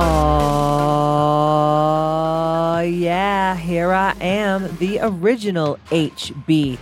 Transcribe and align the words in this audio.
Oh, 0.00 0.04
yeah, 2.78 3.56
here 3.56 3.92
I 3.92 4.14
am, 4.20 4.76
the 4.76 5.00
original 5.02 5.76
HBIC, 5.86 6.78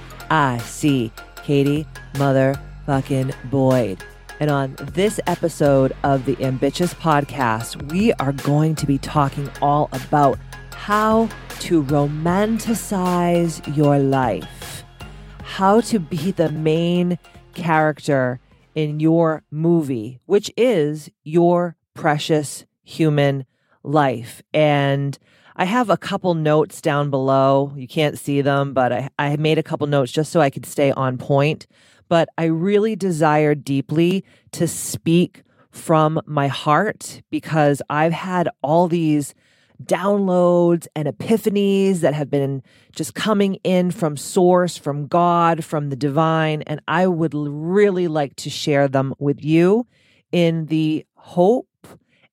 Katie 1.42 1.86
Motherfucking 2.12 3.34
Boyd. 3.50 4.04
And 4.38 4.50
on 4.50 4.76
this 4.92 5.18
episode 5.26 5.96
of 6.02 6.26
the 6.26 6.36
Ambitchious 6.44 6.92
Podcast, 6.92 7.90
we 7.90 8.12
are 8.14 8.32
going 8.32 8.74
to 8.74 8.84
be 8.84 8.98
talking 8.98 9.50
all 9.62 9.88
about 9.92 10.38
how 10.74 11.30
to 11.60 11.82
romanticize 11.84 13.74
your 13.74 13.98
life, 13.98 14.84
how 15.42 15.80
to 15.80 15.98
be 15.98 16.32
the 16.32 16.50
main 16.50 17.18
character 17.54 18.40
in 18.74 19.00
your 19.00 19.42
movie, 19.50 20.20
which 20.26 20.50
is 20.54 21.08
your 21.24 21.76
precious 21.94 22.66
human 22.86 23.45
life. 23.82 24.42
And 24.54 25.18
I 25.56 25.65
have 25.65 25.90
a 25.90 25.96
couple 25.96 26.34
notes 26.34 26.80
down 26.80 27.10
below. 27.10 27.73
You 27.76 27.88
can't 27.88 28.18
see 28.18 28.40
them, 28.40 28.73
but 28.73 28.92
I, 28.92 29.10
I 29.18 29.37
made 29.37 29.59
a 29.59 29.62
couple 29.62 29.87
notes 29.87 30.12
just 30.12 30.32
so 30.32 30.40
I 30.40 30.51
could 30.51 30.65
stay 30.65 30.92
on 30.92 31.18
point. 31.18 31.66
But 32.09 32.29
I 32.38 32.45
really 32.45 32.95
desire 32.95 33.54
deeply 33.54 34.24
to 34.52 34.68
speak 34.68 35.42
from 35.70 36.20
my 36.26 36.48
heart 36.48 37.23
because 37.30 37.82
I've 37.90 38.12
had 38.12 38.48
all 38.62 38.87
these 38.87 39.34
downloads 39.82 40.87
and 40.95 41.09
epiphanies 41.09 42.01
that 42.01 42.14
have 42.14 42.30
been 42.30 42.62
just 42.92 43.14
coming 43.14 43.57
in 43.57 43.90
from 43.90 44.16
source, 44.16 44.76
from 44.76 45.07
God, 45.07 45.64
from 45.64 45.90
the 45.90 45.96
divine. 45.96 46.62
And 46.62 46.80
I 46.88 47.07
would 47.07 47.34
really 47.34 48.09
like 48.09 48.37
to 48.37 48.51
share 48.51 48.88
them 48.88 49.14
with 49.18 49.45
you 49.45 49.87
in 50.32 50.66
the 50.66 51.07
hope 51.14 51.65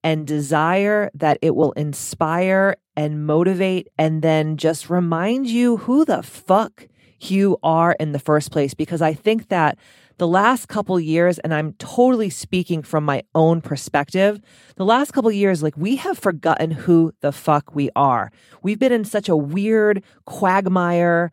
and 0.03 0.27
desire 0.27 1.09
that 1.13 1.37
it 1.41 1.55
will 1.55 1.71
inspire 1.73 2.75
and 2.95 3.25
motivate 3.25 3.87
and 3.97 4.21
then 4.21 4.57
just 4.57 4.89
remind 4.89 5.47
you 5.47 5.77
who 5.77 6.05
the 6.05 6.21
fuck 6.21 6.87
you 7.19 7.57
are 7.63 7.93
in 7.99 8.11
the 8.11 8.19
first 8.19 8.51
place. 8.51 8.73
Because 8.73 9.01
I 9.01 9.13
think 9.13 9.47
that 9.47 9.77
the 10.17 10.27
last 10.27 10.67
couple 10.67 10.99
years, 10.99 11.39
and 11.39 11.53
I'm 11.53 11.73
totally 11.73 12.29
speaking 12.29 12.83
from 12.83 13.03
my 13.05 13.23
own 13.33 13.61
perspective, 13.61 14.39
the 14.75 14.85
last 14.85 15.11
couple 15.11 15.31
years, 15.31 15.63
like 15.63 15.75
we 15.77 15.95
have 15.95 16.19
forgotten 16.19 16.71
who 16.71 17.13
the 17.21 17.31
fuck 17.31 17.73
we 17.73 17.89
are. 17.95 18.31
We've 18.61 18.79
been 18.79 18.91
in 18.91 19.05
such 19.05 19.27
a 19.27 19.37
weird 19.37 20.03
quagmire, 20.25 21.31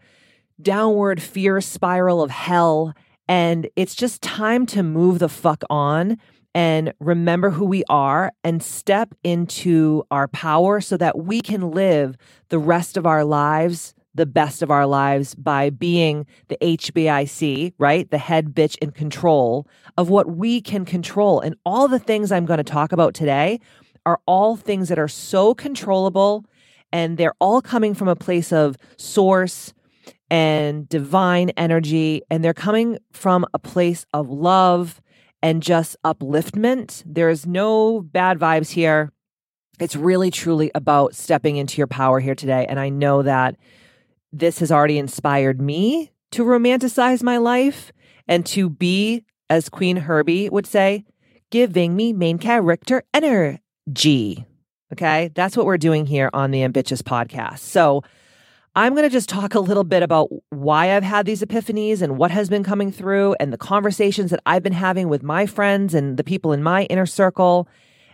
downward 0.63 1.21
fear 1.21 1.61
spiral 1.61 2.23
of 2.23 2.31
hell. 2.31 2.95
And 3.29 3.69
it's 3.77 3.95
just 3.95 4.23
time 4.23 4.67
to 4.67 4.83
move 4.83 5.19
the 5.19 5.29
fuck 5.29 5.63
on 5.69 6.17
and 6.55 6.93
remember 6.99 7.51
who 7.51 7.65
we 7.65 7.85
are 7.89 8.33
and 8.43 8.63
step 8.63 9.15
into 9.23 10.05
our 10.11 10.29
power 10.29 10.81
so 10.81 10.97
that 10.97 11.19
we 11.19 11.41
can 11.41 11.71
live 11.71 12.17
the 12.49 12.59
rest 12.59 12.97
of 12.97 13.07
our 13.07 13.25
lives 13.25 13.95
the 14.15 14.27
best 14.27 14.63
of 14.63 14.71
our 14.71 14.87
lives 14.87 15.35
by 15.35 15.71
being 15.71 16.27
the 16.49 16.59
HBIC, 16.61 17.73
right? 17.79 18.11
The 18.11 18.19
head 18.19 18.55
bitch 18.55 18.77
in 18.79 18.91
control 18.91 19.67
of 19.97 20.11
what 20.11 20.37
we 20.37 20.61
can 20.61 20.85
control. 20.85 21.41
And 21.41 21.55
all 21.65 21.89
the 21.89 21.99
things 21.99 22.33
I'm 22.33 22.47
going 22.47 22.59
to 22.59 22.65
talk 22.65 22.93
about 22.93 23.15
today 23.15 23.61
are 24.07 24.21
all 24.27 24.57
things 24.57 24.89
that 24.89 24.99
are 24.99 25.09
so 25.09 25.55
controllable 25.55 26.45
and 26.93 27.19
they're 27.19 27.35
all 27.41 27.63
coming 27.63 27.95
from 27.95 28.09
a 28.09 28.17
place 28.17 28.53
of 28.53 28.77
source 28.97 29.73
and 30.29 30.89
divine 30.89 31.51
energy 31.51 32.23
and 32.31 32.45
they're 32.45 32.55
coming 32.55 32.99
from 33.13 33.45
a 33.55 33.59
place 33.59 34.07
of 34.13 34.29
love 34.29 35.01
and 35.43 35.63
just 35.63 35.97
upliftment. 36.05 37.03
There's 37.07 37.47
no 37.47 38.01
bad 38.01 38.39
vibes 38.39 38.71
here. 38.71 39.13
It's 39.79 39.97
really 39.97 40.31
truly 40.31 40.71
about 40.75 41.15
stepping 41.15 41.57
into 41.57 41.79
your 41.79 41.87
power 41.87 42.21
here 42.21 42.35
today. 42.35 42.67
And 42.69 42.79
I 42.79 42.91
know 42.91 43.23
that 43.23 43.57
this 44.33 44.59
has 44.59 44.71
already 44.71 44.99
inspired 44.99 45.61
me 45.61 46.11
to 46.33 46.45
romanticize 46.45 47.23
my 47.23 47.39
life 47.39 47.93
and 48.29 48.45
to 48.47 48.69
be, 48.69 49.25
as 49.49 49.69
Queen 49.69 49.97
Herbie 49.97 50.49
would 50.49 50.67
say, 50.67 51.05
giving 51.51 51.97
me 51.97 52.13
main 52.13 52.39
character 52.39 53.03
energy. 53.13 54.47
Okay. 54.93 55.31
That's 55.35 55.57
what 55.57 55.67
we're 55.67 55.79
doing 55.79 56.07
here 56.07 56.31
on 56.33 56.51
the 56.51 56.63
Ambitchious 56.63 57.03
podcast. 57.03 57.61
So, 57.61 58.03
I'm 58.81 58.95
going 58.95 59.05
to 59.05 59.11
just 59.11 59.29
talk 59.29 59.55
a 59.55 59.61
little 59.61 59.85
bit 59.85 60.03
about 60.03 60.31
why 60.49 60.97
I've 60.97 61.03
had 61.03 61.27
these 61.27 61.43
epiphanies 61.43 62.01
and 62.01 62.17
what 62.17 62.31
has 62.31 62.49
been 62.49 62.65
coming 62.65 62.91
through 62.91 63.37
and 63.39 63.53
the 63.53 63.59
conversations 63.59 64.31
that 64.31 64.41
I've 64.47 64.63
been 64.63 64.73
having 64.73 65.11
with 65.11 65.23
my 65.23 65.45
friends 65.45 65.93
and 65.93 66.17
the 66.17 66.25
people 66.25 66.51
in 66.55 66.63
my 66.63 66.85
inner 66.85 67.05
circle. 67.05 67.69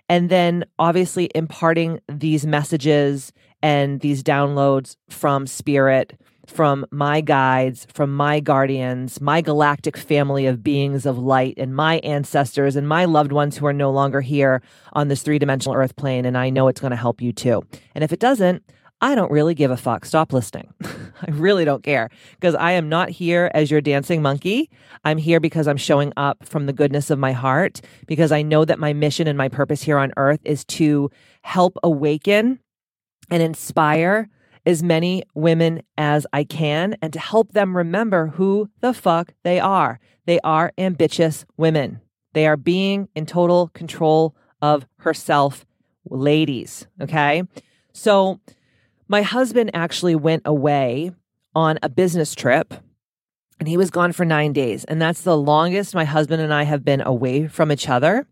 And 0.08 0.28
then 0.28 0.64
obviously 0.76 1.30
imparting 1.36 2.00
these 2.08 2.48
messages 2.48 3.32
and 3.62 4.00
these 4.00 4.24
downloads 4.24 4.96
from 5.08 5.46
spirit, 5.46 6.18
from 6.48 6.84
my 6.90 7.20
guides, 7.20 7.86
from 7.94 8.12
my 8.16 8.40
guardians, 8.40 9.20
my 9.20 9.42
galactic 9.42 9.96
family 9.96 10.46
of 10.46 10.64
beings 10.64 11.06
of 11.06 11.16
light, 11.16 11.54
and 11.58 11.76
my 11.76 11.98
ancestors 11.98 12.74
and 12.74 12.88
my 12.88 13.04
loved 13.04 13.30
ones 13.30 13.56
who 13.56 13.66
are 13.66 13.72
no 13.72 13.92
longer 13.92 14.20
here 14.20 14.60
on 14.94 15.06
this 15.06 15.22
three 15.22 15.38
dimensional 15.38 15.76
earth 15.76 15.94
plane. 15.94 16.24
And 16.24 16.36
I 16.36 16.50
know 16.50 16.66
it's 16.66 16.80
going 16.80 16.90
to 16.90 16.96
help 16.96 17.22
you 17.22 17.32
too. 17.32 17.62
And 17.94 18.02
if 18.02 18.12
it 18.12 18.18
doesn't, 18.18 18.64
I 19.00 19.14
don't 19.14 19.30
really 19.30 19.54
give 19.54 19.70
a 19.70 19.76
fuck. 19.76 20.04
Stop 20.04 20.32
listening. 20.32 20.72
I 20.82 21.30
really 21.30 21.64
don't 21.64 21.82
care 21.82 22.08
because 22.32 22.54
I 22.54 22.72
am 22.72 22.88
not 22.88 23.10
here 23.10 23.50
as 23.54 23.70
your 23.70 23.80
dancing 23.80 24.22
monkey. 24.22 24.70
I'm 25.04 25.18
here 25.18 25.40
because 25.40 25.68
I'm 25.68 25.76
showing 25.76 26.12
up 26.16 26.44
from 26.44 26.66
the 26.66 26.72
goodness 26.72 27.10
of 27.10 27.18
my 27.18 27.32
heart 27.32 27.80
because 28.06 28.32
I 28.32 28.42
know 28.42 28.64
that 28.64 28.78
my 28.78 28.92
mission 28.92 29.28
and 29.28 29.36
my 29.36 29.48
purpose 29.48 29.82
here 29.82 29.98
on 29.98 30.12
earth 30.16 30.40
is 30.44 30.64
to 30.66 31.10
help 31.42 31.76
awaken 31.82 32.58
and 33.30 33.42
inspire 33.42 34.28
as 34.64 34.82
many 34.82 35.22
women 35.34 35.82
as 35.96 36.26
I 36.32 36.44
can 36.44 36.96
and 37.00 37.12
to 37.12 37.20
help 37.20 37.52
them 37.52 37.76
remember 37.76 38.28
who 38.28 38.68
the 38.80 38.92
fuck 38.92 39.32
they 39.44 39.60
are. 39.60 40.00
They 40.26 40.40
are 40.40 40.72
ambitious 40.76 41.44
women. 41.56 42.00
They 42.32 42.46
are 42.46 42.56
being 42.56 43.08
in 43.14 43.26
total 43.26 43.68
control 43.68 44.34
of 44.60 44.86
herself, 44.98 45.64
ladies. 46.10 46.86
Okay. 47.00 47.44
So, 47.92 48.40
my 49.08 49.22
husband 49.22 49.70
actually 49.74 50.14
went 50.14 50.42
away 50.44 51.12
on 51.54 51.78
a 51.82 51.88
business 51.88 52.34
trip 52.34 52.74
and 53.58 53.68
he 53.68 53.76
was 53.76 53.90
gone 53.90 54.12
for 54.12 54.24
nine 54.24 54.52
days. 54.52 54.84
And 54.84 55.00
that's 55.00 55.22
the 55.22 55.36
longest 55.36 55.94
my 55.94 56.04
husband 56.04 56.42
and 56.42 56.52
I 56.52 56.64
have 56.64 56.84
been 56.84 57.00
away 57.00 57.48
from 57.48 57.72
each 57.72 57.88
other. 57.88 58.26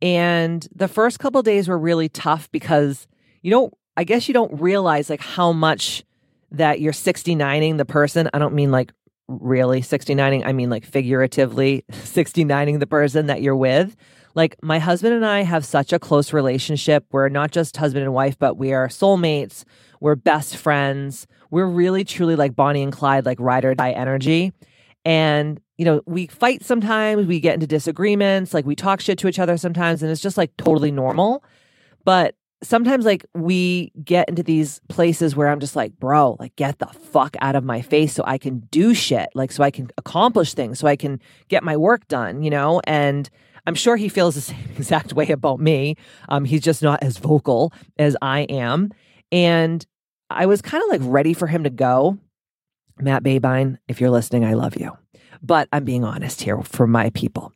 And 0.00 0.66
the 0.74 0.88
first 0.88 1.18
couple 1.18 1.42
days 1.42 1.68
were 1.68 1.78
really 1.78 2.08
tough 2.08 2.50
because 2.50 3.06
you 3.42 3.50
don't, 3.50 3.74
I 3.96 4.04
guess 4.04 4.28
you 4.28 4.34
don't 4.34 4.60
realize 4.60 5.10
like 5.10 5.20
how 5.20 5.52
much 5.52 6.04
that 6.52 6.80
you're 6.80 6.92
69ing 6.92 7.78
the 7.78 7.84
person. 7.84 8.28
I 8.32 8.38
don't 8.38 8.54
mean 8.54 8.70
like 8.70 8.92
really 9.40 9.80
69ing, 9.80 10.44
I 10.44 10.52
mean 10.52 10.70
like 10.70 10.84
figuratively 10.84 11.84
69ing 11.92 12.80
the 12.80 12.86
person 12.86 13.26
that 13.26 13.42
you're 13.42 13.56
with. 13.56 13.96
Like 14.34 14.56
my 14.62 14.78
husband 14.78 15.14
and 15.14 15.26
I 15.26 15.42
have 15.42 15.64
such 15.64 15.92
a 15.92 15.98
close 15.98 16.32
relationship. 16.32 17.04
We're 17.12 17.28
not 17.28 17.50
just 17.50 17.76
husband 17.76 18.04
and 18.04 18.14
wife, 18.14 18.38
but 18.38 18.56
we 18.56 18.72
are 18.72 18.88
soulmates. 18.88 19.64
We're 20.00 20.14
best 20.14 20.56
friends. 20.56 21.26
We're 21.50 21.66
really 21.66 22.04
truly 22.04 22.34
like 22.34 22.56
Bonnie 22.56 22.82
and 22.82 22.92
Clyde, 22.92 23.26
like 23.26 23.38
ride 23.40 23.64
or 23.64 23.74
die 23.74 23.92
energy. 23.92 24.52
And, 25.04 25.60
you 25.76 25.84
know, 25.84 26.00
we 26.06 26.28
fight 26.28 26.64
sometimes, 26.64 27.26
we 27.26 27.40
get 27.40 27.54
into 27.54 27.66
disagreements, 27.66 28.54
like 28.54 28.64
we 28.64 28.74
talk 28.74 29.00
shit 29.00 29.18
to 29.18 29.28
each 29.28 29.38
other 29.38 29.56
sometimes, 29.56 30.02
and 30.02 30.10
it's 30.10 30.20
just 30.20 30.38
like 30.38 30.56
totally 30.56 30.90
normal. 30.90 31.44
But 32.04 32.36
sometimes 32.62 33.04
like 33.04 33.26
we 33.34 33.92
get 34.04 34.28
into 34.28 34.42
these 34.42 34.80
places 34.88 35.34
where 35.34 35.48
I'm 35.48 35.60
just 35.60 35.76
like, 35.76 35.98
bro, 35.98 36.36
like 36.38 36.54
get 36.56 36.78
the 36.78 36.86
fuck 36.86 37.36
out 37.40 37.56
of 37.56 37.64
my 37.64 37.82
face 37.82 38.14
so 38.14 38.22
I 38.26 38.38
can 38.38 38.60
do 38.70 38.94
shit, 38.94 39.28
like 39.34 39.52
so 39.52 39.62
I 39.62 39.70
can 39.70 39.90
accomplish 39.98 40.54
things, 40.54 40.78
so 40.78 40.86
I 40.86 40.96
can 40.96 41.20
get 41.48 41.64
my 41.64 41.76
work 41.76 42.06
done, 42.08 42.42
you 42.42 42.50
know? 42.50 42.80
And 42.84 43.28
I'm 43.66 43.74
sure 43.74 43.96
he 43.96 44.08
feels 44.08 44.34
the 44.34 44.40
same 44.40 44.70
exact 44.76 45.12
way 45.12 45.28
about 45.28 45.60
me. 45.60 45.96
Um, 46.28 46.44
he's 46.44 46.62
just 46.62 46.82
not 46.82 47.02
as 47.02 47.18
vocal 47.18 47.72
as 47.98 48.16
I 48.22 48.40
am. 48.42 48.90
And 49.30 49.84
I 50.30 50.46
was 50.46 50.62
kind 50.62 50.82
of 50.82 50.90
like 50.90 51.00
ready 51.04 51.34
for 51.34 51.46
him 51.46 51.64
to 51.64 51.70
go. 51.70 52.18
Matt 52.98 53.22
Babine, 53.22 53.78
if 53.88 54.00
you're 54.00 54.10
listening, 54.10 54.44
I 54.44 54.54
love 54.54 54.76
you. 54.76 54.96
But 55.42 55.68
I'm 55.72 55.84
being 55.84 56.04
honest 56.04 56.42
here 56.42 56.60
for 56.62 56.86
my 56.86 57.10
people. 57.10 57.52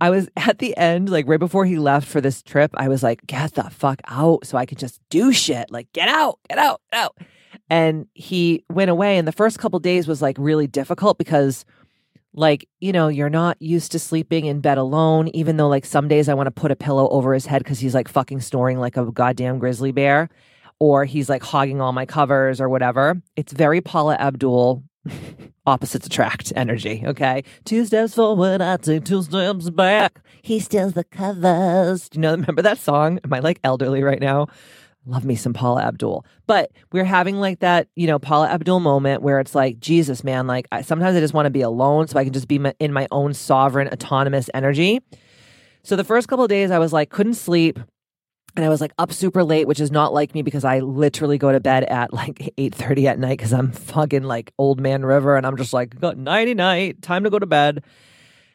I 0.00 0.10
was 0.10 0.28
at 0.36 0.58
the 0.58 0.76
end, 0.76 1.08
like 1.08 1.26
right 1.28 1.40
before 1.40 1.64
he 1.64 1.78
left 1.78 2.08
for 2.08 2.20
this 2.20 2.42
trip, 2.42 2.70
I 2.76 2.88
was 2.88 3.02
like, 3.02 3.26
get 3.26 3.54
the 3.54 3.64
fuck 3.64 4.00
out 4.08 4.46
so 4.46 4.58
I 4.58 4.66
could 4.66 4.78
just 4.78 5.00
do 5.10 5.32
shit. 5.32 5.70
Like, 5.70 5.92
get 5.92 6.08
out, 6.08 6.38
get 6.48 6.58
out, 6.58 6.80
get 6.92 7.00
out. 7.00 7.18
And 7.68 8.06
he 8.14 8.64
went 8.70 8.90
away. 8.90 9.18
And 9.18 9.26
the 9.26 9.32
first 9.32 9.58
couple 9.58 9.78
days 9.80 10.06
was 10.06 10.22
like 10.22 10.36
really 10.38 10.66
difficult 10.66 11.18
because, 11.18 11.64
like, 12.32 12.68
you 12.80 12.92
know, 12.92 13.08
you're 13.08 13.30
not 13.30 13.60
used 13.60 13.92
to 13.92 13.98
sleeping 13.98 14.44
in 14.44 14.60
bed 14.60 14.78
alone, 14.78 15.28
even 15.28 15.56
though, 15.56 15.68
like, 15.68 15.86
some 15.86 16.06
days 16.06 16.28
I 16.28 16.34
want 16.34 16.48
to 16.48 16.50
put 16.50 16.70
a 16.70 16.76
pillow 16.76 17.08
over 17.08 17.32
his 17.34 17.46
head 17.46 17.64
because 17.64 17.80
he's 17.80 17.94
like 17.94 18.08
fucking 18.08 18.40
snoring 18.40 18.78
like 18.78 18.96
a 18.96 19.10
goddamn 19.10 19.58
grizzly 19.58 19.90
bear 19.90 20.28
or 20.78 21.04
he's 21.04 21.28
like 21.28 21.42
hogging 21.42 21.80
all 21.80 21.92
my 21.92 22.06
covers 22.06 22.60
or 22.60 22.68
whatever. 22.68 23.20
It's 23.34 23.52
very 23.52 23.80
Paula 23.80 24.16
Abdul 24.16 24.82
opposites 25.66 26.06
attract 26.06 26.52
energy. 26.56 27.02
Okay. 27.06 27.42
Two 27.64 27.84
steps 27.84 28.14
forward, 28.14 28.60
I 28.60 28.76
take 28.76 29.04
two 29.04 29.22
steps 29.22 29.70
back. 29.70 30.20
He 30.42 30.60
steals 30.60 30.92
the 30.92 31.04
covers. 31.04 32.08
Do 32.08 32.18
you 32.18 32.22
know, 32.22 32.32
remember 32.32 32.62
that 32.62 32.78
song? 32.78 33.18
Am 33.24 33.32
I 33.32 33.40
like 33.40 33.58
elderly 33.64 34.02
right 34.02 34.20
now? 34.20 34.46
Love 35.08 35.24
me 35.24 35.36
some 35.36 35.52
Paula 35.52 35.82
Abdul. 35.82 36.24
But 36.46 36.72
we're 36.92 37.04
having 37.04 37.36
like 37.36 37.60
that, 37.60 37.88
you 37.94 38.06
know, 38.06 38.18
Paula 38.18 38.48
Abdul 38.48 38.80
moment 38.80 39.22
where 39.22 39.38
it's 39.38 39.54
like, 39.54 39.78
Jesus, 39.78 40.24
man, 40.24 40.46
like 40.46 40.66
I, 40.72 40.82
sometimes 40.82 41.16
I 41.16 41.20
just 41.20 41.34
want 41.34 41.46
to 41.46 41.50
be 41.50 41.62
alone 41.62 42.08
so 42.08 42.18
I 42.18 42.24
can 42.24 42.32
just 42.32 42.48
be 42.48 42.58
my, 42.58 42.74
in 42.80 42.92
my 42.92 43.06
own 43.12 43.32
sovereign, 43.32 43.88
autonomous 43.88 44.50
energy. 44.52 45.00
So 45.84 45.94
the 45.94 46.02
first 46.04 46.26
couple 46.26 46.44
of 46.44 46.48
days 46.48 46.72
I 46.72 46.80
was 46.80 46.92
like, 46.92 47.10
couldn't 47.10 47.34
sleep 47.34 47.78
and 48.56 48.64
I 48.64 48.68
was 48.70 48.80
like 48.80 48.92
up 48.98 49.12
super 49.12 49.44
late, 49.44 49.68
which 49.68 49.80
is 49.80 49.90
not 49.90 50.14
like 50.14 50.34
me 50.34 50.42
because 50.42 50.64
I 50.64 50.80
literally 50.80 51.36
go 51.36 51.52
to 51.52 51.60
bed 51.60 51.84
at 51.84 52.12
like 52.12 52.54
eight 52.58 52.74
thirty 52.74 53.06
at 53.06 53.18
night 53.18 53.38
because 53.38 53.52
I'm 53.52 53.70
fucking 53.70 54.24
like 54.24 54.52
old 54.58 54.80
man 54.80 55.04
river, 55.04 55.36
and 55.36 55.46
I'm 55.46 55.56
just 55.56 55.72
like 55.72 56.00
got 56.00 56.16
nighty 56.16 56.54
night, 56.54 57.02
time 57.02 57.24
to 57.24 57.30
go 57.30 57.38
to 57.38 57.46
bed. 57.46 57.84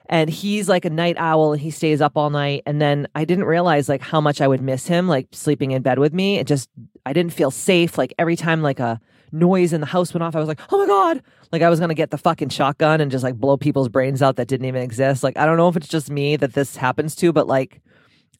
And 0.09 0.29
he's 0.29 0.67
like 0.67 0.83
a 0.83 0.89
night 0.89 1.15
owl, 1.17 1.53
and 1.53 1.61
he 1.61 1.71
stays 1.71 2.01
up 2.01 2.17
all 2.17 2.31
night. 2.31 2.63
And 2.65 2.81
then 2.81 3.07
I 3.15 3.23
didn't 3.23 3.45
realize 3.45 3.87
like 3.87 4.01
how 4.01 4.19
much 4.19 4.41
I 4.41 4.47
would 4.47 4.61
miss 4.61 4.87
him, 4.87 5.07
like 5.07 5.27
sleeping 5.31 5.71
in 5.71 5.83
bed 5.83 5.99
with 5.99 6.13
me. 6.13 6.37
It 6.37 6.47
just 6.47 6.69
I 7.05 7.13
didn't 7.13 7.33
feel 7.33 7.51
safe. 7.51 7.97
Like 7.97 8.13
every 8.17 8.35
time 8.35 8.61
like 8.61 8.79
a 8.79 8.99
noise 9.31 9.71
in 9.71 9.79
the 9.79 9.87
house 9.87 10.13
went 10.13 10.23
off, 10.23 10.35
I 10.35 10.39
was 10.39 10.47
like, 10.47 10.59
oh 10.71 10.79
my 10.79 10.87
god, 10.87 11.21
like 11.51 11.61
I 11.61 11.69
was 11.69 11.79
gonna 11.79 11.93
get 11.93 12.09
the 12.09 12.17
fucking 12.17 12.49
shotgun 12.49 12.99
and 13.01 13.11
just 13.11 13.23
like 13.23 13.35
blow 13.35 13.55
people's 13.55 13.87
brains 13.87 14.21
out 14.21 14.35
that 14.37 14.47
didn't 14.47 14.65
even 14.65 14.81
exist. 14.81 15.23
Like 15.23 15.37
I 15.37 15.45
don't 15.45 15.57
know 15.57 15.69
if 15.69 15.77
it's 15.77 15.87
just 15.87 16.09
me 16.09 16.35
that 16.37 16.53
this 16.53 16.75
happens 16.75 17.15
to, 17.17 17.31
but 17.31 17.47
like 17.47 17.81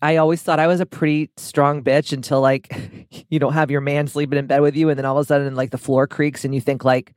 I 0.01 0.17
always 0.17 0.41
thought 0.41 0.59
I 0.59 0.67
was 0.67 0.79
a 0.79 0.85
pretty 0.85 1.29
strong 1.37 1.83
bitch 1.83 2.11
until 2.11 2.41
like 2.41 3.25
you 3.29 3.39
don't 3.39 3.53
have 3.53 3.69
your 3.69 3.81
man 3.81 4.07
sleeping 4.07 4.39
in 4.39 4.47
bed 4.47 4.61
with 4.61 4.75
you, 4.75 4.89
and 4.89 4.97
then 4.97 5.05
all 5.05 5.17
of 5.17 5.21
a 5.21 5.25
sudden 5.25 5.55
like 5.55 5.71
the 5.71 5.77
floor 5.77 6.07
creaks 6.07 6.43
and 6.43 6.55
you 6.55 6.61
think 6.61 6.83
like 6.83 7.13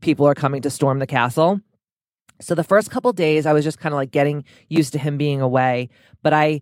people 0.00 0.26
are 0.26 0.34
coming 0.34 0.62
to 0.62 0.70
storm 0.70 0.98
the 0.98 1.06
castle. 1.06 1.60
So 2.40 2.54
the 2.54 2.64
first 2.64 2.90
couple 2.90 3.12
days 3.12 3.46
I 3.46 3.52
was 3.52 3.64
just 3.64 3.78
kind 3.78 3.94
of 3.94 3.96
like 3.96 4.10
getting 4.10 4.44
used 4.68 4.92
to 4.92 4.98
him 4.98 5.16
being 5.16 5.40
away, 5.40 5.88
but 6.22 6.32
I 6.34 6.60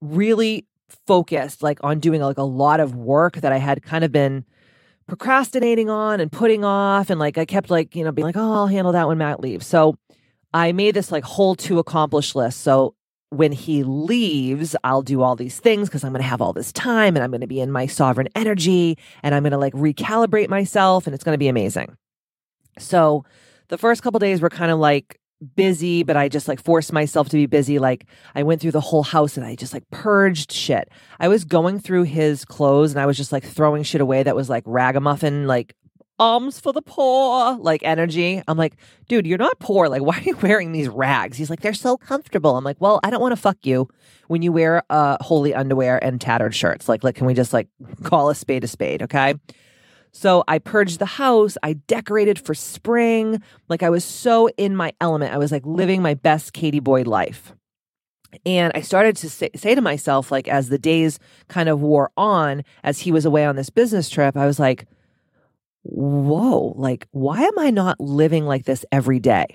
really 0.00 0.64
focused 1.06 1.62
like 1.62 1.78
on 1.82 1.98
doing 1.98 2.20
like 2.20 2.38
a 2.38 2.42
lot 2.42 2.80
of 2.80 2.94
work 2.94 3.36
that 3.36 3.52
I 3.52 3.58
had 3.58 3.82
kind 3.82 4.04
of 4.04 4.12
been 4.12 4.44
procrastinating 5.06 5.90
on 5.90 6.20
and 6.20 6.30
putting 6.30 6.64
off 6.64 7.10
and 7.10 7.18
like 7.18 7.36
I 7.38 7.44
kept 7.44 7.70
like, 7.70 7.96
you 7.96 8.04
know, 8.04 8.12
being 8.12 8.26
like, 8.26 8.36
"Oh, 8.36 8.52
I'll 8.52 8.66
handle 8.68 8.92
that 8.92 9.08
when 9.08 9.18
Matt 9.18 9.40
leaves." 9.40 9.66
So 9.66 9.96
I 10.54 10.72
made 10.72 10.94
this 10.94 11.10
like 11.10 11.24
whole 11.24 11.54
to 11.56 11.78
accomplish 11.78 12.34
list. 12.34 12.60
So 12.60 12.94
when 13.30 13.52
he 13.52 13.82
leaves, 13.82 14.74
I'll 14.84 15.02
do 15.02 15.22
all 15.22 15.36
these 15.36 15.60
things 15.60 15.88
because 15.88 16.02
I'm 16.02 16.12
going 16.12 16.22
to 16.22 16.28
have 16.28 16.40
all 16.40 16.52
this 16.52 16.72
time 16.72 17.14
and 17.14 17.22
I'm 17.22 17.30
going 17.30 17.42
to 17.42 17.46
be 17.46 17.60
in 17.60 17.70
my 17.70 17.86
sovereign 17.86 18.28
energy 18.34 18.96
and 19.22 19.34
I'm 19.34 19.42
going 19.42 19.52
to 19.52 19.58
like 19.58 19.74
recalibrate 19.74 20.48
myself 20.48 21.06
and 21.06 21.14
it's 21.14 21.24
going 21.24 21.34
to 21.34 21.38
be 21.38 21.48
amazing. 21.48 21.96
So 22.78 23.24
the 23.68 23.78
first 23.78 24.02
couple 24.02 24.18
days 24.18 24.40
were 24.40 24.48
kind 24.48 24.72
of 24.72 24.78
like 24.78 25.20
busy, 25.54 26.02
but 26.02 26.16
I 26.16 26.28
just 26.28 26.48
like 26.48 26.62
forced 26.62 26.92
myself 26.92 27.28
to 27.28 27.36
be 27.36 27.46
busy. 27.46 27.78
Like 27.78 28.06
I 28.34 28.42
went 28.42 28.60
through 28.60 28.72
the 28.72 28.80
whole 28.80 29.02
house 29.02 29.36
and 29.36 29.44
I 29.44 29.54
just 29.56 29.74
like 29.74 29.88
purged 29.90 30.50
shit. 30.50 30.88
I 31.20 31.28
was 31.28 31.44
going 31.44 31.80
through 31.80 32.04
his 32.04 32.44
clothes 32.44 32.92
and 32.92 33.00
I 33.00 33.06
was 33.06 33.16
just 33.16 33.32
like 33.32 33.44
throwing 33.44 33.82
shit 33.82 34.00
away 34.00 34.22
that 34.22 34.36
was 34.36 34.48
like 34.48 34.64
ragamuffin, 34.66 35.46
like 35.46 35.74
alms 36.18 36.60
for 36.60 36.72
the 36.72 36.82
poor 36.82 37.56
like 37.56 37.82
energy. 37.82 38.42
I'm 38.48 38.58
like, 38.58 38.74
dude, 39.08 39.26
you're 39.26 39.38
not 39.38 39.58
poor. 39.58 39.88
Like, 39.88 40.02
why 40.08 40.18
are 40.18 40.22
you 40.22 40.36
wearing 40.36 40.72
these 40.72 40.88
rags? 40.88 41.36
He's 41.36 41.50
like, 41.50 41.60
they're 41.60 41.74
so 41.74 41.96
comfortable. 41.96 42.56
I'm 42.56 42.64
like, 42.64 42.80
well, 42.80 43.00
I 43.02 43.10
don't 43.10 43.20
want 43.20 43.32
to 43.32 43.40
fuck 43.40 43.58
you 43.62 43.88
when 44.28 44.42
you 44.42 44.52
wear 44.52 44.82
uh 44.90 45.16
holy 45.20 45.54
underwear 45.54 46.02
and 46.02 46.20
tattered 46.20 46.54
shirts. 46.54 46.88
Like, 46.88 47.04
like, 47.04 47.14
can 47.14 47.26
we 47.26 47.34
just 47.34 47.52
like 47.52 47.68
call 48.02 48.30
a 48.30 48.34
spade 48.34 48.64
a 48.64 48.68
spade? 48.68 49.02
Okay. 49.02 49.34
So 50.10 50.42
I 50.48 50.58
purged 50.58 50.98
the 50.98 51.06
house. 51.06 51.56
I 51.62 51.74
decorated 51.74 52.38
for 52.38 52.54
spring. 52.54 53.42
Like 53.68 53.82
I 53.82 53.90
was 53.90 54.04
so 54.04 54.48
in 54.56 54.74
my 54.74 54.92
element. 55.00 55.34
I 55.34 55.38
was 55.38 55.52
like 55.52 55.66
living 55.66 56.02
my 56.02 56.14
best 56.14 56.52
Katie 56.52 56.80
Boyd 56.80 57.06
life. 57.06 57.54
And 58.44 58.72
I 58.74 58.82
started 58.82 59.16
to 59.16 59.30
say, 59.30 59.48
say, 59.56 59.74
to 59.74 59.80
myself, 59.80 60.30
like, 60.30 60.48
as 60.48 60.68
the 60.68 60.78
days 60.78 61.18
kind 61.48 61.68
of 61.68 61.80
wore 61.80 62.10
on, 62.16 62.62
as 62.84 63.00
he 63.00 63.12
was 63.12 63.24
away 63.24 63.46
on 63.46 63.56
this 63.56 63.70
business 63.70 64.10
trip, 64.10 64.36
I 64.36 64.44
was 64.44 64.58
like, 64.58 64.86
whoa, 65.88 66.74
like, 66.76 67.06
why 67.10 67.42
am 67.42 67.58
I 67.58 67.70
not 67.70 68.00
living 68.00 68.44
like 68.44 68.64
this 68.64 68.84
every 68.92 69.18
day? 69.18 69.46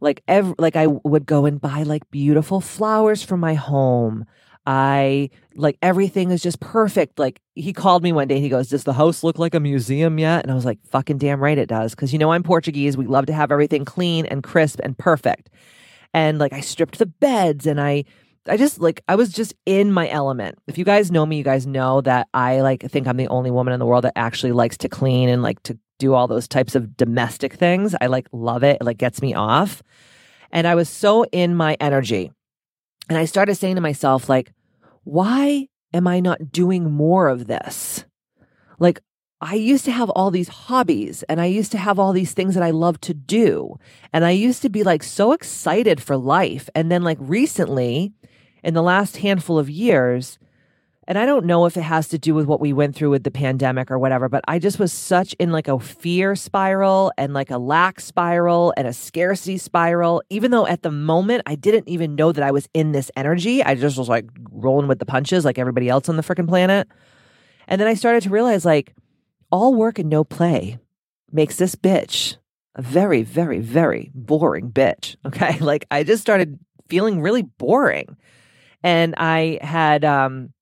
Like, 0.00 0.22
every, 0.28 0.54
like 0.58 0.76
I 0.76 0.86
would 0.86 1.26
go 1.26 1.46
and 1.46 1.60
buy 1.60 1.82
like 1.82 2.10
beautiful 2.10 2.60
flowers 2.60 3.22
for 3.22 3.36
my 3.36 3.54
home. 3.54 4.26
I 4.66 5.30
like 5.54 5.78
everything 5.82 6.30
is 6.30 6.42
just 6.42 6.60
perfect. 6.60 7.18
Like 7.18 7.40
he 7.54 7.72
called 7.72 8.02
me 8.02 8.12
one 8.12 8.28
day 8.28 8.36
and 8.36 8.44
he 8.44 8.48
goes, 8.48 8.68
Does 8.68 8.84
the 8.84 8.94
house 8.94 9.22
look 9.22 9.38
like 9.38 9.54
a 9.54 9.60
museum 9.60 10.18
yet? 10.18 10.42
And 10.42 10.50
I 10.50 10.54
was 10.54 10.64
like, 10.64 10.78
Fucking 10.86 11.18
damn 11.18 11.40
right 11.40 11.58
it 11.58 11.68
does. 11.68 11.94
Cause 11.94 12.12
you 12.12 12.18
know, 12.18 12.32
I'm 12.32 12.42
Portuguese. 12.42 12.96
We 12.96 13.06
love 13.06 13.26
to 13.26 13.34
have 13.34 13.52
everything 13.52 13.84
clean 13.84 14.24
and 14.26 14.42
crisp 14.42 14.80
and 14.82 14.96
perfect. 14.96 15.50
And 16.14 16.38
like 16.38 16.54
I 16.54 16.60
stripped 16.60 16.98
the 16.98 17.06
beds 17.06 17.66
and 17.66 17.78
I 17.80 18.04
I 18.48 18.56
just 18.56 18.80
like 18.80 19.02
I 19.08 19.16
was 19.16 19.32
just 19.32 19.54
in 19.66 19.92
my 19.92 20.08
element. 20.08 20.58
If 20.66 20.78
you 20.78 20.84
guys 20.84 21.10
know 21.10 21.24
me, 21.24 21.38
you 21.38 21.44
guys 21.44 21.66
know 21.66 22.00
that 22.02 22.28
I 22.34 22.60
like 22.60 22.82
think 22.82 23.06
I'm 23.06 23.16
the 23.16 23.28
only 23.28 23.50
woman 23.50 23.72
in 23.72 23.80
the 23.80 23.86
world 23.86 24.04
that 24.04 24.12
actually 24.16 24.52
likes 24.52 24.76
to 24.78 24.88
clean 24.88 25.28
and 25.28 25.42
like 25.42 25.62
to 25.64 25.78
do 25.98 26.14
all 26.14 26.26
those 26.26 26.48
types 26.48 26.74
of 26.74 26.96
domestic 26.96 27.54
things. 27.54 27.94
I 28.00 28.06
like 28.06 28.28
love 28.32 28.62
it. 28.62 28.78
It 28.80 28.84
like 28.84 28.98
gets 28.98 29.22
me 29.22 29.34
off. 29.34 29.82
And 30.50 30.66
I 30.66 30.74
was 30.74 30.88
so 30.88 31.24
in 31.24 31.54
my 31.54 31.76
energy. 31.80 32.32
And 33.08 33.18
I 33.18 33.24
started 33.24 33.54
saying 33.54 33.76
to 33.76 33.80
myself 33.80 34.28
like, 34.28 34.52
why 35.04 35.68
am 35.92 36.06
I 36.06 36.20
not 36.20 36.50
doing 36.52 36.90
more 36.90 37.28
of 37.28 37.46
this? 37.46 38.04
Like 38.78 39.00
I 39.40 39.56
used 39.56 39.84
to 39.84 39.92
have 39.92 40.08
all 40.10 40.30
these 40.30 40.48
hobbies 40.48 41.22
and 41.24 41.38
I 41.38 41.44
used 41.44 41.70
to 41.72 41.78
have 41.78 41.98
all 41.98 42.14
these 42.14 42.32
things 42.32 42.54
that 42.54 42.62
I 42.62 42.70
love 42.70 42.98
to 43.02 43.12
do. 43.12 43.78
And 44.10 44.24
I 44.24 44.30
used 44.30 44.62
to 44.62 44.70
be 44.70 44.82
like 44.82 45.02
so 45.02 45.32
excited 45.32 46.02
for 46.02 46.16
life. 46.16 46.70
And 46.74 46.90
then, 46.90 47.02
like, 47.02 47.18
recently, 47.20 48.14
in 48.64 48.74
the 48.74 48.82
last 48.82 49.18
handful 49.18 49.58
of 49.58 49.70
years, 49.70 50.38
and 51.06 51.18
I 51.18 51.26
don't 51.26 51.44
know 51.44 51.66
if 51.66 51.76
it 51.76 51.82
has 51.82 52.08
to 52.08 52.18
do 52.18 52.34
with 52.34 52.46
what 52.46 52.60
we 52.60 52.72
went 52.72 52.96
through 52.96 53.10
with 53.10 53.24
the 53.24 53.30
pandemic 53.30 53.90
or 53.90 53.98
whatever, 53.98 54.28
but 54.30 54.42
I 54.48 54.58
just 54.58 54.78
was 54.78 54.90
such 54.90 55.34
in 55.34 55.52
like 55.52 55.68
a 55.68 55.78
fear 55.78 56.34
spiral 56.34 57.12
and 57.18 57.34
like 57.34 57.50
a 57.50 57.58
lack 57.58 58.00
spiral 58.00 58.72
and 58.76 58.88
a 58.88 58.92
scarcity 58.92 59.58
spiral. 59.58 60.22
Even 60.30 60.50
though 60.50 60.66
at 60.66 60.82
the 60.82 60.90
moment 60.90 61.42
I 61.44 61.56
didn't 61.56 61.88
even 61.88 62.14
know 62.14 62.32
that 62.32 62.42
I 62.42 62.50
was 62.50 62.68
in 62.72 62.92
this 62.92 63.10
energy, 63.16 63.62
I 63.62 63.74
just 63.74 63.98
was 63.98 64.08
like 64.08 64.24
rolling 64.50 64.88
with 64.88 64.98
the 64.98 65.04
punches 65.04 65.44
like 65.44 65.58
everybody 65.58 65.90
else 65.90 66.08
on 66.08 66.16
the 66.16 66.22
freaking 66.22 66.48
planet. 66.48 66.88
And 67.68 67.78
then 67.78 67.88
I 67.88 67.94
started 67.94 68.22
to 68.22 68.30
realize 68.30 68.64
like 68.64 68.94
all 69.52 69.74
work 69.74 69.98
and 69.98 70.08
no 70.08 70.24
play 70.24 70.78
makes 71.30 71.56
this 71.56 71.74
bitch 71.74 72.38
a 72.76 72.82
very, 72.82 73.22
very, 73.22 73.60
very 73.60 74.10
boring 74.14 74.70
bitch. 74.70 75.16
Okay. 75.26 75.58
Like 75.58 75.86
I 75.90 76.02
just 76.02 76.22
started 76.22 76.58
feeling 76.88 77.20
really 77.20 77.42
boring. 77.42 78.16
And 78.84 79.14
I 79.16 79.58
had 79.62 80.04
um, 80.04 80.52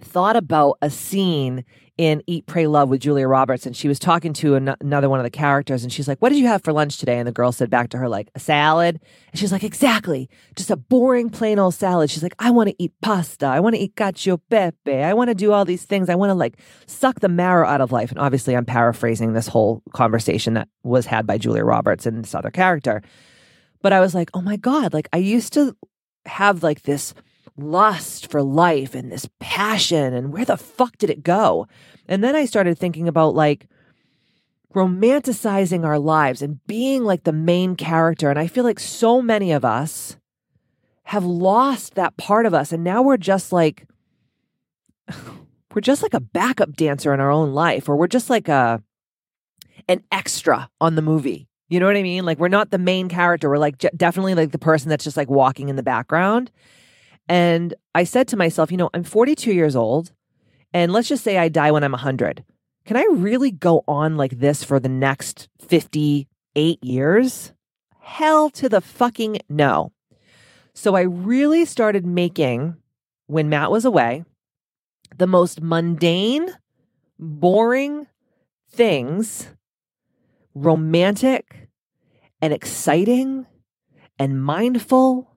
thought 0.00 0.34
about 0.34 0.78
a 0.82 0.90
scene 0.90 1.64
in 1.96 2.22
Eat, 2.26 2.44
Pray, 2.46 2.66
Love 2.66 2.90
with 2.90 3.00
Julia 3.00 3.26
Roberts, 3.26 3.64
and 3.64 3.74
she 3.74 3.88
was 3.88 3.98
talking 3.98 4.34
to 4.34 4.56
an- 4.56 4.74
another 4.80 5.08
one 5.08 5.18
of 5.18 5.24
the 5.24 5.30
characters, 5.30 5.82
and 5.82 5.90
she's 5.90 6.08
like, 6.08 6.18
"What 6.18 6.28
did 6.28 6.38
you 6.38 6.48
have 6.48 6.62
for 6.62 6.72
lunch 6.72 6.98
today?" 6.98 7.18
And 7.18 7.26
the 7.26 7.32
girl 7.32 7.52
said 7.52 7.70
back 7.70 7.88
to 7.90 7.98
her 7.98 8.08
like, 8.08 8.28
"A 8.34 8.40
salad." 8.40 9.00
And 9.30 9.38
she's 9.38 9.52
like, 9.52 9.64
"Exactly, 9.64 10.28
just 10.56 10.70
a 10.70 10.76
boring 10.76 11.30
plain 11.30 11.58
old 11.58 11.72
salad." 11.74 12.10
She's 12.10 12.22
like, 12.22 12.34
"I 12.38 12.50
want 12.50 12.68
to 12.68 12.82
eat 12.82 12.92
pasta. 13.00 13.46
I 13.46 13.60
want 13.60 13.76
to 13.76 13.80
eat 13.80 13.94
cacio 13.94 14.40
pepe. 14.50 14.92
I 14.92 15.14
want 15.14 15.30
to 15.30 15.34
do 15.34 15.52
all 15.52 15.64
these 15.64 15.84
things. 15.84 16.10
I 16.10 16.16
want 16.16 16.30
to 16.30 16.34
like 16.34 16.58
suck 16.86 17.20
the 17.20 17.28
marrow 17.28 17.66
out 17.66 17.80
of 17.80 17.92
life." 17.92 18.10
And 18.10 18.18
obviously, 18.18 18.56
I'm 18.56 18.66
paraphrasing 18.66 19.32
this 19.32 19.46
whole 19.46 19.82
conversation 19.94 20.54
that 20.54 20.68
was 20.82 21.06
had 21.06 21.26
by 21.26 21.38
Julia 21.38 21.64
Roberts 21.64 22.04
and 22.06 22.24
this 22.24 22.34
other 22.34 22.50
character, 22.50 23.02
but 23.80 23.94
I 23.94 24.00
was 24.00 24.14
like, 24.14 24.30
"Oh 24.34 24.42
my 24.42 24.56
god!" 24.56 24.92
Like 24.92 25.08
I 25.14 25.18
used 25.18 25.54
to 25.54 25.76
have 26.26 26.62
like 26.62 26.82
this 26.82 27.14
lust 27.56 28.30
for 28.30 28.42
life 28.42 28.94
and 28.94 29.10
this 29.10 29.28
passion 29.40 30.12
and 30.14 30.32
where 30.32 30.44
the 30.44 30.56
fuck 30.56 30.98
did 30.98 31.10
it 31.10 31.22
go? 31.22 31.66
And 32.06 32.22
then 32.22 32.36
I 32.36 32.44
started 32.44 32.78
thinking 32.78 33.08
about 33.08 33.34
like 33.34 33.68
romanticizing 34.74 35.84
our 35.84 35.98
lives 35.98 36.42
and 36.42 36.64
being 36.66 37.02
like 37.02 37.24
the 37.24 37.32
main 37.32 37.76
character. 37.76 38.28
And 38.30 38.38
I 38.38 38.46
feel 38.46 38.64
like 38.64 38.78
so 38.78 39.22
many 39.22 39.50
of 39.52 39.64
us 39.64 40.16
have 41.04 41.24
lost 41.24 41.94
that 41.94 42.16
part 42.16 42.46
of 42.46 42.52
us. 42.52 42.72
And 42.72 42.84
now 42.84 43.00
we're 43.00 43.16
just 43.16 43.52
like, 43.52 43.86
we're 45.74 45.80
just 45.80 46.02
like 46.02 46.14
a 46.14 46.20
backup 46.20 46.74
dancer 46.74 47.14
in 47.14 47.20
our 47.20 47.30
own 47.30 47.52
life, 47.52 47.88
or 47.88 47.96
we're 47.96 48.06
just 48.06 48.28
like 48.28 48.48
a, 48.48 48.82
an 49.88 50.02
extra 50.12 50.68
on 50.80 50.94
the 50.94 51.02
movie. 51.02 51.48
You 51.68 51.80
know 51.80 51.86
what 51.86 51.96
I 51.96 52.02
mean? 52.02 52.24
Like 52.24 52.38
we're 52.38 52.48
not 52.48 52.70
the 52.70 52.78
main 52.78 53.08
character. 53.08 53.48
We're 53.48 53.58
like 53.58 53.78
j- 53.78 53.90
definitely 53.96 54.34
like 54.34 54.52
the 54.52 54.58
person 54.58 54.88
that's 54.88 55.04
just 55.04 55.16
like 55.16 55.30
walking 55.30 55.68
in 55.68 55.76
the 55.76 55.82
background. 55.82 56.50
And 57.28 57.74
I 57.94 58.04
said 58.04 58.28
to 58.28 58.36
myself, 58.36 58.70
you 58.70 58.76
know, 58.76 58.90
I'm 58.94 59.04
42 59.04 59.52
years 59.52 59.74
old, 59.74 60.12
and 60.72 60.92
let's 60.92 61.08
just 61.08 61.24
say 61.24 61.38
I 61.38 61.48
die 61.48 61.70
when 61.70 61.82
I'm 61.84 61.92
100. 61.92 62.44
Can 62.84 62.96
I 62.96 63.06
really 63.10 63.50
go 63.50 63.82
on 63.88 64.16
like 64.16 64.38
this 64.38 64.62
for 64.62 64.78
the 64.78 64.88
next 64.88 65.48
58 65.60 66.84
years? 66.84 67.52
Hell 68.00 68.50
to 68.50 68.68
the 68.68 68.80
fucking 68.80 69.38
no. 69.48 69.92
So 70.74 70.94
I 70.94 71.02
really 71.02 71.64
started 71.64 72.06
making, 72.06 72.76
when 73.26 73.48
Matt 73.48 73.70
was 73.70 73.84
away, 73.84 74.24
the 75.16 75.26
most 75.26 75.60
mundane, 75.60 76.48
boring 77.18 78.06
things 78.70 79.48
romantic 80.56 81.68
and 82.40 82.52
exciting 82.52 83.46
and 84.18 84.42
mindful 84.42 85.35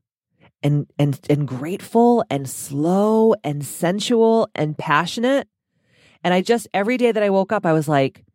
and 0.63 0.87
and 0.97 1.19
and 1.29 1.47
grateful 1.47 2.23
and 2.29 2.49
slow 2.49 3.33
and 3.43 3.65
sensual 3.65 4.49
and 4.55 4.77
passionate. 4.77 5.47
And 6.23 6.33
i 6.33 6.41
just 6.41 6.67
every 6.73 6.97
day 6.97 7.11
that 7.11 7.23
i 7.23 7.29
woke 7.29 7.51
up 7.51 7.65
i 7.65 7.73
was 7.73 7.87
like 7.87 8.25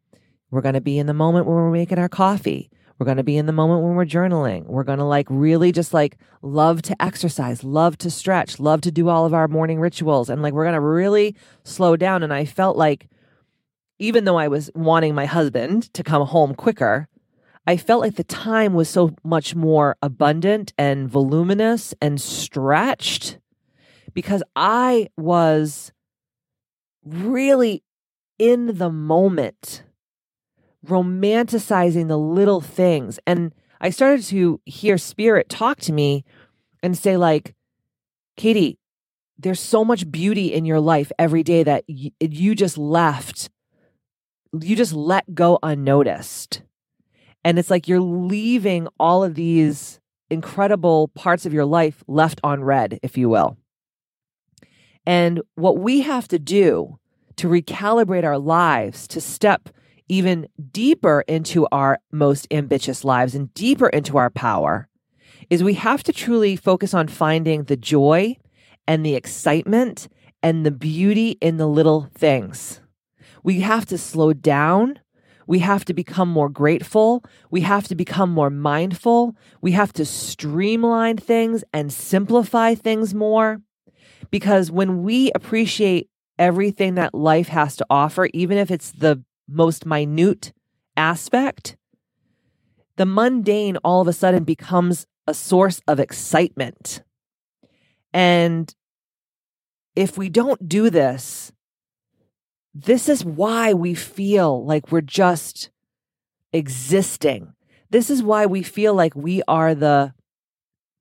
we're 0.51 0.63
to 0.63 0.81
be 0.81 0.99
in 0.99 1.07
the 1.07 1.15
moment 1.15 1.47
when 1.47 1.57
we're 1.57 1.73
making 1.73 1.99
our 1.99 2.09
coffee. 2.09 2.71
We're 2.97 3.07
going 3.07 3.17
to 3.17 3.25
be 3.25 3.37
in 3.37 3.47
the 3.47 3.53
moment 3.53 3.83
when 3.83 3.97
we're 3.97 4.07
journaling. 4.07 4.67
We're 4.67 4.85
going 4.85 5.01
to 5.01 5.05
like 5.05 5.27
really 5.29 5.73
just 5.73 5.93
like 5.93 6.17
love 6.43 6.81
to 6.83 7.03
exercise 7.03 7.65
love 7.65 7.99
to 7.99 8.09
stretch 8.09 8.61
love 8.61 8.81
to 8.83 8.93
do 8.93 9.09
all 9.09 9.27
of 9.27 9.35
our 9.35 9.49
morning 9.49 9.81
rituals. 9.81 10.31
And 10.31 10.43
like 10.43 10.55
we're 10.55 10.63
going 10.63 10.75
to 10.75 10.81
really 10.81 11.35
slow 11.65 11.97
down. 11.97 12.23
And 12.23 12.33
i 12.33 12.45
felt 12.45 12.77
like 12.77 13.09
even 13.99 14.25
though 14.25 14.37
I 14.37 14.49
was 14.49 14.71
wanting 14.75 15.15
my 15.15 15.27
husband 15.27 15.93
to 15.95 16.03
come 16.03 16.25
home 16.27 16.55
quicker, 16.55 17.09
I 17.67 17.77
felt 17.77 18.03
like 18.03 18.17
the 18.17 18.25
time 18.25 18.75
was 18.75 18.89
so 18.89 19.15
much 19.25 19.55
more 19.55 19.97
abundant 20.03 20.73
and 20.77 21.09
voluminous 21.09 21.95
and 22.01 22.21
stretched 22.21 23.39
because 24.13 24.43
I 24.55 25.09
was 25.17 25.93
really 27.05 27.83
in 28.39 28.79
the 28.79 28.91
moment, 28.91 29.83
romanticizing 30.87 32.09
the 32.09 32.19
little 32.19 32.61
things. 32.61 33.19
And 33.27 33.55
I 33.81 33.91
started 33.91 34.25
to 34.27 34.61
hear 34.67 34.99
spirit 34.99 35.49
talk 35.49 35.79
to 35.81 35.93
me 35.93 36.25
and 36.83 36.99
say, 36.99 37.17
like, 37.17 37.55
Katie, 38.37 38.79
there's 39.39 39.61
so 39.61 39.85
much 39.85 40.11
beauty 40.11 40.53
in 40.53 40.65
your 40.65 40.81
life 40.81 41.11
every 41.19 41.43
day 41.43 41.63
that 41.63 41.85
you 41.89 42.55
just 42.55 42.77
left 42.77 43.49
you 44.63 44.77
just 44.77 44.93
let 44.93 45.35
go 45.35 45.59
unnoticed. 45.63 46.63
And 47.45 47.59
it's 47.59 47.71
like 47.71 47.87
you're 47.89 48.01
leaving 48.01 48.89
all 48.99 49.23
of 49.23 49.35
these 49.35 50.01
incredible 50.31 51.09
parts 51.09 51.45
of 51.45 51.53
your 51.53 51.67
life 51.67 52.03
left 52.09 52.41
on 52.43 52.65
red, 52.65 52.99
if 53.03 53.19
you 53.19 53.29
will. 53.29 53.59
And 55.07 55.43
what 55.55 55.79
we 55.79 56.01
have 56.01 56.27
to 56.29 56.39
do 56.39 56.99
to 57.37 57.49
recalibrate 57.49 58.25
our 58.25 58.39
lives, 58.39 59.07
to 59.09 59.21
step 59.21 59.69
even 60.09 60.49
deeper 60.71 61.25
into 61.27 61.67
our 61.73 61.99
most 62.11 62.47
ambitious 62.51 63.05
lives 63.05 63.35
and 63.35 63.53
deeper 63.55 63.89
into 63.89 64.17
our 64.17 64.31
power, 64.31 64.89
is 65.51 65.63
we 65.63 65.75
have 65.75 66.03
to 66.05 66.13
truly 66.13 66.57
focus 66.57 66.95
on 66.95 67.09
finding 67.09 67.65
the 67.65 67.77
joy 67.77 68.37
and 68.87 69.05
the 69.05 69.15
excitement 69.15 70.09
and 70.43 70.65
the 70.65 70.71
beauty 70.71 71.37
in 71.41 71.57
the 71.57 71.67
little 71.67 72.09
things. 72.15 72.81
We 73.43 73.61
have 73.61 73.87
to 73.87 73.99
slow 73.99 74.33
down. 74.33 75.01
We 75.47 75.59
have 75.61 75.85
to 75.87 75.95
become 75.95 76.29
more 76.29 76.49
grateful. 76.49 77.25
We 77.51 77.63
have 77.63 77.87
to 77.89 77.95
become 77.95 78.31
more 78.31 78.51
mindful. 78.51 79.37
We 79.61 79.73
have 79.73 79.93
to 79.95 80.05
streamline 80.05 81.19
things 81.19 81.65
and 81.73 81.93
simplify 81.93 82.75
things 82.75 83.15
more. 83.15 83.61
Because 84.31 84.71
when 84.71 85.03
we 85.03 85.31
appreciate 85.35 86.09
everything 86.39 86.95
that 86.95 87.15
life 87.15 87.49
has 87.49 87.77
to 87.77 87.87
offer, 87.91 88.29
even 88.33 88.59
if 88.59 88.71
it's 88.71 88.91
the 88.93 89.23
most 89.49 89.87
minute 89.87 90.53
aspect, 90.97 91.77
the 92.97 93.07
mundane 93.07 93.77
all 93.79 94.01
of 94.01 94.09
a 94.09 94.13
sudden 94.13 94.45
becomes 94.45 95.07
a 95.27 95.35
source 95.35 95.81
of 95.87 95.99
excitement. 96.01 97.03
And 98.13 98.73
if 99.97 100.17
we 100.17 100.29
don't 100.29 100.69
do 100.69 100.91
this, 100.91 101.53
this 102.75 103.09
is 103.09 103.25
why 103.25 103.73
we 103.73 103.95
feel 103.95 104.65
like 104.65 104.91
we're 104.91 105.01
just 105.01 105.71
existing. 106.53 107.55
This 107.91 108.11
is 108.11 108.23
why 108.23 108.47
we 108.47 108.63
feel 108.63 108.95
like 108.95 109.15
we 109.15 109.43
are 109.47 109.75
the 109.75 110.13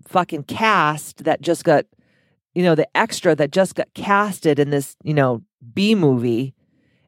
fucking 0.08 0.44
cast 0.44 1.24
that 1.24 1.42
just 1.42 1.64
got, 1.64 1.86
you 2.54 2.62
know, 2.64 2.76
the 2.76 2.88
extra 2.96 3.36
that 3.36 3.52
just 3.52 3.74
got 3.74 3.92
casted 3.96 4.60
in 4.60 4.70
this, 4.70 4.96
you 5.04 5.14
know, 5.14 5.42
B 5.74 5.96
movie. 5.96 6.54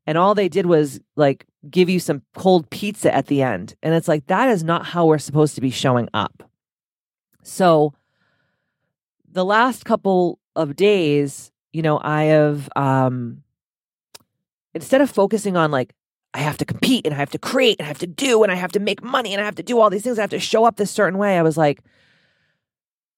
And 0.08 0.18
all 0.18 0.34
they 0.34 0.50
did 0.50 0.66
was 0.66 1.00
like 1.16 1.46
give 1.70 1.90
you 1.90 2.00
some 2.00 2.24
cold 2.34 2.70
pizza 2.72 3.14
at 3.14 3.28
the 3.28 3.44
end. 3.44 3.76
And 3.84 3.94
it's 3.94 4.08
like, 4.08 4.26
that 4.28 4.50
is 4.50 4.64
not 4.64 4.86
how 4.86 5.06
we're 5.06 5.20
supposed 5.20 5.56
to 5.56 5.62
be 5.62 5.72
showing 5.72 6.10
up. 6.14 6.50
So 7.44 7.94
the 9.32 9.46
last 9.46 9.86
couple 9.86 10.40
of 10.56 10.76
days, 10.76 11.52
you 11.74 11.84
know, 11.84 12.00
I 12.02 12.24
have, 12.24 12.70
um, 12.76 13.44
instead 14.76 15.02
of 15.02 15.10
focusing 15.10 15.58
on 15.58 15.72
like, 15.72 15.96
I 16.34 16.40
have 16.40 16.58
to 16.58 16.66
compete 16.66 17.06
and 17.06 17.16
I 17.16 17.18
have 17.18 17.32
to 17.32 17.40
create 17.40 17.78
and 17.80 17.86
I 17.86 17.88
have 17.88 18.00
to 18.00 18.08
do 18.08 18.44
and 18.44 18.52
I 18.52 18.56
have 18.56 18.74
to 18.74 18.80
make 18.80 19.02
money 19.02 19.34
and 19.34 19.42
I 19.42 19.46
have 19.46 19.56
to 19.56 19.64
do 19.64 19.80
all 19.80 19.90
these 19.90 20.04
things, 20.04 20.20
I 20.20 20.22
have 20.22 20.30
to 20.32 20.40
show 20.40 20.66
up 20.66 20.76
this 20.76 20.92
certain 20.92 21.18
way, 21.18 21.40
I 21.40 21.42
was 21.42 21.58
like, 21.58 21.80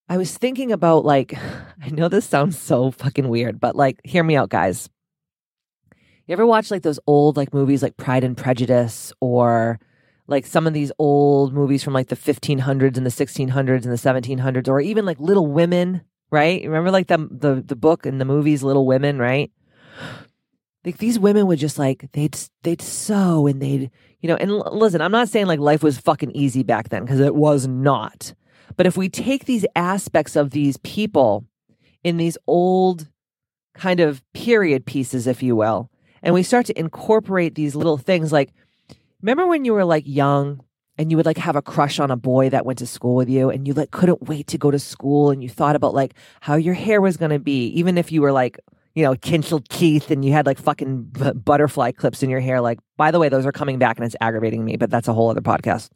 I 0.08 0.18
was 0.18 0.38
thinking 0.38 0.72
about 0.72 1.04
like, 1.04 1.34
I 1.84 1.90
know 1.90 2.08
this 2.08 2.26
sounds 2.26 2.58
so 2.58 2.92
fucking 2.92 3.28
weird, 3.28 3.60
but 3.60 3.76
like, 3.76 4.00
hear 4.04 4.24
me 4.24 4.38
out, 4.38 4.50
guys. 4.50 4.90
You 6.28 6.34
ever 6.34 6.46
watch 6.46 6.70
like 6.70 6.84
those 6.84 7.00
old 7.08 7.38
like 7.38 7.54
movies 7.54 7.82
like 7.82 7.98
Pride 7.98 8.24
and 8.24 8.38
Prejudice 8.38 9.14
or 9.20 9.80
like 10.28 10.46
some 10.46 10.68
of 10.68 10.74
these 10.74 10.92
old 11.00 11.54
movies 11.54 11.84
from 11.84 11.94
like 11.94 12.10
the 12.10 12.18
1500s 12.18 12.98
and 12.98 13.06
the 13.06 13.10
1600s 13.10 13.86
and 13.86 13.92
the 13.92 14.38
1700s 14.38 14.68
or 14.68 14.82
even 14.82 15.06
like 15.06 15.20
Little 15.20 15.48
Women, 15.48 16.02
right? 16.30 16.62
Remember 16.64 16.92
like 16.92 17.08
the 17.08 17.18
the 17.32 17.64
the 17.66 17.78
book 17.78 18.06
and 18.06 18.20
the 18.20 18.26
movies 18.26 18.62
Little 18.62 18.86
Women, 18.86 19.20
right? 19.20 19.52
Like 20.88 20.98
these 21.00 21.20
women 21.20 21.48
would 21.48 21.60
just 21.60 21.78
like 21.78 22.10
they'd 22.14 22.40
they'd 22.64 22.82
sew 22.82 23.46
and 23.46 23.62
they'd 23.62 23.92
you 24.22 24.30
know 24.30 24.38
and 24.38 24.50
l- 24.50 24.70
listen 24.72 25.02
i'm 25.02 25.12
not 25.12 25.28
saying 25.28 25.46
like 25.46 25.60
life 25.60 25.84
was 25.84 25.98
fucking 25.98 26.32
easy 26.32 26.64
back 26.64 26.88
then 26.90 27.04
because 27.04 27.20
it 27.20 27.36
was 27.36 27.68
not. 27.68 28.34
But 28.78 28.86
if 28.86 28.96
we 28.96 29.10
take 29.10 29.46
these 29.46 29.66
aspects 29.76 30.36
of 30.36 30.52
these 30.52 30.78
people 30.78 31.46
in 32.04 32.18
these 32.18 32.38
old 32.48 33.10
kind 33.74 34.00
of 34.00 34.24
period 34.34 34.86
pieces 34.86 35.28
if 35.28 35.44
you 35.44 35.56
will 35.56 35.90
and 36.24 36.34
we 36.34 36.42
start 36.42 36.66
to 36.68 36.80
incorporate 36.80 37.56
these 37.56 37.76
little 37.76 37.98
things 37.98 38.32
like 38.32 38.54
remember 39.22 39.46
when 39.46 39.66
you 39.66 39.74
were 39.74 39.86
like 39.86 40.04
young 40.06 40.62
and 40.98 41.12
you 41.12 41.18
would 41.18 41.26
like 41.26 41.38
have 41.38 41.56
a 41.56 41.62
crush 41.62 42.00
on 42.00 42.12
a 42.12 42.16
boy 42.16 42.50
that 42.50 42.66
went 42.66 42.80
to 42.80 42.88
school 42.88 43.16
with 43.16 43.30
you 43.30 43.50
and 43.50 43.68
you 43.68 43.74
like 43.74 43.92
couldn't 43.92 44.24
wait 44.24 44.48
to 44.48 44.58
go 44.58 44.72
to 44.72 44.80
school 44.80 45.32
and 45.32 45.44
you 45.44 45.50
thought 45.50 45.76
about 45.76 45.94
like 45.94 46.14
how 46.40 46.56
your 46.56 46.74
hair 46.74 47.02
was 47.02 47.18
going 47.18 47.32
to 47.32 47.40
be 47.40 47.68
even 47.68 47.98
if 47.98 48.12
you 48.12 48.22
were 48.22 48.32
like 48.32 48.58
you 48.98 49.04
know, 49.04 49.14
Kinchel 49.14 49.64
teeth 49.68 50.10
and 50.10 50.26
you 50.26 50.34
had 50.34 50.48
like 50.48 50.58
fucking 50.58 51.04
b- 51.04 51.32
butterfly 51.34 51.92
clips 51.92 52.24
in 52.24 52.32
your 52.32 52.40
hair. 52.40 52.62
Like, 52.62 52.80
by 52.98 53.12
the 53.12 53.20
way, 53.20 53.30
those 53.30 53.46
are 53.46 53.52
coming 53.52 53.78
back 53.78 53.96
and 53.98 54.04
it's 54.08 54.16
aggravating 54.22 54.66
me, 54.66 54.76
but 54.76 54.90
that's 54.90 55.08
a 55.08 55.14
whole 55.14 55.30
other 55.30 55.40
podcast. 55.40 55.92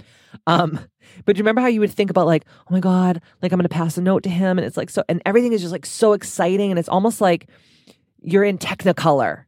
Um, 0.46 0.80
but 1.26 1.34
do 1.34 1.40
you 1.40 1.44
remember 1.44 1.62
how 1.62 1.68
you 1.68 1.80
would 1.80 1.90
think 1.90 2.12
about 2.12 2.28
like, 2.28 2.46
oh 2.60 2.68
my 2.70 2.80
God, 2.80 3.20
like 3.42 3.52
I'm 3.52 3.58
going 3.58 3.68
to 3.68 3.70
pass 3.70 3.98
a 3.98 4.04
note 4.04 4.22
to 4.22 4.30
him. 4.30 4.60
And 4.60 4.68
it's 4.68 4.78
like, 4.78 4.92
so, 4.92 5.04
and 5.10 5.20
everything 5.26 5.52
is 5.52 5.62
just 5.62 5.72
like 5.72 5.88
so 5.88 6.14
exciting. 6.14 6.70
And 6.70 6.78
it's 6.78 6.88
almost 6.88 7.22
like 7.22 7.50
you're 8.22 8.44
in 8.44 8.60
Technicolor. 8.60 9.46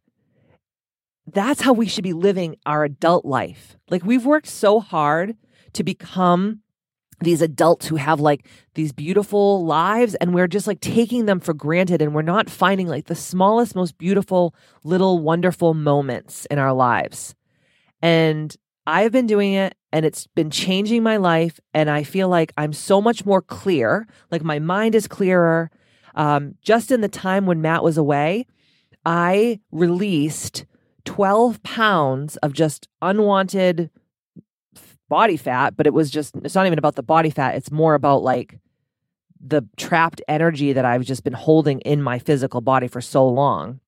That's 1.32 1.62
how 1.62 1.74
we 1.74 1.86
should 1.86 2.04
be 2.04 2.14
living 2.14 2.56
our 2.66 2.84
adult 2.84 3.24
life. 3.24 3.78
Like 3.88 4.04
we've 4.04 4.26
worked 4.26 4.48
so 4.48 4.80
hard 4.80 5.38
to 5.74 5.84
become 5.84 6.62
these 7.24 7.42
adults 7.42 7.88
who 7.88 7.96
have 7.96 8.20
like 8.20 8.48
these 8.76 8.92
beautiful 8.92 9.66
lives 9.66 10.16
and 10.16 10.34
we're 10.34 10.48
just 10.48 10.68
like 10.68 10.80
taking 10.80 11.26
them 11.26 11.40
for 11.40 11.54
granted 11.54 12.02
and 12.02 12.14
we're 12.14 12.22
not 12.22 12.50
finding 12.50 12.88
like 12.88 13.06
the 13.06 13.16
smallest 13.16 13.76
most 13.76 13.98
beautiful 13.98 14.54
little 14.84 15.20
wonderful 15.20 15.74
moments 15.74 16.46
in 16.46 16.60
our 16.60 16.74
lives. 16.74 17.36
And 18.02 18.56
i've 18.86 19.14
been 19.14 19.28
doing 19.28 19.54
it 19.54 19.76
and 19.94 20.06
it's 20.06 20.28
been 20.28 20.50
changing 20.50 21.02
my 21.02 21.16
life 21.16 21.58
and 21.74 21.90
i 21.90 22.04
feel 22.04 22.28
like 22.28 22.52
i'm 22.58 22.74
so 22.74 23.00
much 23.00 23.26
more 23.26 23.42
clear 23.42 24.06
like 24.30 24.44
my 24.44 24.60
mind 24.60 24.96
is 24.96 25.08
clearer. 25.08 25.72
Um, 26.16 26.56
just 26.62 26.92
in 26.92 27.02
the 27.02 27.08
time 27.08 27.46
when 27.46 27.62
matt 27.62 27.84
was 27.84 27.98
away 27.98 28.46
i 29.06 29.60
released 29.72 30.66
12 31.06 31.64
pounds 31.64 32.38
of 32.38 32.54
just 32.54 32.88
unwanted 33.02 33.90
body 35.14 35.38
fat, 35.38 35.78
but 35.78 35.86
it 35.86 35.94
was 35.94 36.10
just, 36.10 36.36
it's 36.38 36.56
not 36.56 36.66
even 36.66 36.80
about 36.80 36.96
the 36.96 37.04
body 37.04 37.30
fat. 37.30 37.54
It's 37.54 37.70
more 37.70 37.94
about 37.94 38.24
like 38.24 38.58
the 39.40 39.62
trapped 39.78 40.24
energy 40.28 40.74
that 40.74 40.86
I've 40.86 41.04
just 41.04 41.24
been 41.24 41.34
holding 41.34 41.82
in 41.82 42.02
my 42.02 42.18
physical 42.18 42.62
body 42.62 42.88
for 42.88 43.00
so 43.00 43.30
long. 43.30 43.80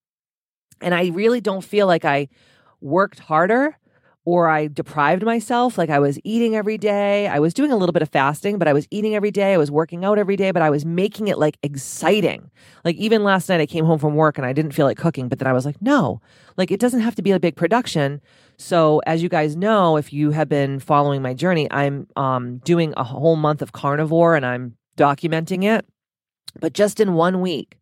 And 0.81 0.93
I 0.93 1.07
really 1.07 1.41
don't 1.41 1.63
feel 1.63 1.87
like 1.87 2.05
I 2.05 2.27
worked 2.79 3.17
harder 3.17 3.75
or 4.25 4.49
I 4.49 4.67
deprived 4.67 5.23
myself. 5.23 5.77
Like 5.77 5.91
I 5.91 5.99
was 5.99 6.19
eating 6.23 6.55
every 6.55 6.79
day. 6.79 7.27
I 7.27 7.37
was 7.37 7.53
doing 7.53 7.71
a 7.71 7.77
little 7.77 7.93
bit 7.93 8.01
of 8.01 8.09
fasting, 8.09 8.57
but 8.57 8.67
I 8.67 8.73
was 8.73 8.87
eating 8.89 9.15
every 9.15 9.29
day. 9.29 9.53
I 9.53 9.57
was 9.57 9.69
working 9.69 10.03
out 10.03 10.17
every 10.17 10.35
day, 10.35 10.49
but 10.49 10.63
I 10.63 10.71
was 10.71 10.83
making 10.83 11.27
it 11.27 11.37
like 11.37 11.57
exciting. 11.61 12.49
Like 12.83 12.95
even 12.95 13.23
last 13.23 13.47
night, 13.47 13.61
I 13.61 13.67
came 13.67 13.85
home 13.85 13.99
from 13.99 14.15
work 14.15 14.39
and 14.39 14.45
I 14.45 14.51
didn't 14.51 14.71
feel 14.71 14.87
like 14.87 14.97
cooking, 14.97 15.29
but 15.29 15.37
then 15.37 15.47
I 15.47 15.53
was 15.53 15.63
like, 15.63 15.79
no, 15.79 16.21
like 16.57 16.71
it 16.71 16.79
doesn't 16.79 17.01
have 17.01 17.13
to 17.15 17.21
be 17.21 17.31
a 17.31 17.39
big 17.39 17.55
production. 17.55 18.19
So 18.57 18.99
as 19.05 19.21
you 19.21 19.29
guys 19.29 19.55
know, 19.55 19.95
if 19.95 20.11
you 20.11 20.31
have 20.31 20.49
been 20.49 20.79
following 20.79 21.21
my 21.21 21.35
journey, 21.35 21.67
I'm 21.71 22.07
um, 22.15 22.57
doing 22.59 22.95
a 22.97 23.03
whole 23.03 23.35
month 23.35 23.61
of 23.61 23.73
carnivore 23.73 24.35
and 24.35 24.45
I'm 24.45 24.75
documenting 24.97 25.63
it. 25.63 25.85
But 26.59 26.73
just 26.73 26.99
in 26.99 27.13
one 27.13 27.41
week, 27.41 27.77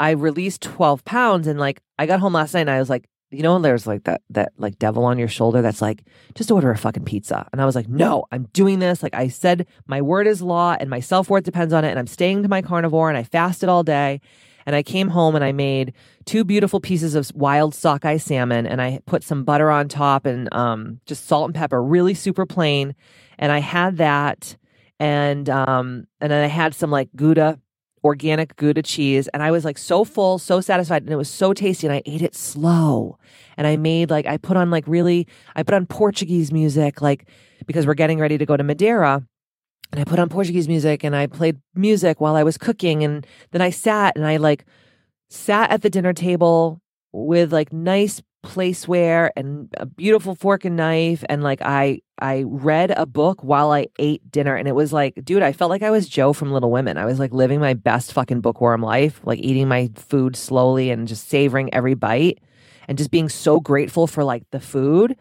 I 0.00 0.10
released 0.10 0.62
12 0.62 1.04
pounds 1.04 1.46
and 1.46 1.60
like 1.60 1.80
I 1.96 2.06
got 2.06 2.18
home 2.18 2.32
last 2.32 2.54
night 2.54 2.62
and 2.62 2.70
I 2.70 2.80
was 2.80 2.90
like, 2.90 3.08
you 3.30 3.42
know, 3.42 3.58
there's 3.58 3.86
like 3.86 4.04
that 4.04 4.22
that 4.30 4.52
like 4.56 4.78
devil 4.78 5.04
on 5.04 5.18
your 5.18 5.28
shoulder 5.28 5.62
that's 5.62 5.82
like, 5.82 6.04
just 6.34 6.50
order 6.50 6.70
a 6.70 6.78
fucking 6.78 7.04
pizza. 7.04 7.48
And 7.52 7.60
I 7.60 7.64
was 7.64 7.74
like, 7.74 7.88
no, 7.88 8.24
I'm 8.30 8.44
doing 8.52 8.78
this. 8.78 9.02
Like 9.02 9.14
I 9.14 9.28
said, 9.28 9.66
my 9.86 10.00
word 10.00 10.26
is 10.26 10.42
law 10.42 10.76
and 10.78 10.88
my 10.88 11.00
self-worth 11.00 11.44
depends 11.44 11.72
on 11.72 11.84
it. 11.84 11.90
And 11.90 11.98
I'm 11.98 12.06
staying 12.06 12.42
to 12.42 12.48
my 12.48 12.62
carnivore 12.62 13.08
and 13.08 13.18
I 13.18 13.24
fasted 13.24 13.68
all 13.68 13.82
day. 13.82 14.20
And 14.64 14.74
I 14.74 14.82
came 14.82 15.08
home 15.08 15.36
and 15.36 15.44
I 15.44 15.52
made 15.52 15.92
two 16.24 16.42
beautiful 16.42 16.80
pieces 16.80 17.14
of 17.14 17.30
wild 17.36 17.72
sockeye 17.72 18.16
salmon 18.16 18.66
and 18.66 18.82
I 18.82 19.00
put 19.06 19.22
some 19.22 19.44
butter 19.44 19.70
on 19.70 19.86
top 19.88 20.26
and 20.26 20.52
um, 20.52 21.00
just 21.06 21.26
salt 21.26 21.46
and 21.46 21.54
pepper, 21.54 21.80
really 21.80 22.14
super 22.14 22.46
plain. 22.46 22.96
And 23.38 23.52
I 23.52 23.60
had 23.60 23.98
that 23.98 24.56
and 24.98 25.48
um, 25.48 26.06
and 26.20 26.32
then 26.32 26.42
I 26.44 26.48
had 26.48 26.74
some 26.74 26.90
like 26.90 27.10
Gouda 27.14 27.60
organic 28.04 28.56
Gouda 28.56 28.82
cheese. 28.82 29.28
And 29.28 29.42
I 29.42 29.50
was 29.50 29.64
like 29.64 29.78
so 29.78 30.04
full, 30.04 30.38
so 30.38 30.60
satisfied. 30.60 31.02
And 31.02 31.12
it 31.12 31.16
was 31.16 31.30
so 31.30 31.52
tasty. 31.52 31.86
And 31.86 31.94
I 31.94 32.02
ate 32.06 32.22
it 32.22 32.34
slow. 32.34 33.18
And 33.56 33.66
I 33.66 33.76
made 33.76 34.10
like, 34.10 34.26
I 34.26 34.36
put 34.36 34.56
on 34.56 34.70
like 34.70 34.86
really, 34.86 35.26
I 35.54 35.62
put 35.62 35.74
on 35.74 35.86
Portuguese 35.86 36.52
music, 36.52 37.00
like, 37.00 37.28
because 37.66 37.86
we're 37.86 37.94
getting 37.94 38.18
ready 38.18 38.38
to 38.38 38.46
go 38.46 38.56
to 38.56 38.64
Madeira. 38.64 39.26
And 39.92 40.00
I 40.00 40.04
put 40.04 40.18
on 40.18 40.28
Portuguese 40.28 40.68
music 40.68 41.04
and 41.04 41.14
I 41.14 41.26
played 41.26 41.58
music 41.74 42.20
while 42.20 42.36
I 42.36 42.42
was 42.42 42.58
cooking. 42.58 43.04
And 43.04 43.26
then 43.52 43.62
I 43.62 43.70
sat 43.70 44.16
and 44.16 44.26
I 44.26 44.36
like 44.36 44.64
sat 45.30 45.70
at 45.70 45.82
the 45.82 45.90
dinner 45.90 46.12
table 46.12 46.80
with 47.12 47.52
like 47.52 47.72
nice 47.72 48.20
placeware 48.46 49.30
and 49.36 49.68
a 49.76 49.86
beautiful 49.86 50.34
fork 50.34 50.64
and 50.64 50.76
knife 50.76 51.24
and 51.28 51.42
like 51.42 51.60
I 51.62 52.00
I 52.18 52.44
read 52.46 52.92
a 52.92 53.04
book 53.04 53.42
while 53.42 53.72
I 53.72 53.88
ate 53.98 54.30
dinner 54.30 54.54
and 54.54 54.68
it 54.68 54.74
was 54.74 54.92
like 54.92 55.14
dude 55.24 55.42
I 55.42 55.52
felt 55.52 55.70
like 55.70 55.82
I 55.82 55.90
was 55.90 56.08
Jo 56.08 56.32
from 56.32 56.52
Little 56.52 56.70
Women. 56.70 56.96
I 56.96 57.04
was 57.04 57.18
like 57.18 57.32
living 57.32 57.60
my 57.60 57.74
best 57.74 58.12
fucking 58.12 58.40
bookworm 58.40 58.82
life, 58.82 59.20
like 59.24 59.40
eating 59.40 59.68
my 59.68 59.90
food 59.96 60.36
slowly 60.36 60.90
and 60.90 61.08
just 61.08 61.28
savoring 61.28 61.72
every 61.74 61.94
bite 61.94 62.38
and 62.88 62.96
just 62.96 63.10
being 63.10 63.28
so 63.28 63.58
grateful 63.58 64.06
for 64.06 64.22
like 64.22 64.44
the 64.52 64.60
food. 64.60 65.16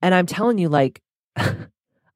And 0.00 0.14
I'm 0.14 0.26
telling 0.26 0.58
you 0.58 0.68
like 0.68 1.02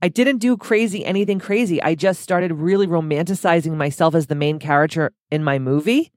I 0.01 0.09
didn't 0.09 0.39
do 0.39 0.57
crazy 0.57 1.05
anything 1.05 1.41
crazy. 1.41 1.83
I 1.83 1.97
just 1.97 2.21
started 2.21 2.53
really 2.53 2.87
romanticizing 2.87 3.75
myself 3.75 4.15
as 4.15 4.29
the 4.29 4.37
main 4.37 4.61
character 4.61 5.11
in 5.33 5.43
my 5.43 5.59
movie 5.59 6.13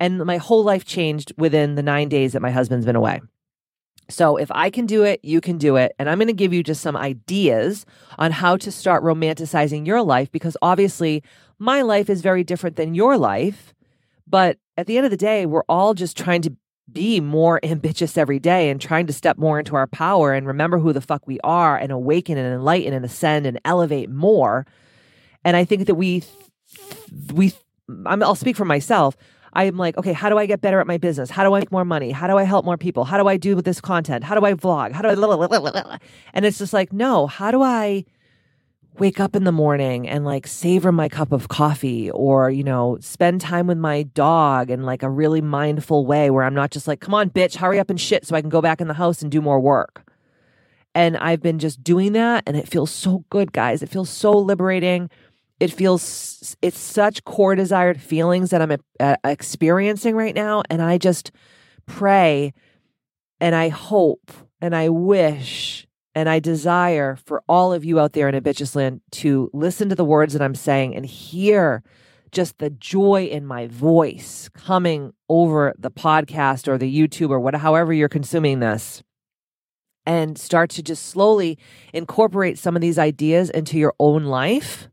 and 0.00 0.24
my 0.24 0.38
whole 0.38 0.64
life 0.64 0.84
changed 0.84 1.32
within 1.36 1.74
the 1.74 1.82
nine 1.82 2.08
days 2.08 2.32
that 2.32 2.42
my 2.42 2.50
husband's 2.50 2.86
been 2.86 2.96
away. 2.96 3.20
So 4.08 4.36
if 4.36 4.50
I 4.50 4.70
can 4.70 4.86
do 4.86 5.04
it, 5.04 5.20
you 5.22 5.40
can 5.40 5.58
do 5.58 5.76
it. 5.76 5.94
And 5.98 6.10
I'm 6.10 6.18
going 6.18 6.26
to 6.26 6.32
give 6.32 6.52
you 6.52 6.62
just 6.62 6.80
some 6.80 6.96
ideas 6.96 7.86
on 8.18 8.32
how 8.32 8.56
to 8.56 8.72
start 8.72 9.04
romanticizing 9.04 9.86
your 9.86 10.02
life 10.02 10.32
because 10.32 10.56
obviously 10.62 11.22
my 11.58 11.82
life 11.82 12.10
is 12.10 12.20
very 12.20 12.42
different 12.42 12.76
than 12.76 12.94
your 12.94 13.16
life. 13.16 13.72
But 14.26 14.58
at 14.76 14.86
the 14.86 14.96
end 14.96 15.04
of 15.04 15.10
the 15.10 15.16
day, 15.16 15.46
we're 15.46 15.64
all 15.68 15.94
just 15.94 16.16
trying 16.16 16.42
to 16.42 16.56
be 16.90 17.20
more 17.20 17.60
ambitious 17.62 18.18
every 18.18 18.38
day 18.38 18.70
and 18.70 18.80
trying 18.80 19.06
to 19.06 19.12
step 19.12 19.38
more 19.38 19.58
into 19.58 19.76
our 19.76 19.86
power 19.86 20.32
and 20.32 20.46
remember 20.46 20.78
who 20.78 20.92
the 20.92 21.00
fuck 21.00 21.26
we 21.26 21.38
are 21.44 21.76
and 21.76 21.92
awaken 21.92 22.36
and 22.36 22.52
enlighten 22.52 22.92
and 22.92 23.04
ascend 23.04 23.46
and 23.46 23.60
elevate 23.64 24.10
more. 24.10 24.66
And 25.44 25.56
I 25.56 25.64
think 25.64 25.86
that 25.86 25.94
we, 25.94 26.24
we, 27.32 27.52
I'll 28.06 28.34
speak 28.34 28.56
for 28.56 28.64
myself. 28.64 29.16
I'm 29.52 29.76
like, 29.76 29.96
okay, 29.98 30.12
how 30.12 30.28
do 30.28 30.38
I 30.38 30.46
get 30.46 30.60
better 30.60 30.80
at 30.80 30.86
my 30.86 30.98
business? 30.98 31.30
How 31.30 31.44
do 31.44 31.54
I 31.54 31.60
make 31.60 31.72
more 31.72 31.84
money? 31.84 32.10
How 32.10 32.26
do 32.26 32.36
I 32.36 32.44
help 32.44 32.64
more 32.64 32.76
people? 32.76 33.04
How 33.04 33.18
do 33.18 33.26
I 33.28 33.36
do 33.36 33.60
this 33.60 33.80
content? 33.80 34.24
How 34.24 34.38
do 34.38 34.44
I 34.44 34.54
vlog? 34.54 34.92
How 34.92 35.02
do 35.02 35.08
I, 35.08 35.98
and 36.34 36.44
it's 36.44 36.58
just 36.58 36.72
like, 36.72 36.92
no, 36.92 37.26
how 37.26 37.50
do 37.50 37.62
I 37.62 38.04
wake 38.98 39.20
up 39.20 39.34
in 39.34 39.44
the 39.44 39.52
morning 39.52 40.08
and 40.08 40.24
like 40.24 40.46
savor 40.46 40.92
my 40.92 41.08
cup 41.08 41.32
of 41.32 41.48
coffee 41.48 42.10
or, 42.10 42.50
you 42.50 42.62
know, 42.62 42.98
spend 43.00 43.40
time 43.40 43.66
with 43.66 43.78
my 43.78 44.02
dog 44.02 44.70
in 44.70 44.82
like 44.82 45.02
a 45.02 45.08
really 45.08 45.40
mindful 45.40 46.04
way 46.04 46.30
where 46.30 46.44
I'm 46.44 46.54
not 46.54 46.70
just 46.70 46.86
like, 46.86 47.00
come 47.00 47.14
on, 47.14 47.30
bitch, 47.30 47.56
hurry 47.56 47.78
up 47.78 47.90
and 47.90 48.00
shit 48.00 48.26
so 48.26 48.36
I 48.36 48.40
can 48.40 48.50
go 48.50 48.60
back 48.60 48.80
in 48.80 48.88
the 48.88 48.94
house 48.94 49.22
and 49.22 49.30
do 49.30 49.40
more 49.40 49.60
work. 49.60 50.04
And 50.94 51.16
I've 51.16 51.40
been 51.40 51.58
just 51.58 51.82
doing 51.84 52.12
that 52.12 52.42
and 52.46 52.56
it 52.56 52.68
feels 52.68 52.90
so 52.90 53.24
good, 53.30 53.52
guys. 53.52 53.82
It 53.82 53.88
feels 53.88 54.10
so 54.10 54.32
liberating 54.32 55.08
it 55.60 55.70
feels 55.70 56.56
it's 56.62 56.78
such 56.78 57.22
core 57.24 57.54
desired 57.54 58.00
feelings 58.00 58.50
that 58.50 58.62
I'm 58.62 58.76
uh, 58.98 59.16
experiencing 59.22 60.16
right 60.16 60.34
now 60.34 60.62
and 60.70 60.82
I 60.82 60.98
just 60.98 61.30
pray 61.86 62.52
and 63.40 63.54
I 63.54 63.68
hope 63.68 64.32
and 64.60 64.74
I 64.74 64.88
wish 64.88 65.86
and 66.14 66.28
I 66.28 66.40
desire 66.40 67.16
for 67.24 67.42
all 67.48 67.72
of 67.72 67.84
you 67.84 68.00
out 68.00 68.14
there 68.14 68.28
in 68.28 68.34
Ambitchious 68.34 68.74
Land 68.74 69.00
to 69.12 69.50
listen 69.52 69.88
to 69.90 69.94
the 69.94 70.04
words 70.04 70.32
that 70.32 70.42
I'm 70.42 70.54
saying 70.54 70.96
and 70.96 71.06
hear 71.06 71.82
just 72.32 72.58
the 72.58 72.70
joy 72.70 73.24
in 73.24 73.44
my 73.46 73.66
voice 73.66 74.48
coming 74.54 75.12
over 75.28 75.74
the 75.78 75.90
podcast 75.90 76.68
or 76.68 76.78
the 76.78 76.92
YouTube 76.92 77.30
or 77.30 77.40
whatever, 77.40 77.62
however 77.62 77.92
you're 77.92 78.08
consuming 78.08 78.60
this 78.60 79.02
and 80.06 80.38
start 80.38 80.70
to 80.70 80.82
just 80.82 81.06
slowly 81.06 81.58
incorporate 81.92 82.58
some 82.58 82.76
of 82.76 82.82
these 82.82 82.98
ideas 82.98 83.50
into 83.50 83.78
your 83.78 83.94
own 83.98 84.24
life 84.24 84.89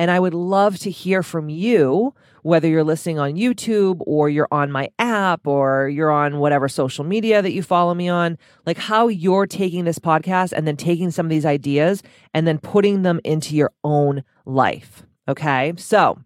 and 0.00 0.10
I 0.10 0.18
would 0.18 0.32
love 0.32 0.78
to 0.78 0.90
hear 0.90 1.22
from 1.22 1.50
you, 1.50 2.14
whether 2.40 2.66
you're 2.66 2.82
listening 2.82 3.18
on 3.18 3.34
YouTube 3.34 4.00
or 4.06 4.30
you're 4.30 4.48
on 4.50 4.72
my 4.72 4.88
app 4.98 5.46
or 5.46 5.90
you're 5.90 6.10
on 6.10 6.38
whatever 6.38 6.70
social 6.70 7.04
media 7.04 7.42
that 7.42 7.52
you 7.52 7.62
follow 7.62 7.92
me 7.92 8.08
on, 8.08 8.38
like 8.64 8.78
how 8.78 9.08
you're 9.08 9.46
taking 9.46 9.84
this 9.84 9.98
podcast 9.98 10.52
and 10.52 10.66
then 10.66 10.74
taking 10.74 11.10
some 11.10 11.26
of 11.26 11.30
these 11.30 11.44
ideas 11.44 12.02
and 12.32 12.46
then 12.46 12.56
putting 12.58 13.02
them 13.02 13.20
into 13.24 13.54
your 13.54 13.72
own 13.84 14.24
life. 14.46 15.02
Okay. 15.28 15.74
So 15.76 16.18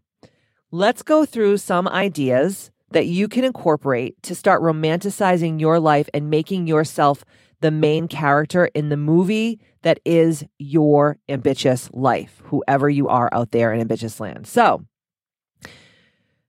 let's 0.70 1.02
go 1.02 1.26
through 1.26 1.56
some 1.56 1.88
ideas 1.88 2.70
that 2.92 3.06
you 3.06 3.26
can 3.26 3.42
incorporate 3.42 4.14
to 4.22 4.36
start 4.36 4.62
romanticizing 4.62 5.58
your 5.58 5.80
life 5.80 6.08
and 6.14 6.30
making 6.30 6.68
yourself 6.68 7.24
the 7.64 7.70
main 7.70 8.08
character 8.08 8.66
in 8.74 8.90
the 8.90 8.96
movie 8.98 9.58
that 9.80 9.98
is 10.04 10.44
your 10.58 11.16
ambitious 11.30 11.88
life, 11.94 12.42
whoever 12.44 12.90
you 12.90 13.08
are 13.08 13.30
out 13.32 13.52
there 13.52 13.72
in 13.72 13.80
ambitchious 13.80 14.20
land. 14.20 14.46
So, 14.46 14.84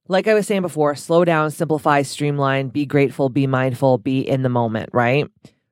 like 0.10 0.28
I 0.28 0.34
was 0.34 0.46
saying 0.46 0.62
before, 0.62 0.94
slow 0.94 1.24
down, 1.24 1.52
simplify, 1.52 2.02
streamline, 2.02 2.68
be 2.68 2.86
grateful, 2.86 3.30
be 3.30 3.48
mindful, 3.48 3.98
be 3.98 4.28
in 4.28 4.42
the 4.42 4.50
moment, 4.50 4.90
right? 4.92 5.26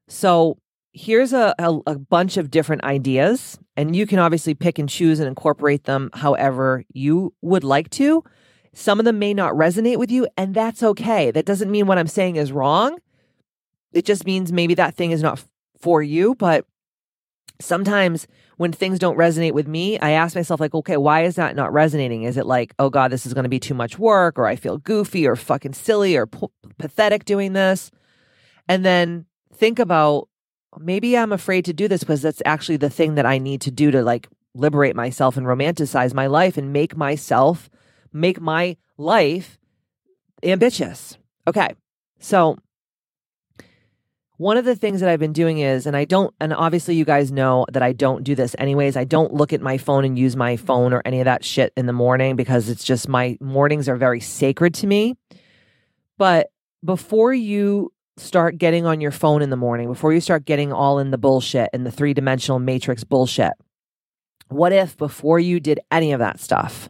So, 0.08 0.60
here's 0.94 1.34
a, 1.34 1.54
a, 1.60 1.78
a, 1.88 2.00
bunch 2.00 2.38
of 2.38 2.50
different 2.50 2.86
ideas, 2.86 3.60
and 3.76 3.98
you 3.98 4.08
can 4.08 4.20
obviously 4.20 4.54
pick 4.54 4.80
and 4.80 4.88
choose 4.88 5.20
and 5.20 5.28
incorporate 5.28 5.84
them 5.84 6.10
however 6.14 6.86
you 6.94 7.34
would 7.42 7.66
like 7.66 7.90
to. 7.90 8.24
Some 8.72 8.98
of 8.98 9.04
them 9.04 9.20
may 9.20 9.34
not 9.34 9.56
resonate 9.56 9.98
with 9.98 10.10
you, 10.10 10.26
and 10.38 10.54
that's 10.54 10.84
okay. 10.84 11.32
That 11.32 11.46
doesn't 11.46 11.70
mean 11.70 11.86
what 11.86 11.98
I'm 11.98 12.08
saying 12.08 12.38
is 12.38 12.54
wrong. 12.54 12.98
It 13.94 14.06
just 14.06 14.26
means 14.26 14.52
maybe 14.52 14.74
that 14.76 14.96
thing 14.96 15.12
is 15.12 15.22
not 15.22 15.44
for 15.78 16.02
you. 16.02 16.36
But 16.36 16.66
sometimes 17.62 18.28
when 18.58 18.72
things 18.72 19.00
don't 19.00 19.18
resonate 19.18 19.54
with 19.54 19.68
me, 19.68 20.00
I 20.00 20.12
ask 20.12 20.36
myself, 20.36 20.60
like, 20.60 20.74
okay, 20.74 20.98
why 20.98 21.24
is 21.24 21.36
that 21.36 21.56
not 21.56 21.74
resonating? 21.74 22.24
Is 22.24 22.38
it 22.38 22.46
like, 22.46 22.74
oh 22.80 22.90
God, 22.90 23.12
this 23.12 23.26
is 23.26 23.34
going 23.34 23.44
to 23.44 23.50
be 23.50 23.60
too 23.60 23.74
much 23.74 23.98
work, 23.98 24.38
or 24.38 24.48
I 24.48 24.56
feel 24.56 24.78
goofy, 24.78 25.28
or 25.28 25.36
fucking 25.36 25.74
silly, 25.74 26.16
or 26.16 26.28
p- 26.28 26.48
pathetic 26.78 27.26
doing 27.26 27.54
this? 27.54 27.92
And 28.68 28.86
then 28.86 29.26
think 29.54 29.80
about 29.80 30.30
maybe 30.80 31.18
I'm 31.18 31.32
afraid 31.32 31.66
to 31.66 31.74
do 31.74 31.88
this 31.88 32.02
because 32.02 32.22
that's 32.22 32.42
actually 32.46 32.78
the 32.78 32.90
thing 32.90 33.16
that 33.16 33.26
I 33.26 33.38
need 33.38 33.62
to 33.62 33.72
do 33.72 33.92
to 33.92 34.02
like 34.02 34.28
liberate 34.56 34.96
myself 34.96 35.38
and 35.38 35.46
romanticize 35.46 36.14
my 36.14 36.28
life 36.28 36.58
and 36.58 36.74
make 36.74 36.96
myself, 36.96 37.70
make 38.12 38.40
my 38.40 38.78
life 38.98 39.58
ambitious. 40.44 41.18
Okay. 41.48 41.70
So 42.20 42.58
one 44.38 44.58
of 44.58 44.66
the 44.66 44.76
things 44.76 45.00
that 45.00 45.10
I've 45.10 45.20
been 45.20 45.34
doing 45.34 45.60
is, 45.60 45.86
and 45.86 45.96
I 45.96 46.06
don't, 46.06 46.34
and 46.40 46.54
obviously 46.54 46.96
you 46.96 47.06
guys 47.06 47.32
know 47.32 47.66
that 47.72 47.84
I 47.84 47.94
don't 47.94 48.24
do 48.24 48.34
this 48.34 48.56
anyways. 48.58 48.98
I 48.98 49.04
don't 49.04 49.34
look 49.34 49.54
at 49.54 49.62
my 49.62 49.78
phone 49.78 50.06
and 50.06 50.18
use 50.18 50.36
my 50.36 50.58
phone 50.58 50.92
or 50.92 51.02
any 51.06 51.20
of 51.20 51.26
that 51.26 51.46
shit 51.46 51.72
in 51.78 51.86
the 51.86 51.94
morning 51.94 52.36
because 52.36 52.68
it's 52.68 52.84
just 52.84 53.08
my 53.08 53.38
mornings 53.40 53.88
are 53.88 53.96
very 53.96 54.20
sacred 54.20 54.74
to 54.76 54.88
me. 54.88 55.16
But 56.18 56.48
before 56.84 57.34
you 57.34 57.94
start 58.18 58.58
getting 58.58 58.86
on 58.86 59.02
your 59.02 59.12
phone 59.12 59.42
in 59.42 59.50
the 59.50 59.56
morning, 59.56 59.88
before 59.88 60.14
you 60.14 60.22
start 60.22 60.46
getting 60.46 60.74
all 60.74 61.00
in 61.00 61.12
the 61.12 61.18
bullshit 61.18 61.70
and 61.72 61.86
the 61.86 61.92
three 61.92 62.14
dimensional 62.14 62.60
matrix 62.60 63.04
bullshit, 63.04 63.54
what 64.48 64.74
if 64.74 64.98
before 64.98 65.40
you 65.40 65.60
did 65.60 65.80
any 65.92 66.12
of 66.12 66.20
that 66.20 66.40
stuff, 66.40 66.90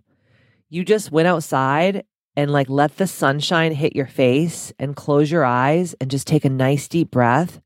you 0.69 0.83
just 0.83 1.11
went 1.11 1.27
outside 1.27 2.03
and 2.35 2.51
like 2.51 2.69
let 2.69 2.97
the 2.97 3.07
sunshine 3.07 3.73
hit 3.73 3.95
your 3.95 4.07
face 4.07 4.73
and 4.79 4.95
close 4.95 5.31
your 5.31 5.45
eyes 5.45 5.95
and 6.01 6.09
just 6.09 6.27
take 6.27 6.45
a 6.45 6.49
nice 6.49 6.87
deep 6.87 7.11
breath 7.11 7.61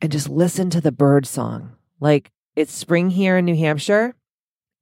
and 0.00 0.12
just 0.12 0.28
listen 0.28 0.70
to 0.70 0.80
the 0.80 0.92
bird 0.92 1.26
song. 1.26 1.72
Like 2.00 2.30
it's 2.56 2.72
spring 2.72 3.10
here 3.10 3.36
in 3.36 3.44
New 3.44 3.56
Hampshire. 3.56 4.14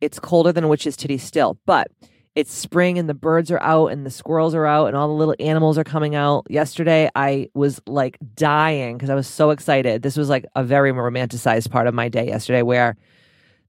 It's 0.01 0.19
colder 0.19 0.53
than 0.53 0.69
witch's 0.69 0.97
titty 0.97 1.19
still, 1.19 1.59
but 1.67 1.89
it's 2.35 2.55
spring 2.55 2.99
and 2.99 3.09
the 3.09 3.15
birds 3.15 3.51
are 3.51 3.61
out 3.61 3.89
and 3.89 4.07
the 4.07 4.11
squirrels 4.11 4.55
are 4.55 4.65
out 4.65 4.87
and 4.87 4.97
all 4.97 5.09
the 5.09 5.15
little 5.15 5.35
animals 5.41 5.77
are 5.77 5.85
coming 5.85 6.15
out. 6.15 6.47
Yesterday, 6.49 7.11
I 7.15 7.49
was 7.55 7.81
like 7.87 8.19
dying 8.35 8.97
because 8.97 9.11
I 9.11 9.15
was 9.15 9.27
so 9.27 9.51
excited. 9.51 10.03
This 10.03 10.17
was 10.17 10.29
like 10.29 10.47
a 10.55 10.63
very 10.63 10.93
romanticized 10.93 11.71
part 11.71 11.87
of 11.87 11.95
my 11.95 12.09
day 12.09 12.29
yesterday 12.29 12.63
where 12.63 12.97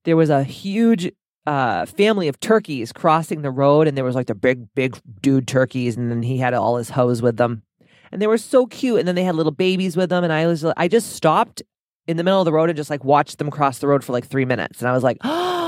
there 0.04 0.16
was 0.16 0.30
a 0.30 0.44
huge 0.44 1.12
uh, 1.48 1.86
family 1.86 2.28
of 2.28 2.40
turkeys 2.40 2.92
crossing 2.92 3.42
the 3.42 3.52
road 3.52 3.88
and 3.88 3.98
there 3.98 4.04
was 4.04 4.16
like 4.16 4.28
the 4.28 4.36
big, 4.36 4.68
big 4.76 5.00
dude 5.22 5.48
turkeys 5.48 5.98
and 5.98 6.12
then 6.12 6.24
he 6.24 6.38
had 6.38 6.54
all 6.54 6.78
his 6.78 6.90
hoes 6.92 7.22
with 7.22 7.38
them. 7.38 7.64
And 8.12 8.22
they 8.22 8.28
were 8.28 8.38
so 8.38 8.66
cute. 8.66 9.00
And 9.00 9.08
then 9.08 9.16
they 9.16 9.24
had 9.24 9.36
little 9.36 9.54
babies 9.54 9.96
with 9.96 10.10
them. 10.10 10.24
And 10.24 10.34
I 10.34 10.46
was, 10.46 10.66
I 10.66 10.88
just 10.88 11.14
stopped 11.14 11.62
in 12.08 12.18
the 12.18 12.24
middle 12.24 12.42
of 12.42 12.46
the 12.46 12.52
road 12.52 12.70
and 12.70 12.76
just 12.76 12.90
like 12.90 13.04
watched 13.04 13.38
them 13.38 13.50
cross 13.50 13.80
the 13.80 13.88
road 13.88 14.04
for 14.04 14.12
like 14.12 14.28
three 14.28 14.46
minutes. 14.46 14.80
And 14.80 14.90
I 14.90 14.94
was 14.94 15.04
like, 15.04 15.18
oh 15.24 15.58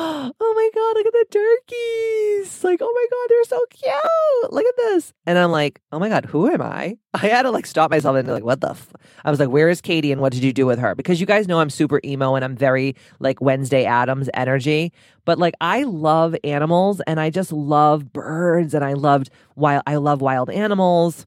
God, 0.74 0.96
look 0.96 1.06
at 1.06 1.14
the 1.14 1.26
turkeys. 1.30 2.64
Like, 2.64 2.80
oh 2.82 2.92
my 2.94 3.08
God, 3.12 3.28
they're 3.30 3.44
so 3.44 3.66
cute. 3.70 4.54
Look 4.54 4.66
at 4.66 4.76
this. 4.78 5.14
And 5.26 5.38
I'm 5.38 5.52
like, 5.52 5.82
oh 5.92 6.00
my 6.00 6.10
God, 6.10 6.26
who 6.26 6.50
am 6.50 6.62
I? 6.62 6.98
I 7.14 7.28
had 7.28 7.44
to 7.44 7.52
like 7.52 7.66
stop 7.66 7.92
myself 7.92 8.16
and 8.16 8.26
be 8.26 8.34
like, 8.34 8.44
what 8.44 8.62
the? 8.62 8.72
F-? 8.72 8.94
I 9.24 9.30
was 9.30 9.40
like, 9.40 9.50
where 9.50 9.70
is 9.70 9.82
Katie 9.82 10.12
and 10.12 10.20
what 10.20 10.34
did 10.34 10.44
you 10.44 10.52
do 10.52 10.66
with 10.66 10.80
her? 10.80 10.96
Because 10.96 11.20
you 11.20 11.28
guys 11.28 11.48
know 11.48 11.60
I'm 11.60 11.70
super 11.70 12.02
emo 12.04 12.36
and 12.36 12.44
I'm 12.44 12.56
very 12.56 12.96
like 13.20 13.42
Wednesday 13.42 13.86
Addams 13.86 14.30
energy. 14.34 14.92
But 15.26 15.38
like, 15.38 15.54
I 15.62 15.84
love 15.84 16.36
animals 16.44 17.02
and 17.02 17.20
I 17.20 17.30
just 17.30 17.52
love 17.52 18.12
birds 18.12 18.74
and 18.74 18.84
I 18.84 18.94
loved 18.94 19.30
wild, 19.56 19.84
I 19.86 19.98
love 19.98 20.22
wild 20.22 20.50
animals 20.50 21.26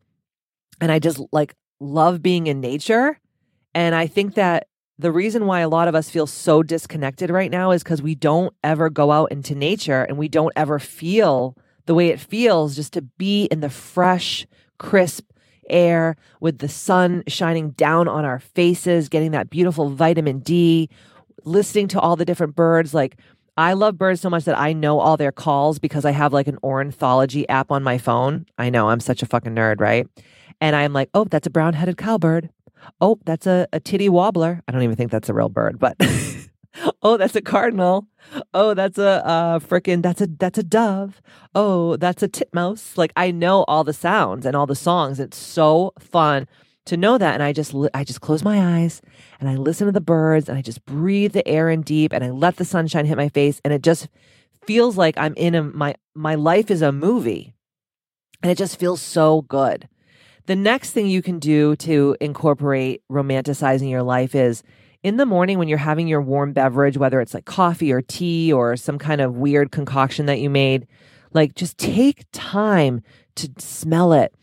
and 0.81 0.91
I 0.91 0.99
just 0.99 1.21
like 1.33 1.55
love 1.81 2.23
being 2.23 2.47
in 2.47 2.61
nature. 2.61 3.19
And 3.75 3.95
I 3.95 4.07
think 4.07 4.35
that 4.35 4.69
the 4.99 5.13
reason 5.13 5.47
why 5.47 5.61
a 5.61 5.69
lot 5.69 5.89
of 5.89 5.95
us 5.95 6.09
feel 6.09 6.27
so 6.27 6.63
disconnected 6.63 7.31
right 7.31 7.51
now 7.51 7.71
is 7.71 7.83
because 7.83 8.01
we 8.01 8.15
don't 8.15 8.55
ever 8.65 8.89
go 8.89 9.13
out 9.13 9.31
into 9.31 9.55
nature 9.55 10.03
and 10.05 10.17
we 10.17 10.29
don't 10.29 10.53
ever 10.57 10.79
feel 10.79 11.57
the 11.85 11.95
way 11.95 12.09
it 12.09 12.21
feels 12.21 12.75
just 12.75 12.93
to 12.95 13.03
be 13.03 13.45
in 13.47 13.61
the 13.61 13.71
fresh, 13.71 14.47
crisp 14.79 15.31
air 15.69 16.17
with 16.41 16.59
the 16.59 16.69
sun 16.69 17.23
shining 17.27 17.71
down 17.71 18.09
on 18.09 18.25
our 18.25 18.39
faces, 18.39 19.09
getting 19.09 19.33
that 19.33 19.51
beautiful 19.51 19.91
vitamin 19.91 20.39
D, 20.41 20.89
listening 21.45 21.89
to 21.89 22.01
all 22.01 22.17
the 22.17 22.25
different 22.25 22.57
birds. 22.57 22.95
Like, 22.95 23.17
I 23.59 23.73
love 23.75 23.99
birds 23.99 24.21
so 24.21 24.31
much 24.31 24.45
that 24.45 24.59
I 24.59 24.73
know 24.73 24.99
all 24.99 25.17
their 25.17 25.33
calls 25.33 25.79
because 25.79 26.05
I 26.05 26.11
have 26.11 26.33
like 26.33 26.49
an 26.49 26.59
ornithology 26.63 27.49
app 27.49 27.71
on 27.71 27.83
my 27.83 27.99
phone. 27.99 28.47
I 28.59 28.71
know 28.71 28.89
I'm 28.89 29.01
such 29.01 29.23
a 29.23 29.27
fucking 29.27 29.55
nerd, 29.55 29.81
right? 29.81 30.07
And 30.61 30.75
I'm 30.75 30.93
like, 30.93 31.11
oh, 31.15 31.25
that's 31.25 31.47
a 31.47 31.51
brown 31.51 31.75
headed 31.75 31.97
cowbird. 31.97 32.51
Oh, 33.01 33.19
that's 33.25 33.47
a, 33.47 33.69
a 33.73 33.81
titty 33.81 34.09
wobbler. 34.09 34.63
I 34.67 34.73
don't 34.73 34.83
even 34.83 34.97
think 34.97 35.11
that's 35.11 35.29
a 35.29 35.35
real 35.35 35.49
bird, 35.49 35.79
but 35.79 35.97
oh, 37.03 37.17
that's 37.17 37.37
a 37.37 37.43
cardinal. 37.43 38.07
Oh, 38.53 38.75
that's 38.75 38.99
a 38.99 39.27
uh 39.27 39.59
freaking 39.59 40.03
that's 40.03 40.21
a 40.21 40.27
that's 40.27 40.59
a 40.59 40.63
dove. 40.63 41.21
Oh, 41.55 41.97
that's 41.97 42.23
a 42.23 42.29
titmouse. 42.29 42.97
Like 42.97 43.13
I 43.17 43.31
know 43.31 43.65
all 43.65 43.85
the 43.85 43.93
sounds 43.93 44.47
and 44.47 44.57
all 44.57 44.67
the 44.67 44.75
songs. 44.75 45.21
It's 45.21 45.37
so 45.37 45.93
fun 45.99 46.47
to 46.87 46.97
know 46.97 47.19
that 47.19 47.35
and 47.35 47.43
I 47.43 47.53
just 47.53 47.75
I 47.95 48.05
just 48.05 48.21
close 48.21 48.45
my 48.45 48.79
eyes 48.79 49.03
and 49.41 49.49
I 49.49 49.57
listen 49.57 49.87
to 49.87 49.93
the 49.93 50.01
birds 50.01 50.49
and 50.49 50.57
I 50.57 50.63
just 50.63 50.85
breathe 50.85 51.33
the 51.33 51.47
air 51.47 51.69
in 51.69 51.83
deep 51.83 52.13
and 52.13 52.25
I 52.25 52.31
let 52.31 52.57
the 52.57 52.65
sunshine 52.65 53.07
hit 53.07 53.17
my 53.17 53.29
face 53.29 53.61
and 53.65 53.73
it 53.73 53.83
just 53.83 54.09
feels 54.67 54.97
like 54.97 55.17
I'm 55.19 55.35
in 55.35 55.55
a 55.55 55.63
my 55.63 55.95
my 56.15 56.35
life 56.35 56.71
is 56.71 56.83
a 56.83 56.93
movie. 56.93 57.55
And 58.43 58.53
it 58.53 58.59
just 58.59 58.79
feels 58.79 59.01
so 59.01 59.43
good. 59.43 59.89
The 60.47 60.57
next 60.57 60.93
thing 60.93 61.09
you 61.09 61.23
can 61.23 61.41
do 61.41 61.75
to 61.77 62.17
incorporate 62.21 63.03
romanticizing 63.11 63.91
your 63.91 64.05
life 64.05 64.35
is 64.35 64.63
in 65.03 65.17
the 65.17 65.27
morning 65.27 65.59
when 65.59 65.67
you're 65.67 65.79
having 65.79 66.07
your 66.07 66.23
warm 66.23 66.53
beverage, 66.53 66.97
whether 66.97 67.21
it's 67.21 67.35
like 67.35 67.45
coffee 67.45 67.93
or 67.93 68.01
tea 68.01 68.53
or 68.53 68.77
some 68.77 68.99
kind 68.99 69.21
of 69.21 69.37
weird 69.37 69.73
concoction 69.73 70.27
that 70.27 70.39
you 70.39 70.49
made, 70.49 70.87
like 71.33 71.55
just 71.55 71.79
take 71.79 72.25
time 72.33 73.03
to 73.35 73.51
smell 73.59 74.13
it 74.13 74.35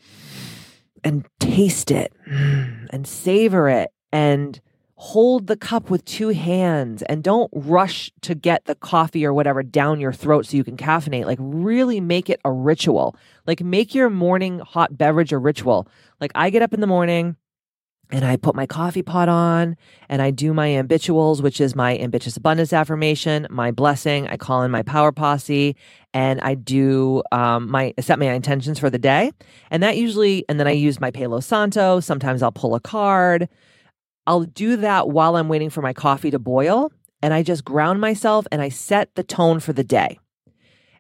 and 1.05 1.25
taste 1.39 1.89
it 1.89 2.13
and 2.27 3.07
savor 3.07 3.69
it 3.69 3.89
and 4.11 4.59
hold 5.03 5.47
the 5.47 5.57
cup 5.57 5.89
with 5.89 6.05
two 6.05 6.29
hands 6.29 7.03
and 7.03 7.21
don't 7.21 7.51
rush 7.53 8.09
to 8.21 8.33
get 8.33 8.63
the 8.63 8.73
coffee 8.73 9.25
or 9.25 9.33
whatever 9.33 9.61
down 9.61 9.99
your 9.99 10.13
throat 10.13 10.45
so 10.45 10.55
you 10.55 10.63
can 10.63 10.77
caffeinate. 10.77 11.25
Like, 11.25 11.39
really 11.41 11.99
make 11.99 12.29
it 12.29 12.39
a 12.45 12.51
ritual. 12.53 13.17
Like, 13.45 13.61
make 13.61 13.93
your 13.93 14.09
morning 14.09 14.59
hot 14.59 14.97
beverage 14.97 15.33
a 15.33 15.37
ritual. 15.37 15.89
Like, 16.21 16.31
I 16.35 16.49
get 16.49 16.61
up 16.61 16.73
in 16.73 16.79
the 16.79 16.87
morning 16.87 17.35
and 18.11 18.23
I 18.23 18.37
put 18.37 18.55
my 18.55 18.65
coffee 18.65 19.01
pot 19.01 19.27
on 19.27 19.75
and 20.07 20.21
I 20.21 20.31
do 20.31 20.53
my 20.53 20.69
ambituals, 20.69 21.41
which 21.41 21.59
is 21.59 21.75
my 21.75 21.97
ambitious 21.97 22.37
abundance 22.37 22.71
affirmation, 22.71 23.45
my 23.49 23.71
blessing. 23.71 24.29
I 24.29 24.37
call 24.37 24.63
in 24.63 24.71
my 24.71 24.83
power 24.83 25.11
posse 25.11 25.75
and 26.13 26.39
I 26.39 26.55
do 26.55 27.23
um, 27.33 27.69
my 27.69 27.93
set 27.99 28.19
my 28.19 28.31
intentions 28.31 28.79
for 28.79 28.89
the 28.89 28.99
day. 28.99 29.33
And 29.69 29.83
that 29.83 29.97
usually, 29.97 30.45
and 30.47 30.61
then 30.61 30.67
I 30.67 30.71
use 30.71 31.01
my 31.01 31.11
Palo 31.11 31.41
Santo. 31.41 31.99
Sometimes 31.99 32.41
I'll 32.41 32.53
pull 32.53 32.73
a 32.73 32.79
card. 32.79 33.49
I'll 34.25 34.43
do 34.43 34.77
that 34.77 35.09
while 35.09 35.35
I'm 35.35 35.49
waiting 35.49 35.69
for 35.69 35.81
my 35.81 35.93
coffee 35.93 36.31
to 36.31 36.39
boil. 36.39 36.91
And 37.21 37.33
I 37.33 37.41
just 37.41 37.63
ground 37.63 38.01
myself 38.01 38.45
and 38.51 38.61
I 38.61 38.69
set 38.69 39.15
the 39.15 39.23
tone 39.23 39.59
for 39.59 39.71
the 39.71 39.83
day. 39.83 40.19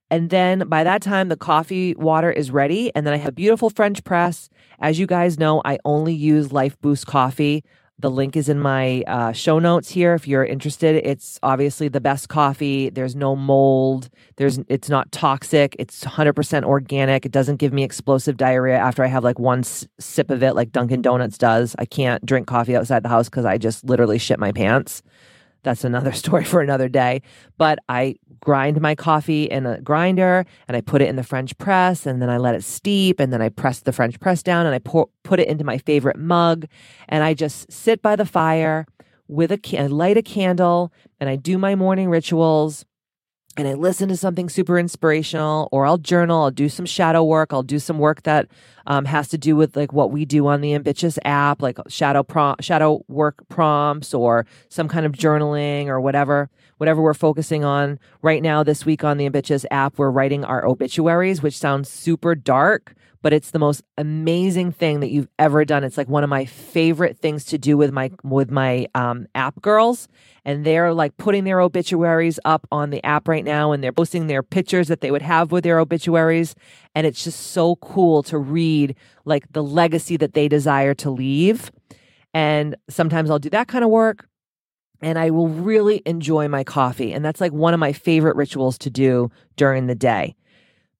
And 0.09 0.29
then 0.29 0.67
by 0.69 0.83
that 0.83 1.01
time, 1.01 1.29
the 1.29 1.35
coffee 1.35 1.95
water 1.95 2.31
is 2.31 2.51
ready. 2.51 2.91
And 2.95 3.05
then 3.05 3.13
I 3.13 3.17
have 3.17 3.35
beautiful 3.35 3.69
French 3.69 4.03
press. 4.03 4.49
As 4.79 4.99
you 4.99 5.07
guys 5.07 5.39
know, 5.39 5.61
I 5.65 5.79
only 5.83 6.13
use 6.13 6.49
Lifeboost 6.49 7.07
coffee. 7.07 7.63
The 8.03 8.11
link 8.11 8.35
is 8.35 8.49
in 8.49 8.59
my 8.59 9.01
uh, 9.07 9.31
show 9.31 9.59
notes 9.59 9.89
here 9.89 10.13
if 10.13 10.27
you're 10.27 10.43
interested. 10.43 10.97
It's 11.07 11.39
obviously 11.41 11.87
the 11.87 12.01
best 12.01 12.27
coffee. 12.27 12.89
There's 12.89 13.15
no 13.15 13.33
mold. 13.33 14.09
There's 14.35 14.59
it's 14.67 14.89
not 14.89 15.09
toxic. 15.13 15.73
It's 15.79 16.03
100% 16.03 16.63
organic. 16.65 17.25
It 17.25 17.31
doesn't 17.31 17.59
give 17.61 17.71
me 17.71 17.81
explosive 17.81 18.35
diarrhea 18.35 18.75
after 18.77 19.05
I 19.05 19.07
have 19.07 19.23
like 19.23 19.39
one 19.39 19.59
s- 19.59 19.87
sip 20.01 20.31
of 20.31 20.43
it 20.43 20.53
like 20.53 20.73
Dunkin 20.73 21.01
Donuts 21.01 21.37
does. 21.37 21.77
I 21.79 21.85
can't 21.85 22.25
drink 22.25 22.45
coffee 22.45 22.75
outside 22.75 23.03
the 23.03 23.09
house 23.09 23.29
cuz 23.29 23.45
I 23.45 23.57
just 23.57 23.85
literally 23.85 24.17
shit 24.17 24.37
my 24.37 24.51
pants. 24.51 25.01
That's 25.63 25.83
another 25.83 26.11
story 26.23 26.43
for 26.43 26.61
another 26.61 26.87
day. 26.87 27.21
But 27.57 27.79
I 27.89 28.15
grind 28.39 28.81
my 28.81 28.93
coffee 28.93 29.45
in 29.45 29.65
a 29.65 29.79
grinder 29.79 30.45
and 30.67 30.75
I 30.75 30.81
put 30.81 31.01
it 31.01 31.07
in 31.07 31.15
the 31.15 31.23
French 31.23 31.57
press 31.57 32.05
and 32.05 32.21
then 32.21 32.29
I 32.29 32.37
let 32.37 32.55
it 32.55 32.63
steep 32.63 33.19
and 33.19 33.31
then 33.31 33.41
I 33.41 33.49
press 33.49 33.79
the 33.79 33.93
French 33.93 34.19
press 34.19 34.43
down 34.43 34.65
and 34.65 34.75
I 34.75 34.79
pour, 34.79 35.07
put 35.23 35.39
it 35.39 35.47
into 35.47 35.63
my 35.63 35.77
favorite 35.77 36.17
mug 36.17 36.65
and 37.07 37.23
I 37.23 37.33
just 37.33 37.71
sit 37.71 38.01
by 38.01 38.17
the 38.17 38.25
fire 38.25 38.85
with 39.29 39.51
a 39.51 39.59
I 39.79 39.87
light 39.87 40.17
a 40.17 40.21
candle 40.21 40.91
and 41.19 41.29
I 41.29 41.37
do 41.37 41.57
my 41.57 41.75
morning 41.75 42.09
rituals 42.09 42.85
and 43.55 43.67
I 43.67 43.73
listen 43.73 44.09
to 44.09 44.17
something 44.17 44.49
super 44.49 44.79
inspirational, 44.79 45.69
or 45.71 45.85
I'll 45.85 45.99
journal, 45.99 46.43
I'll 46.43 46.51
do 46.51 46.69
some 46.69 46.85
shadow 46.85 47.23
work, 47.23 47.53
I'll 47.53 47.61
do 47.61 47.77
some 47.77 47.99
work 47.99 48.23
that 48.23 48.47
um, 48.87 49.05
has 49.05 49.27
to 49.29 49.37
do 49.37 49.55
with 49.55 49.75
like 49.75 49.93
what 49.93 50.11
we 50.11 50.25
do 50.25 50.47
on 50.47 50.61
the 50.61 50.73
Ambitchious 50.73 51.19
app, 51.23 51.61
like 51.61 51.77
shadow 51.87 52.23
prom- 52.23 52.55
shadow 52.61 53.05
work 53.07 53.47
prompts, 53.49 54.13
or 54.13 54.45
some 54.69 54.87
kind 54.87 55.05
of 55.05 55.11
journaling, 55.11 55.87
or 55.87 56.01
whatever, 56.01 56.49
whatever 56.77 57.01
we're 57.01 57.13
focusing 57.13 57.63
on 57.63 57.99
right 58.23 58.41
now. 58.41 58.63
This 58.63 58.85
week 58.85 59.03
on 59.03 59.17
the 59.17 59.25
Ambitchious 59.27 59.65
app, 59.69 59.99
we're 59.99 60.09
writing 60.09 60.43
our 60.43 60.65
obituaries, 60.65 61.43
which 61.43 61.57
sounds 61.57 61.89
super 61.89 62.33
dark, 62.33 62.95
but 63.23 63.33
it's 63.33 63.51
the 63.51 63.59
most 63.59 63.81
amazing 63.97 64.71
thing 64.71 64.99
that 64.99 65.09
you've 65.09 65.29
ever 65.39 65.65
done. 65.65 65.83
It's 65.83 65.97
like 65.97 66.09
one 66.09 66.23
of 66.23 66.29
my 66.29 66.45
favorite 66.45 67.17
things 67.17 67.45
to 67.45 67.57
do 67.57 67.77
with 67.77 67.91
my 67.91 68.11
with 68.21 68.51
my 68.51 68.85
um, 68.93 69.27
app 69.33 69.59
girls, 69.61 70.07
and 70.45 70.63
they're 70.65 70.93
like 70.93 71.17
putting 71.17 71.45
their 71.45 71.59
obituaries 71.59 72.39
up 72.45 72.67
on 72.71 72.91
the 72.91 73.03
app 73.03 73.27
right 73.27 73.45
now, 73.45 73.71
and 73.71 73.83
they're 73.83 73.93
posting 73.93 74.27
their 74.27 74.43
pictures 74.43 74.89
that 74.89 75.01
they 75.01 75.09
would 75.09 75.21
have 75.23 75.51
with 75.51 75.63
their 75.63 75.79
obituaries, 75.79 76.53
and 76.93 77.07
it's 77.07 77.23
just 77.23 77.39
so 77.51 77.77
cool 77.77 78.21
to 78.23 78.37
read 78.37 78.95
like 79.25 79.51
the 79.53 79.63
legacy 79.63 80.17
that 80.17 80.33
they 80.33 80.47
desire 80.47 80.93
to 80.93 81.09
leave. 81.09 81.71
And 82.35 82.75
sometimes 82.89 83.29
I'll 83.29 83.39
do 83.39 83.49
that 83.51 83.67
kind 83.67 83.83
of 83.83 83.89
work 83.89 84.27
and 85.03 85.19
I 85.19 85.29
will 85.29 85.49
really 85.49 86.01
enjoy 86.05 86.47
my 86.47 86.63
coffee. 86.63 87.13
And 87.13 87.23
that's 87.23 87.39
like 87.41 87.51
one 87.51 87.75
of 87.75 87.79
my 87.79 87.93
favorite 87.93 88.35
rituals 88.35 88.77
to 88.79 88.89
do 88.89 89.29
during 89.55 89.85
the 89.85 89.93
day. 89.93 90.35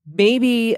Maybe 0.06 0.76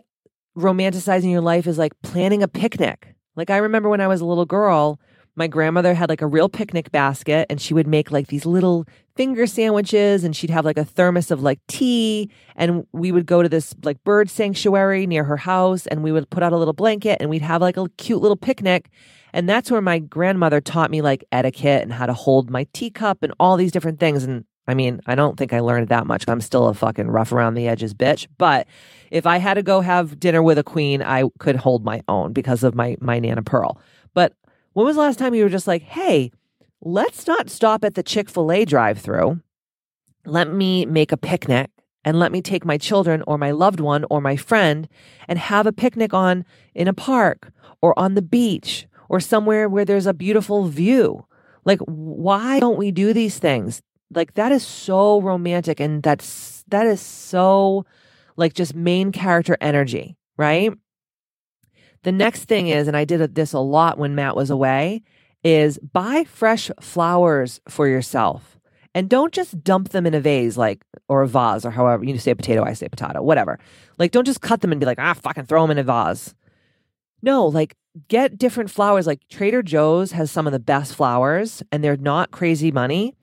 romanticizing 0.57 1.31
your 1.31 1.41
life 1.41 1.67
is 1.67 1.77
like 1.77 1.93
planning 2.01 2.43
a 2.43 2.47
picnic. 2.47 3.15
Like 3.35 3.49
I 3.49 3.57
remember 3.57 3.89
when 3.89 4.01
I 4.01 4.07
was 4.07 4.21
a 4.21 4.25
little 4.25 4.45
girl, 4.45 4.99
my 5.35 5.47
grandmother 5.47 5.93
had 5.93 6.09
like 6.09 6.21
a 6.21 6.27
real 6.27 6.47
picnic 6.47 6.91
basket 6.91 7.45
and 7.49 7.59
she 7.59 7.73
would 7.73 7.87
make 7.87 8.11
like 8.11 8.27
these 8.27 8.45
little 8.45 8.85
finger 9.15 9.45
sandwiches 9.45 10.23
and 10.23 10.35
she'd 10.35 10.49
have 10.49 10.65
like 10.65 10.77
a 10.77 10.85
thermos 10.85 11.31
of 11.31 11.41
like 11.41 11.59
tea 11.67 12.29
and 12.55 12.85
we 12.93 13.11
would 13.11 13.25
go 13.25 13.43
to 13.43 13.49
this 13.49 13.75
like 13.83 14.01
bird 14.03 14.29
sanctuary 14.29 15.05
near 15.05 15.23
her 15.23 15.37
house 15.37 15.87
and 15.87 16.03
we 16.03 16.11
would 16.11 16.29
put 16.29 16.43
out 16.43 16.53
a 16.53 16.57
little 16.57 16.73
blanket 16.73 17.17
and 17.19 17.29
we'd 17.29 17.41
have 17.41 17.61
like 17.61 17.77
a 17.77 17.89
cute 17.97 18.21
little 18.21 18.37
picnic 18.37 18.89
and 19.33 19.49
that's 19.49 19.69
where 19.69 19.81
my 19.81 19.99
grandmother 19.99 20.61
taught 20.61 20.89
me 20.89 21.01
like 21.01 21.25
etiquette 21.31 21.83
and 21.83 21.91
how 21.91 22.05
to 22.05 22.13
hold 22.13 22.49
my 22.49 22.65
teacup 22.71 23.21
and 23.21 23.33
all 23.39 23.57
these 23.57 23.71
different 23.71 23.99
things 23.99 24.23
and 24.23 24.45
I 24.67 24.73
mean, 24.73 24.99
I 25.05 25.15
don't 25.15 25.37
think 25.37 25.53
I 25.53 25.59
learned 25.59 25.89
that 25.89 26.07
much. 26.07 26.25
I'm 26.27 26.41
still 26.41 26.67
a 26.67 26.73
fucking 26.73 27.07
rough 27.07 27.31
around 27.31 27.53
the 27.53 27.67
edges 27.67 27.93
bitch. 27.93 28.27
But 28.37 28.67
if 29.11 29.25
I 29.27 29.37
had 29.37 29.55
to 29.55 29.63
go 29.63 29.81
have 29.81 30.19
dinner 30.19 30.41
with 30.41 30.57
a 30.57 30.63
queen, 30.63 31.01
I 31.01 31.25
could 31.37 31.55
hold 31.55 31.85
my 31.85 32.01
own 32.07 32.33
because 32.33 32.63
of 32.63 32.75
my 32.75 32.97
my 32.99 33.19
Nana 33.19 33.43
Pearl. 33.43 33.79
But 34.13 34.33
when 34.73 34.85
was 34.85 34.95
the 34.95 35.01
last 35.01 35.19
time 35.19 35.35
you 35.35 35.43
were 35.43 35.49
just 35.49 35.67
like, 35.67 35.83
hey, 35.83 36.31
let's 36.81 37.27
not 37.27 37.49
stop 37.49 37.83
at 37.83 37.95
the 37.95 38.03
Chick 38.03 38.29
fil 38.29 38.51
A 38.51 38.65
drive 38.65 38.99
through. 38.99 39.41
Let 40.25 40.51
me 40.51 40.85
make 40.85 41.11
a 41.11 41.17
picnic 41.17 41.69
and 42.03 42.19
let 42.19 42.31
me 42.31 42.41
take 42.41 42.65
my 42.65 42.77
children 42.77 43.23
or 43.27 43.37
my 43.37 43.51
loved 43.51 43.79
one 43.79 44.05
or 44.09 44.21
my 44.21 44.35
friend 44.35 44.87
and 45.27 45.37
have 45.37 45.67
a 45.67 45.71
picnic 45.71 46.13
on 46.13 46.45
in 46.73 46.87
a 46.87 46.93
park 46.93 47.51
or 47.81 47.97
on 47.97 48.15
the 48.15 48.21
beach 48.21 48.87
or 49.09 49.19
somewhere 49.19 49.69
where 49.69 49.85
there's 49.85 50.07
a 50.07 50.13
beautiful 50.13 50.67
view. 50.67 51.25
Like, 51.63 51.79
why 51.79 52.59
don't 52.59 52.77
we 52.77 52.91
do 52.91 53.13
these 53.13 53.39
things? 53.39 53.81
Like, 54.13 54.35
that 54.35 54.51
is 54.51 54.65
so 54.65 55.21
romantic 55.21 55.79
and 55.79 56.03
that's, 56.03 56.63
that 56.67 56.85
is 56.85 57.01
so 57.01 57.85
like 58.37 58.53
just 58.53 58.75
main 58.75 59.11
character 59.11 59.57
energy, 59.61 60.17
right? 60.37 60.71
The 62.03 62.11
next 62.11 62.45
thing 62.45 62.67
is, 62.67 62.87
and 62.87 62.95
I 62.95 63.05
did 63.05 63.35
this 63.35 63.53
a 63.53 63.59
lot 63.59 63.97
when 63.97 64.15
Matt 64.15 64.35
was 64.35 64.49
away, 64.49 65.01
is 65.43 65.77
buy 65.79 66.23
fresh 66.23 66.69
flowers 66.79 67.59
for 67.67 67.87
yourself. 67.87 68.59
And 68.93 69.09
don't 69.09 69.33
just 69.33 69.61
dump 69.63 69.89
them 69.89 70.05
in 70.05 70.13
a 70.13 70.21
vase, 70.21 70.55
like, 70.55 70.85
or 71.09 71.21
a 71.21 71.27
vase, 71.27 71.65
or 71.65 71.71
however 71.71 72.05
you 72.05 72.17
say 72.17 72.33
potato, 72.33 72.63
I 72.63 72.73
say 72.73 72.87
potato, 72.87 73.21
whatever. 73.21 73.59
Like, 73.97 74.11
don't 74.11 74.25
just 74.25 74.39
cut 74.39 74.61
them 74.61 74.71
and 74.71 74.79
be 74.79 74.85
like, 74.85 74.99
ah, 74.99 75.13
fucking 75.13 75.45
throw 75.45 75.63
them 75.63 75.71
in 75.71 75.77
a 75.77 75.83
vase. 75.83 76.33
No, 77.21 77.45
like, 77.45 77.75
get 78.07 78.37
different 78.37 78.71
flowers. 78.71 79.05
Like, 79.05 79.27
Trader 79.27 79.61
Joe's 79.63 80.13
has 80.13 80.31
some 80.31 80.47
of 80.47 80.53
the 80.53 80.59
best 80.59 80.95
flowers, 80.95 81.61
and 81.73 81.83
they're 81.83 81.97
not 81.97 82.31
crazy 82.31 82.71
money. 82.71 83.15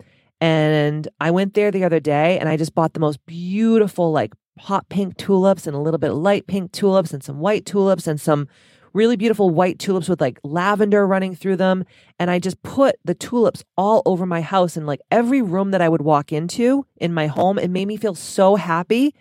And 0.43 1.07
I 1.21 1.31
went 1.31 1.55
there 1.55 1.71
the 1.71 1.85
other 1.85 2.01
day 2.01 2.37
and 2.41 2.49
I 2.49 2.57
just 2.57 2.75
bought 2.75 2.95
the 2.95 3.01
most 3.01 3.25
beautiful, 3.27 4.11
like, 4.11 4.33
hot 4.59 4.89
pink 4.89 5.17
tulips 5.17 5.69
and 5.69 5.77
a 5.77 5.79
little 5.79 5.99
bit 5.99 6.11
of 6.11 6.17
light 6.17 6.49
pink 6.49 6.73
tulips 6.73 7.13
and 7.13 7.23
some 7.23 7.39
white 7.39 7.65
tulips 7.65 8.09
and 8.09 8.21
some 8.21 8.49
really 8.93 9.17
beautiful 9.17 9.51
white 9.51 9.79
tulips 9.79 10.09
with 10.09 10.21
like 10.21 10.41
lavender 10.43 11.07
running 11.07 11.37
through 11.37 11.57
them. 11.57 11.85
And 12.19 12.29
I 12.29 12.41
just 12.41 12.61
put 12.65 12.97
the 13.05 13.15
tulips 13.15 13.63
all 13.79 14.03
over 14.05 14.27
my 14.27 14.41
house 14.41 14.77
and 14.77 14.85
like 14.85 15.01
every 15.13 15.43
room 15.43 15.71
that 15.71 15.81
I 15.81 15.89
would 15.89 16.03
walk 16.03 16.33
into 16.33 16.87
in 16.97 17.15
my 17.15 17.29
home. 17.29 17.57
It 17.57 17.71
made 17.71 17.87
me 17.87 17.97
feel 17.97 18.17
so 18.17 18.57
happy 18.57 19.15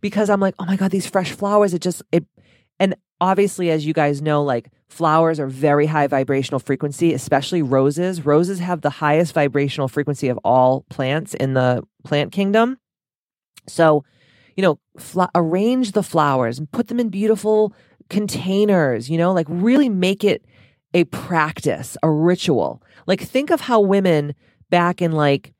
because 0.00 0.28
I'm 0.28 0.40
like, 0.40 0.56
oh 0.58 0.66
my 0.66 0.74
God, 0.74 0.90
these 0.90 1.06
fresh 1.06 1.30
flowers. 1.30 1.72
It 1.72 1.82
just, 1.82 2.02
it, 2.10 2.26
and 2.80 2.96
obviously, 3.20 3.70
as 3.70 3.86
you 3.86 3.92
guys 3.92 4.22
know, 4.22 4.42
like 4.42 4.70
flowers 4.88 5.38
are 5.38 5.46
very 5.46 5.86
high 5.86 6.06
vibrational 6.06 6.60
frequency, 6.60 7.12
especially 7.12 7.62
roses. 7.62 8.24
Roses 8.24 8.58
have 8.60 8.80
the 8.80 8.90
highest 8.90 9.34
vibrational 9.34 9.88
frequency 9.88 10.28
of 10.28 10.38
all 10.44 10.84
plants 10.88 11.34
in 11.34 11.54
the 11.54 11.82
plant 12.04 12.32
kingdom. 12.32 12.78
So, 13.66 14.04
you 14.56 14.62
know, 14.62 14.78
fl- 14.98 15.24
arrange 15.34 15.92
the 15.92 16.02
flowers 16.02 16.58
and 16.58 16.70
put 16.70 16.88
them 16.88 16.98
in 16.98 17.10
beautiful 17.10 17.74
containers, 18.08 19.10
you 19.10 19.18
know, 19.18 19.32
like 19.32 19.46
really 19.48 19.88
make 19.88 20.24
it 20.24 20.44
a 20.94 21.04
practice, 21.04 21.96
a 22.02 22.10
ritual. 22.10 22.82
Like 23.06 23.20
think 23.20 23.50
of 23.50 23.60
how 23.60 23.80
women 23.80 24.34
back 24.70 25.02
in 25.02 25.12
like 25.12 25.52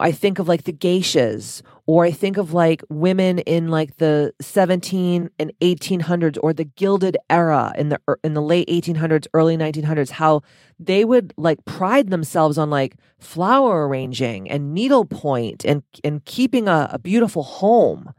I 0.00 0.12
think 0.12 0.38
of 0.38 0.48
like 0.48 0.64
the 0.64 0.72
geishas 0.72 1.62
or 1.86 2.04
I 2.04 2.10
think 2.10 2.36
of 2.36 2.52
like 2.52 2.82
women 2.88 3.38
in 3.40 3.68
like 3.68 3.96
the 3.96 4.32
17 4.40 5.30
and 5.38 5.52
1800s 5.60 6.38
or 6.42 6.52
the 6.52 6.64
gilded 6.64 7.16
era 7.28 7.72
in 7.76 7.88
the 7.88 8.00
in 8.22 8.34
the 8.34 8.42
late 8.42 8.68
1800s 8.68 9.26
early 9.34 9.56
1900s 9.56 10.10
how 10.10 10.42
they 10.78 11.04
would 11.04 11.34
like 11.36 11.64
pride 11.64 12.10
themselves 12.10 12.58
on 12.58 12.70
like 12.70 12.96
flower 13.18 13.88
arranging 13.88 14.50
and 14.50 14.72
needlepoint 14.72 15.64
and 15.64 15.82
and 16.04 16.24
keeping 16.24 16.68
a, 16.68 16.88
a 16.92 16.98
beautiful 16.98 17.42
home 17.42 18.12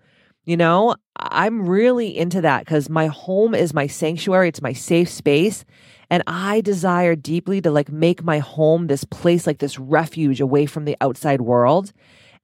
you 0.49 0.57
know, 0.57 0.95
I'm 1.15 1.69
really 1.69 2.17
into 2.17 2.41
that 2.41 2.65
because 2.65 2.89
my 2.89 3.05
home 3.05 3.53
is 3.53 3.71
my 3.71 3.85
sanctuary, 3.85 4.49
it's 4.49 4.63
my 4.63 4.73
safe 4.73 5.07
space. 5.07 5.63
And 6.09 6.23
I 6.25 6.61
desire 6.61 7.15
deeply 7.15 7.61
to 7.61 7.71
like 7.71 7.91
make 7.91 8.23
my 8.23 8.39
home 8.39 8.87
this 8.87 9.03
place, 9.03 9.45
like 9.45 9.59
this 9.59 9.77
refuge 9.77 10.41
away 10.41 10.65
from 10.65 10.85
the 10.85 10.97
outside 11.01 11.41
world. 11.41 11.91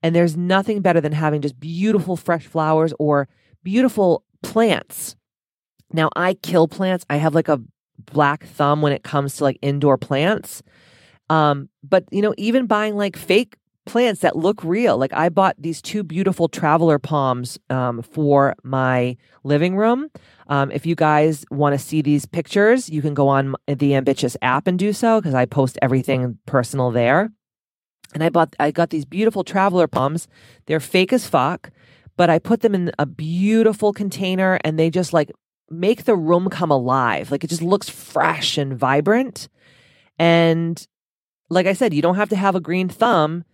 And 0.02 0.14
there's 0.14 0.36
nothing 0.36 0.82
better 0.82 1.00
than 1.00 1.12
having 1.12 1.40
just 1.40 1.58
beautiful 1.58 2.16
fresh 2.16 2.46
flowers 2.46 2.92
or 2.98 3.28
beautiful 3.64 4.22
plants. 4.42 5.16
Now, 5.92 6.10
I 6.14 6.34
kill 6.34 6.68
plants. 6.68 7.04
I 7.10 7.16
have 7.16 7.34
like 7.34 7.48
a 7.48 7.60
black 8.12 8.44
thumb 8.44 8.82
when 8.82 8.92
it 8.92 9.02
comes 9.02 9.36
to 9.36 9.44
like 9.44 9.58
indoor 9.62 9.96
plants. 9.98 10.62
Um, 11.28 11.68
but 11.82 12.04
you 12.10 12.22
know, 12.22 12.34
even 12.38 12.66
buying 12.66 12.96
like 12.96 13.16
fake 13.16 13.56
plants 13.86 14.20
that 14.20 14.36
look 14.36 14.62
real. 14.62 14.98
Like 14.98 15.14
I 15.14 15.28
bought 15.30 15.56
these 15.58 15.80
two 15.80 16.02
beautiful 16.02 16.48
traveler 16.48 16.98
palms 16.98 17.58
um, 17.70 18.02
for 18.02 18.54
my 18.62 19.16
living 19.44 19.76
room. 19.76 20.10
Um, 20.48 20.70
if 20.70 20.86
you 20.86 20.94
guys 20.94 21.44
want 21.50 21.74
to 21.74 21.78
see 21.78 22.02
these 22.02 22.24
pictures, 22.24 22.88
you 22.88 23.02
can 23.02 23.14
go 23.14 23.28
on 23.28 23.54
the 23.66 23.94
Ambitchious 23.94 24.36
app 24.42 24.66
and 24.66 24.78
do 24.78 24.92
so 24.92 25.20
because 25.20 25.34
I 25.34 25.44
post 25.44 25.78
everything 25.82 26.38
personal 26.46 26.90
there. 26.90 27.30
And 28.14 28.22
I 28.22 28.28
bought, 28.28 28.54
I 28.60 28.70
got 28.70 28.90
these 28.90 29.04
beautiful 29.04 29.42
traveler 29.42 29.88
palms. 29.88 30.28
They're 30.66 30.80
fake 30.80 31.12
as 31.12 31.26
fuck, 31.26 31.70
but 32.16 32.30
I 32.30 32.38
put 32.38 32.60
them 32.60 32.74
in 32.74 32.92
a 32.98 33.06
beautiful 33.06 33.92
container 33.92 34.60
and 34.62 34.78
they 34.78 34.90
just 34.90 35.12
like 35.12 35.32
make 35.68 36.04
the 36.04 36.14
room 36.14 36.48
come 36.48 36.70
alive. 36.70 37.30
Like 37.30 37.42
it 37.42 37.50
just 37.50 37.62
looks 37.62 37.88
fresh 37.88 38.56
and 38.56 38.78
vibrant. 38.78 39.48
And 40.18 40.86
like 41.50 41.66
I 41.66 41.72
said, 41.72 41.92
you 41.92 42.02
don't 42.02 42.14
have 42.14 42.28
to 42.30 42.36
have 42.36 42.54
a 42.54 42.60
green 42.60 42.88
thumb 42.88 43.44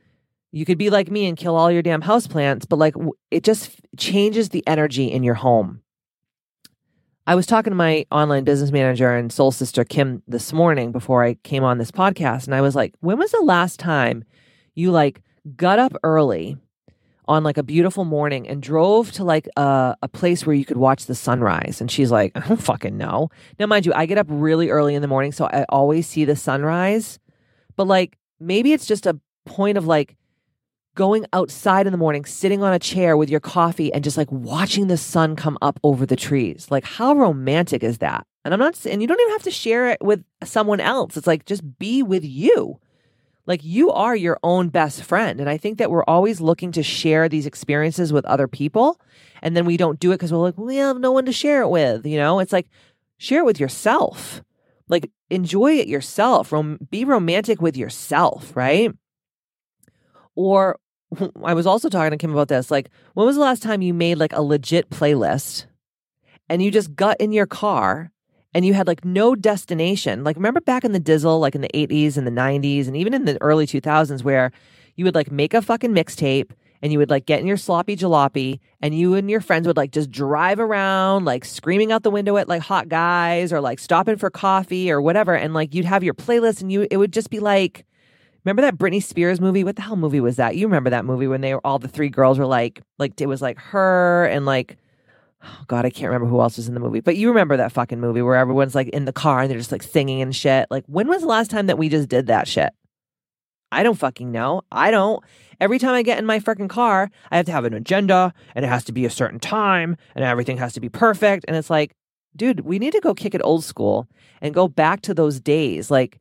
you 0.53 0.67
could 0.67 0.79
be 0.79 0.91
like 0.91 1.11
me 1.11 1.27
and 1.27 1.37
kill 1.37 1.57
all 1.57 1.73
your 1.73 1.83
damn 1.83 2.03
houseplants, 2.03 2.69
but 2.69 2.79
like 2.79 2.95
it 3.31 3.43
just 3.43 3.81
changes 3.97 4.51
the 4.51 4.63
energy 4.67 5.11
in 5.11 5.23
your 5.23 5.35
home. 5.35 5.82
I 7.25 7.37
was 7.37 7.47
talking 7.47 7.71
to 7.71 7.77
my 7.77 8.05
online 8.11 8.43
business 8.43 8.73
manager 8.73 9.15
and 9.15 9.33
soul 9.33 9.53
sister 9.53 9.85
Kim 9.85 10.25
this 10.27 10.53
morning 10.53 10.91
before 10.91 11.23
I 11.23 11.35
came 11.35 11.63
on 11.63 11.79
this 11.79 11.93
podcast 11.93 12.47
and 12.47 12.55
I 12.55 12.61
was 12.61 12.75
like, 12.75 12.95
"When 12.99 13.17
was 13.17 13.31
the 13.31 13.43
last 13.43 13.79
time 13.79 14.25
you 14.75 14.91
like 14.91 15.23
got 15.57 15.79
up 15.79 15.93
early 16.03 16.57
on 17.29 17.45
like 17.45 17.59
a 17.59 17.63
beautiful 17.63 18.05
morning 18.05 18.49
and 18.49 18.61
drove 18.61 19.13
to 19.13 19.25
like 19.25 19.49
a, 19.57 19.97
a 20.03 20.09
place 20.09 20.45
where 20.45 20.57
you 20.57 20.65
could 20.65 20.79
watch 20.79 21.07
the 21.07 21.15
sunrise?" 21.15 21.81
And 21.81 21.93
she's 21.93 22.11
like, 22.11 22.33
"I 22.35 22.41
don't 22.41 22.61
fucking 22.61 22.97
know." 22.97 23.31
Now, 23.57 23.67
mind 23.67 23.87
you, 23.87 23.93
I 23.95 24.07
get 24.07 24.19
up 24.19 24.27
really 24.29 24.71
early 24.71 24.97
in 24.97 25.03
the 25.03 25.09
morning, 25.09 25.31
so 25.31 25.45
I 25.47 25.65
always 25.69 26.09
see 26.09 26.25
the 26.25 26.35
sunrise. 26.35 27.21
But 27.77 27.87
like 27.87 28.19
maybe 28.41 28.73
it's 28.73 28.87
just 28.87 29.07
a 29.07 29.21
point 29.47 29.79
of 29.79 29.87
like 29.87 30.17
going 30.95 31.25
outside 31.33 31.87
in 31.87 31.93
the 31.93 31.99
morning, 31.99 32.25
sitting 32.25 32.63
on 32.63 32.73
a 32.73 32.79
chair 32.79 33.17
with 33.17 33.31
your 33.31 33.41
coffee 33.41 33.93
and 33.93 34.05
just 34.05 34.17
like 34.17 34.31
watching 34.31 34.89
the 34.89 34.97
sun 34.97 35.37
come 35.37 35.57
up 35.63 35.81
over 35.83 36.05
the 36.05 36.17
trees. 36.17 36.67
Like, 36.71 36.85
how 36.85 37.15
romantic 37.15 37.83
is 37.83 37.99
that? 37.99 38.27
And 38.45 38.53
I'm 38.53 38.61
not, 38.61 38.85
and 38.85 39.01
you 39.01 39.09
don't 39.09 39.21
even 39.21 39.33
have 39.33 39.43
to 39.45 39.51
share 39.51 39.89
it 39.89 39.99
with 40.03 40.25
someone 40.45 40.81
else. 40.81 41.17
It's 41.17 41.27
like, 41.27 41.47
just 41.47 41.79
be 41.79 42.03
with 42.03 42.25
you. 42.25 42.79
Like, 43.47 43.65
you 43.65 43.91
are 43.91 44.15
your 44.15 44.39
own 44.43 44.69
best 44.69 45.03
friend. 45.03 45.41
And 45.41 45.49
I 45.49 45.57
think 45.57 45.79
that 45.79 45.91
we're 45.91 46.05
always 46.05 46.41
looking 46.41 46.73
to 46.73 46.83
share 46.83 47.29
these 47.29 47.47
experiences 47.47 48.13
with 48.13 48.25
other 48.27 48.47
people. 48.47 49.01
And 49.43 49.57
then 49.57 49.65
we 49.65 49.77
don't 49.77 49.99
do 49.99 50.13
it 50.13 50.17
because 50.17 50.33
we're 50.33 50.39
like, 50.39 50.59
we 50.59 50.77
have 50.77 51.01
no 51.01 51.11
one 51.11 51.25
to 51.25 51.33
share 51.33 51.63
it 51.63 51.69
with. 51.69 52.07
You 52.07 52.19
know, 52.19 52.39
it's 52.39 52.53
like, 52.53 52.69
share 53.19 53.41
it 53.41 53.47
with 53.47 53.59
yourself. 53.59 54.43
Like, 54.89 55.11
enjoy 55.31 55.79
it 55.79 55.89
yourself. 55.89 56.53
Rom- 56.53 56.79
be 56.91 57.05
romantic 57.05 57.63
with 57.63 57.77
yourself, 57.77 58.55
right? 58.55 58.93
Or 60.35 60.79
I 61.45 61.55
was 61.55 61.67
also 61.67 61.89
talking 61.89 62.11
to 62.11 62.17
Kim 62.17 62.33
about 62.33 62.49
this. 62.49 62.71
Like, 62.71 62.91
when 63.15 63.27
was 63.27 63.37
the 63.37 63.43
last 63.43 63.63
time 63.63 63.83
you 63.83 63.95
made 63.95 64.17
like 64.17 64.33
a 64.33 64.43
legit 64.43 64.91
playlist 64.91 65.67
and 66.49 66.63
you 66.63 66.71
just 66.71 66.95
got 66.95 67.21
in 67.21 67.33
your 67.33 67.47
car 67.47 68.11
and 68.55 68.65
you 68.65 68.75
had 68.75 68.87
like 68.87 69.05
no 69.05 69.35
destination? 69.35 70.25
Like, 70.25 70.37
remember 70.37 70.61
back 70.61 70.85
in 70.85 70.93
the 70.93 71.01
Dizzle, 71.01 71.41
like 71.41 71.55
in 71.55 71.61
the 71.61 71.71
80s 71.75 72.17
and 72.17 72.27
the 72.27 72.31
90s 72.31 72.87
and 72.87 72.97
even 72.97 73.15
in 73.15 73.25
the 73.25 73.41
early 73.41 73.67
2000s, 73.67 74.23
where 74.23 74.53
you 74.97 75.05
would 75.05 75.15
like 75.15 75.31
make 75.31 75.55
a 75.55 75.63
fucking 75.63 75.95
mixtape 75.95 76.51
and 76.83 76.93
you 76.93 76.99
would 76.99 77.11
like 77.11 77.27
get 77.27 77.41
in 77.41 77.47
your 77.47 77.57
sloppy 77.57 77.97
jalopy 77.97 78.59
and 78.81 78.95
you 78.95 79.15
and 79.15 79.31
your 79.31 79.41
friends 79.41 79.67
would 79.67 79.77
like 79.77 79.93
just 79.93 80.11
drive 80.11 80.59
around 80.59 81.25
like 81.25 81.45
screaming 81.45 81.93
out 81.93 82.03
the 82.03 82.11
window 82.11 82.37
at 82.37 82.49
like 82.49 82.61
hot 82.61 82.89
guys 82.89 83.53
or 83.53 83.61
like 83.61 83.79
stopping 83.79 84.17
for 84.17 84.31
coffee 84.31 84.91
or 84.91 85.01
whatever 85.01 85.35
and 85.35 85.55
like 85.55 85.75
you'd 85.75 85.85
have 85.85 86.03
your 86.03 86.15
playlist 86.15 86.61
and 86.61 86.73
you 86.73 86.87
it 86.91 86.97
would 86.97 87.13
just 87.13 87.31
be 87.31 87.39
like 87.39 87.87
Remember 88.45 88.63
that 88.63 88.77
Britney 88.77 89.03
Spears 89.03 89.41
movie? 89.41 89.63
What 89.63 89.77
the 89.77 89.83
hell 89.83 89.97
movie 89.97 90.21
was 90.21 90.37
that? 90.37 90.57
You 90.57 90.67
remember 90.67 90.91
that 90.91 91.05
movie 91.05 91.29
when 91.29 91.41
they 91.41 91.55
were 91.55 91.65
all 91.65 91.79
the 91.79 91.89
three 91.89 92.09
girls 92.09 92.39
were 92.39 92.47
like, 92.47 92.83
like 92.99 93.21
it 93.21 93.27
was 93.27 93.41
like 93.41 93.59
her 93.59 94.27
and 94.27 94.45
like, 94.45 94.77
oh 95.45 95.65
God, 95.69 95.85
I 95.85 95.91
can't 95.91 96.09
remember 96.11 96.27
who 96.27 96.41
else 96.41 96.57
was 96.57 96.67
in 96.67 96.75
the 96.75 96.81
movie. 96.81 97.01
But 97.01 97.17
you 97.17 97.29
remember 97.29 97.57
that 97.57 97.73
fucking 97.73 98.01
movie 98.01 98.23
where 98.23 98.37
everyone's 98.37 98.75
like 98.75 98.89
in 98.89 99.05
the 99.05 99.13
car 99.13 99.41
and 99.41 99.51
they're 99.51 99.59
just 99.59 99.73
like 99.73 99.83
singing 99.83 100.21
and 100.21 100.35
shit. 100.35 100.67
Like, 100.71 100.85
when 100.87 101.09
was 101.09 101.23
the 101.23 101.29
last 101.29 101.51
time 101.51 101.67
that 101.67 101.79
we 101.79 101.89
just 101.89 102.09
did 102.09 102.27
that 102.27 102.49
shit? 102.49 102.73
I 103.71 103.83
don't 103.83 103.99
fucking 103.99 104.31
know. 104.31 104.63
I 104.71 104.91
don't. 104.91 105.25
Every 105.61 105.79
time 105.79 105.95
I 105.95 106.03
get 106.03 106.19
in 106.19 106.27
my 106.27 106.41
freaking 106.41 106.69
car, 106.69 107.11
I 107.31 107.37
have 107.37 107.47
to 107.47 107.53
have 107.53 107.65
an 107.65 107.75
agenda 107.75 108.35
and 108.55 108.65
it 108.65 108.69
has 108.69 108.85
to 108.85 108.93
be 108.93 109.07
a 109.07 109.11
certain 109.11 109.39
time 109.39 109.97
and 110.15 110.25
everything 110.25 110.59
has 110.59 110.73
to 110.75 110.81
be 110.81 110.89
perfect. 110.89 111.45
And 111.47 111.57
it's 111.57 111.71
like, 111.71 111.93
dude, 112.37 112.61
we 112.61 112.79
need 112.79 112.93
to 112.93 113.01
go 113.01 113.15
kick 113.15 113.35
it 113.35 113.41
old 113.45 113.65
school 113.65 114.09
and 114.41 114.53
go 114.53 114.67
back 114.67 115.01
to 115.03 115.15
those 115.15 115.41
days. 115.41 115.91
Like, 115.91 116.19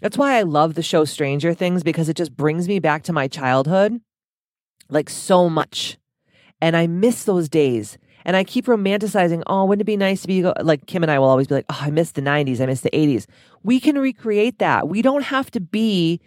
that's 0.00 0.16
why 0.16 0.36
I 0.36 0.42
love 0.42 0.74
the 0.74 0.82
show 0.82 1.04
Stranger 1.04 1.54
Things 1.54 1.82
because 1.82 2.08
it 2.08 2.16
just 2.16 2.36
brings 2.36 2.68
me 2.68 2.78
back 2.78 3.02
to 3.04 3.12
my 3.12 3.28
childhood 3.28 4.00
like 4.90 5.08
so 5.08 5.48
much. 5.48 5.98
And 6.60 6.76
I 6.76 6.86
miss 6.86 7.24
those 7.24 7.48
days. 7.48 7.96
And 8.24 8.36
I 8.36 8.44
keep 8.44 8.66
romanticizing, 8.66 9.42
oh, 9.46 9.64
wouldn't 9.64 9.80
it 9.80 9.86
be 9.86 9.96
nice 9.96 10.20
to 10.22 10.28
be 10.28 10.42
like 10.42 10.86
Kim 10.86 11.02
and 11.02 11.10
I 11.10 11.18
will 11.18 11.28
always 11.28 11.46
be 11.46 11.54
like, 11.54 11.64
oh, 11.70 11.78
I 11.80 11.90
miss 11.90 12.12
the 12.12 12.20
90s, 12.20 12.60
I 12.60 12.66
miss 12.66 12.82
the 12.82 12.90
80s. 12.90 13.26
We 13.62 13.80
can 13.80 13.96
recreate 13.96 14.58
that. 14.58 14.88
We 14.88 15.00
don't 15.00 15.22
have 15.22 15.50
to 15.52 15.60
be 15.60 16.20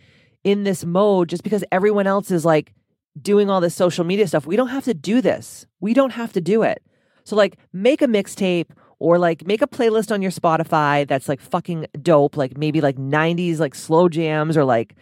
in 0.44 0.64
this 0.64 0.84
mode 0.84 1.30
just 1.30 1.44
because 1.44 1.64
everyone 1.72 2.08
else 2.08 2.32
is 2.32 2.46
like 2.46 2.74
doing 3.22 3.50
all 3.50 3.62
this 3.62 3.76
social 3.76 4.04
media 4.04 4.28
stuff. 4.28 4.48
We 4.48 4.56
don't 4.56 4.70
have 4.70 4.86
to 4.86 4.96
do 4.96 5.22
this. 5.22 5.68
We 5.80 5.94
don't 5.94 6.12
have 6.12 6.34
to 6.34 6.42
do 6.42 6.64
it. 6.64 6.82
So 7.26 7.36
like 7.36 7.58
make 7.72 8.02
a 8.02 8.08
mixtape 8.08 8.70
or 9.04 9.20
like 9.20 9.46
make 9.46 9.62
a 9.62 9.68
playlist 9.68 10.14
on 10.14 10.22
your 10.22 10.32
Spotify 10.32 11.06
that's 11.06 11.28
like 11.28 11.42
fucking 11.42 11.86
dope, 12.02 12.38
like 12.38 12.58
maybe 12.58 12.80
like 12.80 12.96
90s 12.96 13.60
like 13.60 13.76
slow 13.76 14.08
jams 14.08 14.56
or 14.56 14.64
like 14.64 14.96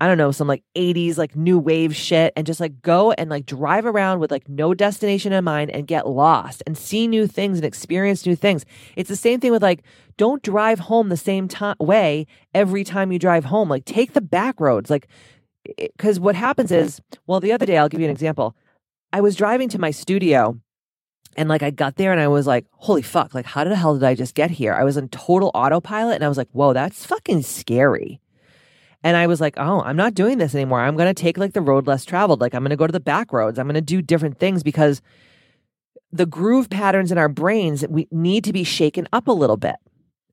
I 0.00 0.08
don't 0.08 0.18
know, 0.18 0.32
some 0.32 0.48
like 0.48 0.64
80s 0.74 1.18
like 1.18 1.36
new 1.36 1.60
wave 1.60 1.94
shit 1.94 2.32
and 2.34 2.48
just 2.48 2.58
like 2.58 2.82
go 2.82 3.12
and 3.12 3.30
like 3.30 3.46
drive 3.46 3.86
around 3.86 4.18
with 4.18 4.32
like 4.32 4.48
no 4.48 4.74
destination 4.74 5.32
in 5.32 5.44
mind 5.44 5.70
and 5.70 5.86
get 5.86 6.08
lost 6.08 6.64
and 6.66 6.76
see 6.76 7.06
new 7.06 7.28
things 7.28 7.58
and 7.58 7.64
experience 7.64 8.26
new 8.26 8.34
things. 8.34 8.64
It's 8.96 9.08
the 9.08 9.14
same 9.14 9.38
thing 9.38 9.52
with 9.52 9.62
like 9.62 9.84
don't 10.16 10.42
drive 10.42 10.80
home 10.80 11.08
the 11.08 11.16
same 11.16 11.48
way 11.78 12.26
every 12.54 12.82
time 12.82 13.12
you 13.12 13.20
drive 13.20 13.44
home. 13.44 13.68
Like 13.68 13.84
take 13.84 14.14
the 14.14 14.20
back 14.20 14.58
roads. 14.58 14.90
Like 14.90 15.06
cuz 15.96 16.18
what 16.18 16.34
happens 16.34 16.72
is, 16.72 17.00
well 17.28 17.38
the 17.38 17.52
other 17.52 17.66
day 17.66 17.78
I'll 17.78 17.88
give 17.88 18.00
you 18.00 18.06
an 18.06 18.10
example. 18.18 18.56
I 19.12 19.20
was 19.20 19.36
driving 19.36 19.68
to 19.68 19.78
my 19.78 19.92
studio 19.92 20.58
and 21.36 21.48
like 21.48 21.62
I 21.62 21.70
got 21.70 21.96
there 21.96 22.12
and 22.12 22.20
I 22.20 22.28
was 22.28 22.46
like, 22.46 22.66
holy 22.72 23.02
fuck, 23.02 23.34
like 23.34 23.46
how 23.46 23.64
the 23.64 23.76
hell 23.76 23.94
did 23.94 24.04
I 24.04 24.14
just 24.14 24.34
get 24.34 24.50
here? 24.50 24.72
I 24.72 24.84
was 24.84 24.96
in 24.96 25.08
total 25.08 25.50
autopilot 25.54 26.16
and 26.16 26.24
I 26.24 26.28
was 26.28 26.38
like, 26.38 26.50
whoa, 26.52 26.72
that's 26.72 27.04
fucking 27.06 27.42
scary. 27.42 28.20
And 29.02 29.16
I 29.16 29.26
was 29.26 29.40
like, 29.40 29.54
oh, 29.58 29.82
I'm 29.82 29.96
not 29.96 30.14
doing 30.14 30.38
this 30.38 30.54
anymore. 30.54 30.80
I'm 30.80 30.96
going 30.96 31.12
to 31.12 31.22
take 31.22 31.36
like 31.36 31.52
the 31.52 31.60
road 31.60 31.86
less 31.86 32.04
traveled. 32.04 32.40
Like 32.40 32.54
I'm 32.54 32.62
going 32.62 32.70
to 32.70 32.76
go 32.76 32.86
to 32.86 32.92
the 32.92 33.00
back 33.00 33.32
roads. 33.32 33.58
I'm 33.58 33.66
going 33.66 33.74
to 33.74 33.80
do 33.80 34.00
different 34.00 34.38
things 34.38 34.62
because 34.62 35.02
the 36.10 36.24
groove 36.24 36.70
patterns 36.70 37.12
in 37.12 37.18
our 37.18 37.28
brains 37.28 37.84
we 37.88 38.08
need 38.10 38.44
to 38.44 38.52
be 38.52 38.64
shaken 38.64 39.06
up 39.12 39.28
a 39.28 39.32
little 39.32 39.56
bit. 39.56 39.76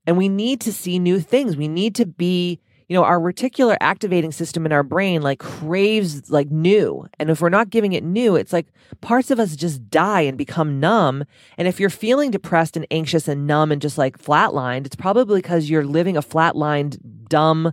And 0.06 0.16
we 0.16 0.28
need 0.28 0.60
to 0.62 0.72
see 0.72 0.98
new 0.98 1.20
things. 1.20 1.56
We 1.56 1.68
need 1.68 1.94
to 1.96 2.06
be, 2.06 2.60
you 2.92 2.98
know, 2.98 3.04
our 3.04 3.18
reticular 3.18 3.74
activating 3.80 4.32
system 4.32 4.66
in 4.66 4.72
our 4.72 4.82
brain 4.82 5.22
like 5.22 5.38
craves 5.38 6.30
like 6.30 6.50
new. 6.50 7.08
And 7.18 7.30
if 7.30 7.40
we're 7.40 7.48
not 7.48 7.70
giving 7.70 7.94
it 7.94 8.04
new, 8.04 8.36
it's 8.36 8.52
like 8.52 8.66
parts 9.00 9.30
of 9.30 9.40
us 9.40 9.56
just 9.56 9.88
die 9.88 10.20
and 10.20 10.36
become 10.36 10.78
numb. 10.78 11.24
And 11.56 11.66
if 11.66 11.80
you're 11.80 11.88
feeling 11.88 12.30
depressed 12.30 12.76
and 12.76 12.86
anxious 12.90 13.28
and 13.28 13.46
numb 13.46 13.72
and 13.72 13.80
just 13.80 13.96
like 13.96 14.18
flatlined, 14.18 14.84
it's 14.84 14.94
probably 14.94 15.40
because 15.40 15.70
you're 15.70 15.86
living 15.86 16.18
a 16.18 16.20
flatlined, 16.20 16.98
dumb, 17.30 17.72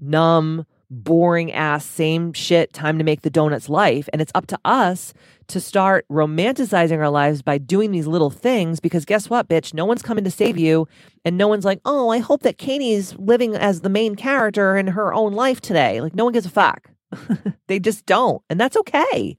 numb, 0.00 0.66
boring 0.90 1.52
ass, 1.52 1.84
same 1.86 2.32
shit, 2.32 2.72
time 2.72 2.98
to 2.98 3.04
make 3.04 3.22
the 3.22 3.30
donuts 3.30 3.68
life. 3.68 4.08
And 4.12 4.20
it's 4.20 4.32
up 4.34 4.48
to 4.48 4.58
us 4.64 5.14
to 5.48 5.60
start 5.60 6.06
romanticizing 6.10 6.98
our 6.98 7.10
lives 7.10 7.42
by 7.42 7.58
doing 7.58 7.90
these 7.90 8.06
little 8.06 8.30
things 8.30 8.80
because 8.80 9.04
guess 9.04 9.28
what, 9.28 9.48
bitch? 9.48 9.74
No 9.74 9.84
one's 9.84 10.02
coming 10.02 10.24
to 10.24 10.30
save 10.30 10.58
you. 10.58 10.86
And 11.24 11.36
no 11.36 11.48
one's 11.48 11.64
like, 11.64 11.80
oh, 11.84 12.10
I 12.10 12.18
hope 12.18 12.42
that 12.42 12.58
Katie's 12.58 13.14
living 13.16 13.54
as 13.54 13.80
the 13.80 13.88
main 13.88 14.14
character 14.14 14.76
in 14.76 14.88
her 14.88 15.12
own 15.12 15.32
life 15.32 15.60
today. 15.60 16.00
Like, 16.00 16.14
no 16.14 16.24
one 16.24 16.32
gives 16.32 16.46
a 16.46 16.50
fuck. 16.50 16.90
they 17.66 17.78
just 17.78 18.06
don't. 18.06 18.42
And 18.48 18.60
that's 18.60 18.76
okay. 18.76 19.36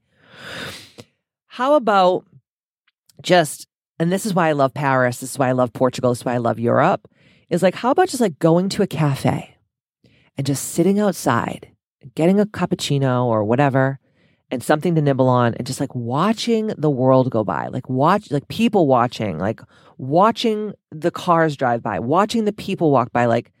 How 1.46 1.74
about 1.74 2.24
just, 3.22 3.66
and 3.98 4.12
this 4.12 4.26
is 4.26 4.34
why 4.34 4.48
I 4.48 4.52
love 4.52 4.74
Paris, 4.74 5.18
this 5.18 5.32
is 5.32 5.38
why 5.38 5.48
I 5.48 5.52
love 5.52 5.72
Portugal, 5.72 6.10
this 6.10 6.20
is 6.20 6.24
why 6.24 6.34
I 6.34 6.38
love 6.38 6.58
Europe, 6.58 7.08
is 7.48 7.62
like, 7.62 7.74
how 7.74 7.90
about 7.90 8.08
just 8.08 8.20
like 8.20 8.38
going 8.38 8.68
to 8.70 8.82
a 8.82 8.86
cafe? 8.86 9.56
and 10.40 10.46
just 10.46 10.70
sitting 10.70 10.98
outside, 10.98 11.68
getting 12.14 12.40
a 12.40 12.46
cappuccino 12.46 13.26
or 13.26 13.44
whatever 13.44 13.98
and 14.50 14.62
something 14.62 14.94
to 14.94 15.02
nibble 15.02 15.28
on 15.28 15.54
and 15.54 15.66
just 15.66 15.80
like 15.80 15.94
watching 15.94 16.68
the 16.76 16.90
world 16.90 17.30
go 17.30 17.44
by, 17.44 17.68
like 17.68 17.88
watch, 17.88 18.30
like 18.30 18.48
people 18.48 18.86
watching, 18.86 19.38
like 19.38 19.60
watching 19.98 20.72
the 20.90 21.10
cars 21.10 21.56
drive 21.56 21.82
by, 21.82 21.98
watching 21.98 22.44
the 22.44 22.52
people 22.52 22.90
walk 22.90 23.12
by, 23.12 23.26
like, 23.26 23.52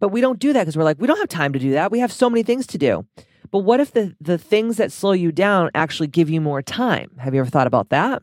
but 0.00 0.08
we 0.08 0.20
don't 0.20 0.38
do 0.38 0.52
that 0.52 0.62
because 0.62 0.76
we're 0.76 0.84
like, 0.84 1.00
we 1.00 1.06
don't 1.06 1.18
have 1.18 1.28
time 1.28 1.52
to 1.52 1.58
do 1.58 1.72
that. 1.72 1.90
We 1.90 2.00
have 2.00 2.12
so 2.12 2.28
many 2.28 2.42
things 2.42 2.66
to 2.68 2.78
do. 2.78 3.06
But 3.50 3.60
what 3.60 3.80
if 3.80 3.92
the, 3.92 4.14
the 4.20 4.38
things 4.38 4.76
that 4.76 4.92
slow 4.92 5.12
you 5.12 5.32
down 5.32 5.70
actually 5.74 6.08
give 6.08 6.28
you 6.28 6.40
more 6.40 6.62
time? 6.62 7.10
Have 7.18 7.34
you 7.34 7.40
ever 7.40 7.50
thought 7.50 7.66
about 7.66 7.90
that? 7.90 8.22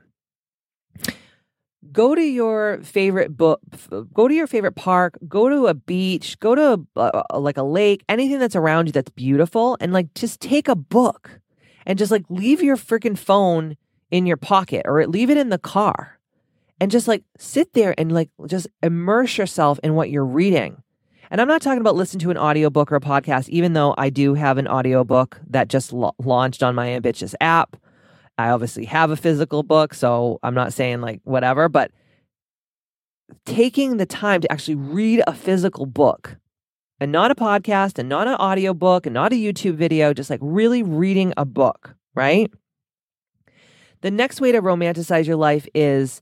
go 1.92 2.16
to 2.16 2.22
your 2.22 2.80
favorite 2.82 3.36
book 3.36 3.62
go 4.14 4.28
to 4.28 4.34
your 4.34 4.48
favorite 4.48 4.76
park 4.76 5.18
go 5.28 5.50
to 5.50 5.68
a 5.68 5.74
beach 5.74 6.40
go 6.40 6.56
to 6.56 6.86
a, 6.96 7.40
like 7.40 7.58
a 7.58 7.64
lake 7.64 8.04
anything 8.08 8.40
that's 8.40 8.56
around 8.56 8.88
you 8.88 8.92
that's 8.92 9.12
beautiful 9.12 9.78
and 9.80 9.92
like 9.92 10.14
just 10.14 10.40
take 10.40 10.68
a 10.68 10.76
book 10.76 11.40
and 11.86 12.00
just 12.00 12.12
like 12.12 12.26
leave 12.30 12.62
your 12.62 12.78
freaking 12.78 13.18
phone 13.18 13.78
in 14.12 14.26
your 14.26 14.38
pocket 14.38 14.84
or 14.86 15.06
leave 15.08 15.30
it 15.30 15.38
in 15.38 15.50
the 15.50 15.58
car 15.58 16.20
and 16.80 16.92
just 16.92 17.08
like 17.08 17.24
sit 17.38 17.74
there 17.74 17.94
and 17.98 18.12
like 18.12 18.30
just 18.48 18.68
immerse 18.82 19.38
yourself 19.38 19.80
in 19.84 19.96
what 19.96 20.10
you're 20.10 20.26
reading. 20.26 20.82
And 21.32 21.42
i'm 21.42 21.48
not 21.48 21.64
talking 21.64 21.82
about 21.82 21.96
listen 21.96 22.20
to 22.20 22.30
an 22.30 22.38
audiobook 22.38 22.92
or 22.92 22.96
a 22.96 23.02
podcast 23.02 23.50
even 23.50 23.74
though 23.74 23.96
i 23.98 24.12
do 24.12 24.36
have 24.36 24.60
an 24.60 24.68
audiobook 24.68 25.40
that 25.50 25.68
just 25.68 25.92
lo- 25.92 26.14
launched 26.20 26.62
on 26.62 26.76
my 26.76 26.90
ambitchious 26.90 27.34
app. 27.42 27.76
I 28.38 28.50
obviously 28.50 28.86
have 28.86 29.12
a 29.12 29.16
physical 29.16 29.64
book, 29.64 29.94
so 29.94 30.40
I'm 30.44 30.56
not 30.56 30.74
saying 30.74 31.02
like 31.02 31.22
whatever, 31.24 31.70
but 31.70 31.92
taking 33.46 33.98
the 33.98 34.06
time 34.06 34.42
to 34.42 34.52
actually 34.52 34.76
read 34.76 35.24
a 35.28 35.34
physical 35.34 35.86
book 35.86 36.38
and 37.04 37.12
not 37.12 37.30
a 37.32 37.36
podcast 37.36 38.00
and 38.00 38.08
not 38.08 38.30
an 38.30 38.36
audio 38.36 38.74
book 38.74 39.06
and 39.06 39.14
not 39.14 39.34
a 39.34 39.36
YouTube 39.36 39.76
video, 39.76 40.14
just 40.14 40.30
like 40.30 40.40
really 40.42 40.82
reading 40.82 41.34
a 41.36 41.44
book, 41.44 41.96
right? 42.16 42.50
The 44.00 44.10
next 44.10 44.40
way 44.40 44.54
to 44.54 44.62
romanticize 44.62 45.28
your 45.28 45.36
life 45.36 45.68
is 45.76 46.22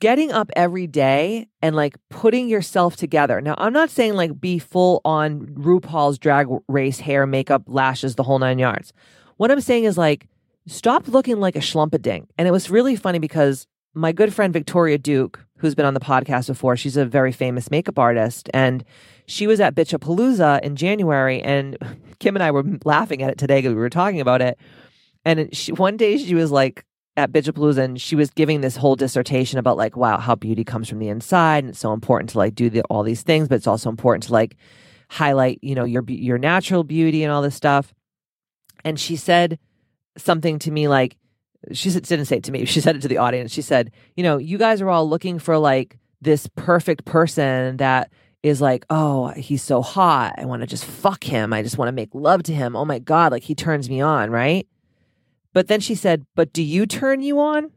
getting 0.00 0.32
up 0.32 0.50
every 0.56 0.88
day 0.88 1.46
and 1.62 1.76
like 1.76 1.94
putting 2.08 2.48
yourself 2.48 2.96
together. 2.96 3.40
Now, 3.40 3.54
I'm 3.56 3.72
not 3.72 3.88
saying 3.88 4.14
like 4.14 4.40
be 4.40 4.58
full 4.58 5.00
on 5.04 5.46
RuPaul's 5.46 6.18
drag 6.18 6.48
race 6.68 6.98
hair, 6.98 7.24
makeup, 7.24 7.62
lashes, 7.68 8.16
the 8.16 8.24
whole 8.24 8.40
nine 8.40 8.58
yards. 8.58 8.92
What 9.36 9.52
I'm 9.52 9.60
saying 9.60 9.84
is 9.84 9.96
like 9.96 10.26
stop 10.66 11.06
looking 11.06 11.38
like 11.38 11.54
a 11.54 11.60
schlumpadink. 11.60 12.26
And 12.36 12.48
it 12.48 12.50
was 12.50 12.68
really 12.68 12.96
funny 12.96 13.20
because 13.20 13.68
my 13.94 14.12
good 14.12 14.32
friend 14.32 14.52
Victoria 14.52 14.98
Duke, 14.98 15.44
who's 15.58 15.74
been 15.74 15.86
on 15.86 15.94
the 15.94 16.00
podcast 16.00 16.46
before, 16.46 16.76
she's 16.76 16.96
a 16.96 17.04
very 17.04 17.32
famous 17.32 17.70
makeup 17.70 17.98
artist. 17.98 18.48
And 18.54 18.84
she 19.26 19.46
was 19.46 19.60
at 19.60 19.74
Bitchapalooza 19.74 20.60
in 20.62 20.76
January. 20.76 21.42
And 21.42 21.76
Kim 22.18 22.36
and 22.36 22.42
I 22.42 22.50
were 22.50 22.64
laughing 22.84 23.22
at 23.22 23.30
it 23.30 23.38
today 23.38 23.58
because 23.58 23.74
we 23.74 23.80
were 23.80 23.90
talking 23.90 24.20
about 24.20 24.42
it. 24.42 24.58
And 25.24 25.54
she, 25.54 25.72
one 25.72 25.96
day 25.96 26.18
she 26.18 26.34
was 26.34 26.50
like, 26.50 26.84
at 27.16 27.32
Bitchapalooza 27.32 27.78
and 27.78 28.00
she 28.00 28.14
was 28.14 28.30
giving 28.30 28.60
this 28.60 28.76
whole 28.76 28.94
dissertation 28.94 29.58
about 29.58 29.76
like 29.76 29.96
wow 29.96 30.16
how 30.18 30.34
beauty 30.36 30.64
comes 30.64 30.88
from 30.88 31.00
the 31.00 31.08
inside 31.08 31.64
and 31.64 31.70
it's 31.70 31.78
so 31.78 31.92
important 31.92 32.30
to 32.30 32.38
like 32.38 32.54
do 32.54 32.70
the, 32.70 32.82
all 32.82 33.02
these 33.02 33.22
things 33.22 33.48
but 33.48 33.56
it's 33.56 33.66
also 33.66 33.90
important 33.90 34.22
to 34.22 34.32
like 34.32 34.56
highlight 35.10 35.58
you 35.60 35.74
know 35.74 35.84
your 35.84 36.04
your 36.06 36.38
natural 36.38 36.84
beauty 36.84 37.24
and 37.24 37.32
all 37.32 37.42
this 37.42 37.56
stuff 37.56 37.92
and 38.84 38.98
she 38.98 39.16
said 39.16 39.58
something 40.16 40.58
to 40.60 40.70
me 40.70 40.86
like 40.88 41.18
she 41.72 41.90
didn't 41.90 42.26
say 42.26 42.36
it 42.38 42.44
to 42.44 42.52
me. 42.52 42.64
She 42.70 42.80
said 42.80 42.96
it 42.96 43.02
to 43.02 43.08
the 43.08 43.18
audience. 43.18 43.52
She 43.52 43.62
said, 43.62 43.90
"You 44.16 44.22
know, 44.22 44.38
you 44.38 44.58
guys 44.58 44.80
are 44.80 44.88
all 44.88 45.08
looking 45.08 45.38
for 45.38 45.58
like 45.58 45.98
this 46.20 46.48
perfect 46.54 47.04
person 47.04 47.78
that 47.78 48.10
is 48.42 48.60
like, 48.60 48.86
oh, 48.88 49.28
he's 49.28 49.62
so 49.62 49.82
hot. 49.82 50.34
I 50.38 50.44
want 50.46 50.62
to 50.62 50.66
just 50.66 50.84
fuck 50.84 51.24
him. 51.24 51.52
I 51.52 51.62
just 51.62 51.78
want 51.78 51.88
to 51.88 51.92
make 51.92 52.14
love 52.14 52.42
to 52.44 52.54
him. 52.54 52.74
Oh 52.74 52.84
my 52.84 52.98
god, 52.98 53.32
like 53.32 53.42
he 53.42 53.54
turns 53.54 53.90
me 53.90 54.00
on, 54.00 54.30
right?" 54.30 54.66
But 55.52 55.68
then 55.68 55.80
she 55.80 55.94
said, 55.94 56.26
"But 56.34 56.52
do 56.52 56.62
you 56.62 56.86
turn 56.86 57.22
you 57.22 57.40
on? 57.40 57.72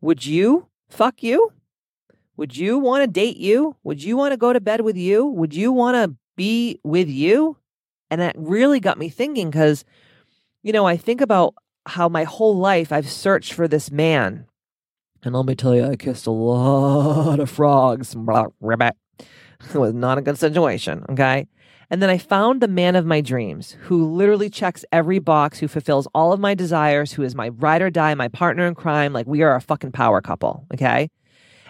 Would 0.00 0.26
you 0.26 0.68
fuck 0.88 1.22
you? 1.22 1.52
Would 2.36 2.56
you 2.56 2.78
want 2.78 3.02
to 3.02 3.06
date 3.08 3.38
you? 3.38 3.76
Would 3.82 4.02
you 4.02 4.16
want 4.16 4.32
to 4.32 4.36
go 4.36 4.52
to 4.52 4.60
bed 4.60 4.82
with 4.82 4.96
you? 4.96 5.26
Would 5.26 5.54
you 5.54 5.72
want 5.72 5.96
to 5.96 6.16
be 6.36 6.80
with 6.84 7.08
you?" 7.08 7.56
And 8.10 8.20
that 8.20 8.36
really 8.38 8.80
got 8.80 8.98
me 8.98 9.08
thinking 9.08 9.50
because 9.50 9.84
you 10.62 10.72
know, 10.72 10.86
I 10.86 10.96
think 10.96 11.20
about 11.20 11.54
how 11.86 12.08
my 12.08 12.24
whole 12.24 12.56
life 12.56 12.92
I've 12.92 13.08
searched 13.08 13.52
for 13.52 13.68
this 13.68 13.90
man. 13.90 14.46
And 15.22 15.34
let 15.34 15.46
me 15.46 15.54
tell 15.54 15.74
you, 15.74 15.84
I 15.84 15.96
kissed 15.96 16.26
a 16.26 16.30
lot 16.30 17.40
of 17.40 17.50
frogs. 17.50 18.14
It 19.60 19.74
was 19.78 19.94
not 19.94 20.18
a 20.18 20.22
good 20.22 20.38
situation. 20.38 21.04
Okay. 21.10 21.46
And 21.90 22.02
then 22.02 22.10
I 22.10 22.18
found 22.18 22.60
the 22.60 22.68
man 22.68 22.96
of 22.96 23.06
my 23.06 23.22
dreams 23.22 23.76
who 23.82 24.12
literally 24.12 24.50
checks 24.50 24.84
every 24.92 25.18
box, 25.18 25.58
who 25.58 25.68
fulfills 25.68 26.06
all 26.14 26.32
of 26.32 26.40
my 26.40 26.54
desires, 26.54 27.12
who 27.12 27.22
is 27.22 27.34
my 27.34 27.48
ride 27.48 27.80
or 27.80 27.88
die, 27.88 28.14
my 28.14 28.28
partner 28.28 28.66
in 28.66 28.74
crime. 28.74 29.12
Like 29.12 29.26
we 29.26 29.42
are 29.42 29.54
a 29.54 29.60
fucking 29.60 29.92
power 29.92 30.20
couple. 30.20 30.66
Okay. 30.74 31.10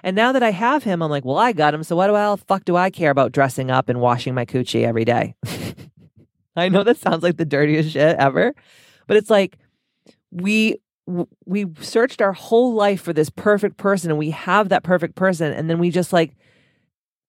And 0.02 0.16
now 0.16 0.32
that 0.32 0.42
I 0.42 0.50
have 0.50 0.84
him, 0.84 1.02
I'm 1.02 1.10
like, 1.10 1.24
well, 1.24 1.38
I 1.38 1.52
got 1.52 1.74
him. 1.74 1.82
So 1.82 1.96
what 1.96 2.08
do 2.08 2.12
the 2.12 2.44
fuck 2.46 2.64
do 2.64 2.76
I 2.76 2.90
care 2.90 3.10
about 3.10 3.32
dressing 3.32 3.70
up 3.70 3.88
and 3.88 4.00
washing 4.00 4.34
my 4.34 4.44
coochie 4.44 4.84
every 4.84 5.04
day? 5.04 5.34
I 6.56 6.68
know 6.68 6.82
that 6.82 6.96
sounds 6.96 7.22
like 7.22 7.36
the 7.36 7.44
dirtiest 7.44 7.92
shit 7.92 8.16
ever, 8.16 8.54
but 9.06 9.16
it's 9.16 9.30
like 9.30 9.56
we 10.30 10.76
we 11.46 11.64
searched 11.80 12.20
our 12.20 12.32
whole 12.32 12.74
life 12.74 13.00
for 13.00 13.12
this 13.12 13.30
perfect 13.30 13.78
person 13.78 14.10
and 14.10 14.18
we 14.18 14.30
have 14.30 14.68
that 14.68 14.82
perfect 14.82 15.14
person 15.14 15.52
and 15.52 15.70
then 15.70 15.78
we 15.78 15.90
just 15.90 16.12
like 16.12 16.36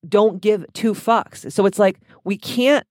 don't 0.08 0.42
give 0.42 0.66
two 0.74 0.94
fucks. 0.94 1.52
So 1.52 1.66
it's 1.66 1.80
like 1.80 2.00
we 2.24 2.38
can't 2.38 2.86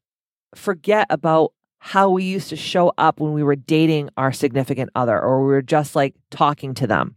forget 0.55 1.07
about 1.11 1.53
how 1.79 2.11
we 2.11 2.25
used 2.25 2.49
to 2.51 2.57
show 2.57 2.93
up 2.99 3.21
when 3.21 3.33
we 3.33 3.43
were 3.43 3.57
dating 3.57 4.11
our 4.17 4.33
significant 4.33 4.91
other 4.95 5.19
or 5.21 5.41
we 5.43 5.53
were 5.53 5.63
just 5.63 5.95
like 5.95 6.15
talking 6.31 6.75
to 6.75 6.87
them 6.87 7.17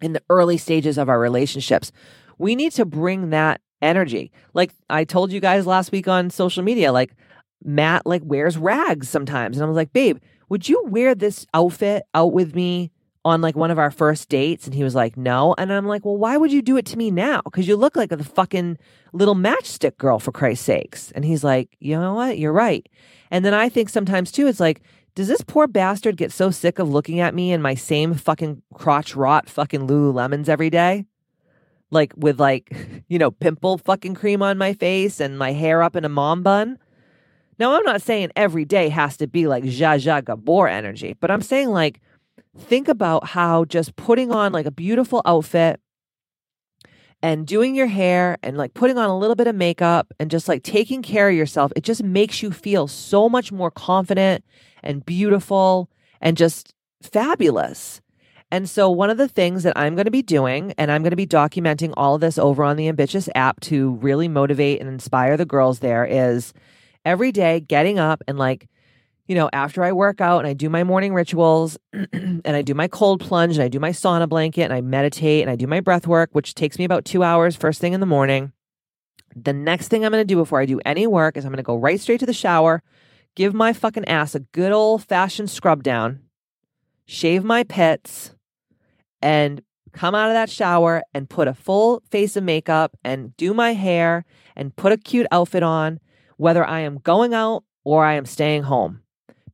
in 0.00 0.12
the 0.12 0.22
early 0.30 0.56
stages 0.56 0.98
of 0.98 1.08
our 1.08 1.18
relationships. 1.18 1.92
We 2.38 2.54
need 2.54 2.72
to 2.72 2.84
bring 2.84 3.30
that 3.30 3.60
energy. 3.82 4.32
Like 4.54 4.72
I 4.88 5.04
told 5.04 5.30
you 5.30 5.40
guys 5.40 5.66
last 5.66 5.92
week 5.92 6.08
on 6.08 6.30
social 6.30 6.62
media, 6.62 6.92
like 6.92 7.14
Matt 7.62 8.06
like 8.06 8.22
wears 8.24 8.56
rags 8.56 9.08
sometimes. 9.08 9.56
And 9.56 9.64
I 9.64 9.68
was 9.68 9.76
like, 9.76 9.92
babe, 9.92 10.18
would 10.48 10.68
you 10.68 10.84
wear 10.86 11.14
this 11.14 11.46
outfit 11.54 12.04
out 12.14 12.32
with 12.32 12.54
me 12.54 12.90
on 13.26 13.40
like 13.40 13.56
one 13.56 13.70
of 13.70 13.78
our 13.78 13.90
first 13.90 14.28
dates? 14.28 14.66
And 14.66 14.74
he 14.74 14.84
was 14.84 14.94
like, 14.94 15.16
no. 15.16 15.54
And 15.58 15.72
I'm 15.72 15.86
like, 15.86 16.04
well, 16.04 16.16
why 16.16 16.36
would 16.36 16.52
you 16.52 16.62
do 16.62 16.76
it 16.76 16.86
to 16.86 16.96
me 16.96 17.10
now? 17.10 17.42
Because 17.44 17.68
you 17.68 17.76
look 17.76 17.96
like 17.96 18.10
the 18.10 18.22
fucking 18.22 18.78
little 19.12 19.34
matchstick 19.34 19.98
girl, 19.98 20.18
for 20.18 20.32
Christ's 20.32 20.64
sakes. 20.64 21.12
And 21.12 21.24
he's 21.24 21.44
like, 21.44 21.76
you 21.80 21.98
know 21.98 22.14
what? 22.14 22.38
You're 22.38 22.52
right. 22.52 22.88
And 23.30 23.44
then 23.44 23.52
I 23.52 23.68
think 23.68 23.88
sometimes 23.88 24.30
too, 24.32 24.46
it's 24.46 24.60
like, 24.60 24.80
does 25.14 25.28
this 25.28 25.40
poor 25.40 25.66
bastard 25.66 26.16
get 26.16 26.30
so 26.30 26.50
sick 26.50 26.78
of 26.78 26.88
looking 26.88 27.20
at 27.20 27.34
me 27.34 27.52
in 27.52 27.60
my 27.60 27.74
same 27.74 28.14
fucking 28.14 28.62
crotch 28.74 29.16
rot 29.16 29.48
fucking 29.48 29.88
Lululemons 29.88 30.48
every 30.48 30.70
day? 30.70 31.06
Like 31.90 32.12
with 32.16 32.38
like, 32.38 32.74
you 33.08 33.18
know, 33.18 33.30
pimple 33.30 33.78
fucking 33.78 34.14
cream 34.14 34.42
on 34.42 34.58
my 34.58 34.72
face 34.72 35.20
and 35.20 35.38
my 35.38 35.52
hair 35.52 35.82
up 35.82 35.96
in 35.96 36.04
a 36.04 36.08
mom 36.08 36.42
bun. 36.42 36.78
Now, 37.58 37.74
I'm 37.74 37.84
not 37.84 38.02
saying 38.02 38.32
every 38.36 38.66
day 38.66 38.90
has 38.90 39.16
to 39.16 39.26
be 39.26 39.46
like 39.46 39.64
Zsa 39.64 39.96
Zsa 39.96 40.22
Gabor 40.22 40.68
energy, 40.68 41.16
but 41.18 41.30
I'm 41.30 41.40
saying 41.42 41.70
like, 41.70 42.00
think 42.58 42.88
about 42.88 43.28
how 43.28 43.64
just 43.64 43.96
putting 43.96 44.30
on 44.30 44.52
like 44.52 44.66
a 44.66 44.70
beautiful 44.70 45.22
outfit 45.24 45.80
and 47.22 47.46
doing 47.46 47.74
your 47.74 47.86
hair 47.86 48.38
and 48.42 48.56
like 48.56 48.74
putting 48.74 48.98
on 48.98 49.08
a 49.08 49.18
little 49.18 49.36
bit 49.36 49.46
of 49.46 49.54
makeup 49.54 50.12
and 50.20 50.30
just 50.30 50.48
like 50.48 50.62
taking 50.62 51.02
care 51.02 51.28
of 51.28 51.34
yourself, 51.34 51.72
it 51.74 51.82
just 51.82 52.02
makes 52.02 52.42
you 52.42 52.50
feel 52.50 52.86
so 52.86 53.28
much 53.28 53.50
more 53.52 53.70
confident 53.70 54.44
and 54.82 55.04
beautiful 55.04 55.90
and 56.20 56.36
just 56.36 56.74
fabulous. 57.02 58.00
And 58.50 58.70
so, 58.70 58.88
one 58.88 59.10
of 59.10 59.18
the 59.18 59.26
things 59.26 59.64
that 59.64 59.76
I'm 59.76 59.96
going 59.96 60.04
to 60.04 60.10
be 60.10 60.22
doing, 60.22 60.72
and 60.78 60.92
I'm 60.92 61.02
going 61.02 61.10
to 61.10 61.16
be 61.16 61.26
documenting 61.26 61.92
all 61.96 62.14
of 62.14 62.20
this 62.20 62.38
over 62.38 62.62
on 62.62 62.76
the 62.76 62.86
Ambitchious 62.88 63.28
app 63.34 63.58
to 63.62 63.94
really 63.94 64.28
motivate 64.28 64.80
and 64.80 64.88
inspire 64.88 65.36
the 65.36 65.44
girls 65.44 65.80
there, 65.80 66.04
is 66.04 66.52
every 67.04 67.32
day 67.32 67.58
getting 67.58 67.98
up 67.98 68.22
and 68.28 68.38
like, 68.38 68.68
you 69.26 69.34
know, 69.34 69.50
after 69.52 69.82
I 69.82 69.92
work 69.92 70.20
out 70.20 70.38
and 70.38 70.46
I 70.46 70.52
do 70.52 70.70
my 70.70 70.84
morning 70.84 71.12
rituals 71.12 71.76
and 71.92 72.46
I 72.46 72.62
do 72.62 72.74
my 72.74 72.86
cold 72.86 73.20
plunge 73.20 73.56
and 73.56 73.64
I 73.64 73.68
do 73.68 73.80
my 73.80 73.90
sauna 73.90 74.28
blanket 74.28 74.62
and 74.62 74.72
I 74.72 74.80
meditate 74.80 75.42
and 75.42 75.50
I 75.50 75.56
do 75.56 75.66
my 75.66 75.80
breath 75.80 76.06
work, 76.06 76.30
which 76.32 76.54
takes 76.54 76.78
me 76.78 76.84
about 76.84 77.04
two 77.04 77.22
hours 77.22 77.56
first 77.56 77.80
thing 77.80 77.92
in 77.92 78.00
the 78.00 78.06
morning. 78.06 78.52
The 79.34 79.52
next 79.52 79.88
thing 79.88 80.04
I'm 80.04 80.12
going 80.12 80.22
to 80.22 80.24
do 80.26 80.36
before 80.36 80.60
I 80.60 80.66
do 80.66 80.80
any 80.86 81.06
work 81.06 81.36
is 81.36 81.44
I'm 81.44 81.50
going 81.50 81.58
to 81.58 81.62
go 81.62 81.76
right 81.76 82.00
straight 82.00 82.20
to 82.20 82.26
the 82.26 82.32
shower, 82.32 82.82
give 83.34 83.52
my 83.52 83.72
fucking 83.72 84.06
ass 84.06 84.34
a 84.34 84.40
good 84.40 84.72
old 84.72 85.02
fashioned 85.02 85.50
scrub 85.50 85.82
down, 85.82 86.20
shave 87.04 87.42
my 87.42 87.64
pits, 87.64 88.34
and 89.20 89.60
come 89.92 90.14
out 90.14 90.28
of 90.28 90.34
that 90.34 90.50
shower 90.50 91.02
and 91.12 91.28
put 91.28 91.48
a 91.48 91.54
full 91.54 92.02
face 92.10 92.36
of 92.36 92.44
makeup 92.44 92.96
and 93.02 93.36
do 93.36 93.52
my 93.52 93.72
hair 93.74 94.24
and 94.54 94.76
put 94.76 94.92
a 94.92 94.96
cute 94.96 95.26
outfit 95.32 95.62
on, 95.62 95.98
whether 96.36 96.64
I 96.64 96.80
am 96.80 96.98
going 96.98 97.34
out 97.34 97.64
or 97.82 98.04
I 98.04 98.14
am 98.14 98.26
staying 98.26 98.64
home. 98.64 99.00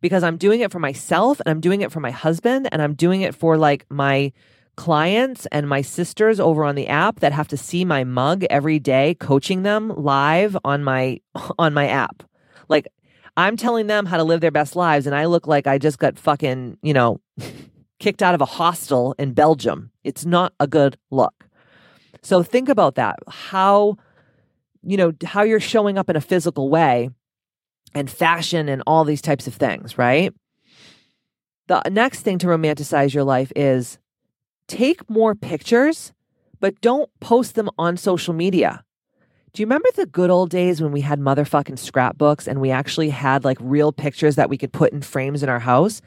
Because 0.02 0.22
I'm 0.22 0.36
doing 0.36 0.60
it 0.60 0.70
for 0.70 0.78
myself 0.78 1.40
and 1.40 1.48
I'm 1.48 1.60
doing 1.60 1.80
it 1.80 1.90
for 1.90 2.00
my 2.00 2.10
husband 2.10 2.68
and 2.70 2.82
I'm 2.82 2.92
doing 2.92 3.22
it 3.22 3.34
for 3.34 3.56
like 3.56 3.86
my 3.88 4.32
clients 4.76 5.46
and 5.52 5.68
my 5.68 5.80
sisters 5.80 6.40
over 6.40 6.64
on 6.64 6.74
the 6.74 6.88
app 6.88 7.20
that 7.20 7.32
have 7.32 7.48
to 7.48 7.56
see 7.56 7.84
my 7.84 8.04
mug 8.04 8.44
every 8.50 8.78
day 8.78 9.14
coaching 9.14 9.62
them 9.62 9.90
live 9.96 10.56
on 10.64 10.84
my 10.84 11.20
on 11.58 11.72
my 11.72 11.88
app. 11.88 12.22
Like 12.68 12.88
I'm 13.36 13.56
telling 13.56 13.86
them 13.86 14.04
how 14.04 14.18
to 14.18 14.24
live 14.24 14.40
their 14.40 14.50
best 14.50 14.76
lives 14.76 15.06
and 15.06 15.16
I 15.16 15.24
look 15.24 15.46
like 15.46 15.66
I 15.66 15.78
just 15.78 15.98
got 15.98 16.18
fucking, 16.18 16.76
you 16.82 16.92
know, 16.92 17.20
kicked 17.98 18.22
out 18.22 18.34
of 18.34 18.40
a 18.40 18.46
hostel 18.46 19.14
in 19.18 19.32
Belgium. 19.32 19.90
It's 20.04 20.26
not 20.26 20.52
a 20.60 20.66
good 20.66 20.98
look. 21.10 21.46
So 22.22 22.42
think 22.42 22.68
about 22.68 22.96
that. 22.96 23.18
How, 23.28 23.96
you 24.82 24.96
know, 24.96 25.12
how 25.24 25.42
you're 25.42 25.60
showing 25.60 25.98
up 25.98 26.10
in 26.10 26.16
a 26.16 26.20
physical 26.20 26.68
way 26.68 27.10
and 27.94 28.10
fashion 28.10 28.68
and 28.68 28.82
all 28.86 29.04
these 29.04 29.22
types 29.22 29.46
of 29.46 29.54
things, 29.54 29.98
right? 29.98 30.32
The 31.68 31.82
next 31.90 32.20
thing 32.20 32.38
to 32.38 32.46
romanticize 32.46 33.14
your 33.14 33.24
life 33.24 33.52
is 33.54 33.98
take 34.68 35.08
more 35.08 35.34
pictures, 35.34 36.12
but 36.60 36.80
don't 36.80 37.10
post 37.20 37.54
them 37.54 37.70
on 37.78 37.96
social 37.96 38.34
media. 38.34 38.84
Do 39.52 39.60
you 39.60 39.66
remember 39.66 39.88
the 39.94 40.06
good 40.06 40.30
old 40.30 40.48
days 40.48 40.80
when 40.80 40.92
we 40.92 41.02
had 41.02 41.20
motherfucking 41.20 41.78
scrapbooks 41.78 42.48
and 42.48 42.60
we 42.60 42.70
actually 42.70 43.10
had 43.10 43.44
like 43.44 43.58
real 43.60 43.92
pictures 43.92 44.36
that 44.36 44.48
we 44.48 44.56
could 44.56 44.72
put 44.72 44.92
in 44.92 45.02
frames 45.02 45.42
in 45.42 45.50
our 45.50 45.58
house? 45.58 46.00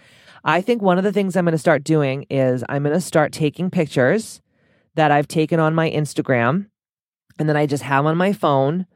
I 0.43 0.61
think 0.61 0.81
one 0.81 0.97
of 0.97 1.03
the 1.03 1.11
things 1.11 1.35
I'm 1.35 1.45
going 1.45 1.51
to 1.53 1.59
start 1.59 1.83
doing 1.83 2.25
is 2.29 2.63
I'm 2.69 2.83
going 2.83 2.95
to 2.95 3.01
start 3.01 3.31
taking 3.31 3.69
pictures 3.69 4.41
that 4.95 5.11
I've 5.11 5.27
taken 5.27 5.59
on 5.59 5.75
my 5.75 5.89
Instagram 5.91 6.67
and 7.37 7.47
then 7.47 7.57
I 7.57 7.65
just 7.65 7.83
have 7.83 8.05
on 8.05 8.17
my 8.17 8.33
phone. 8.33 8.87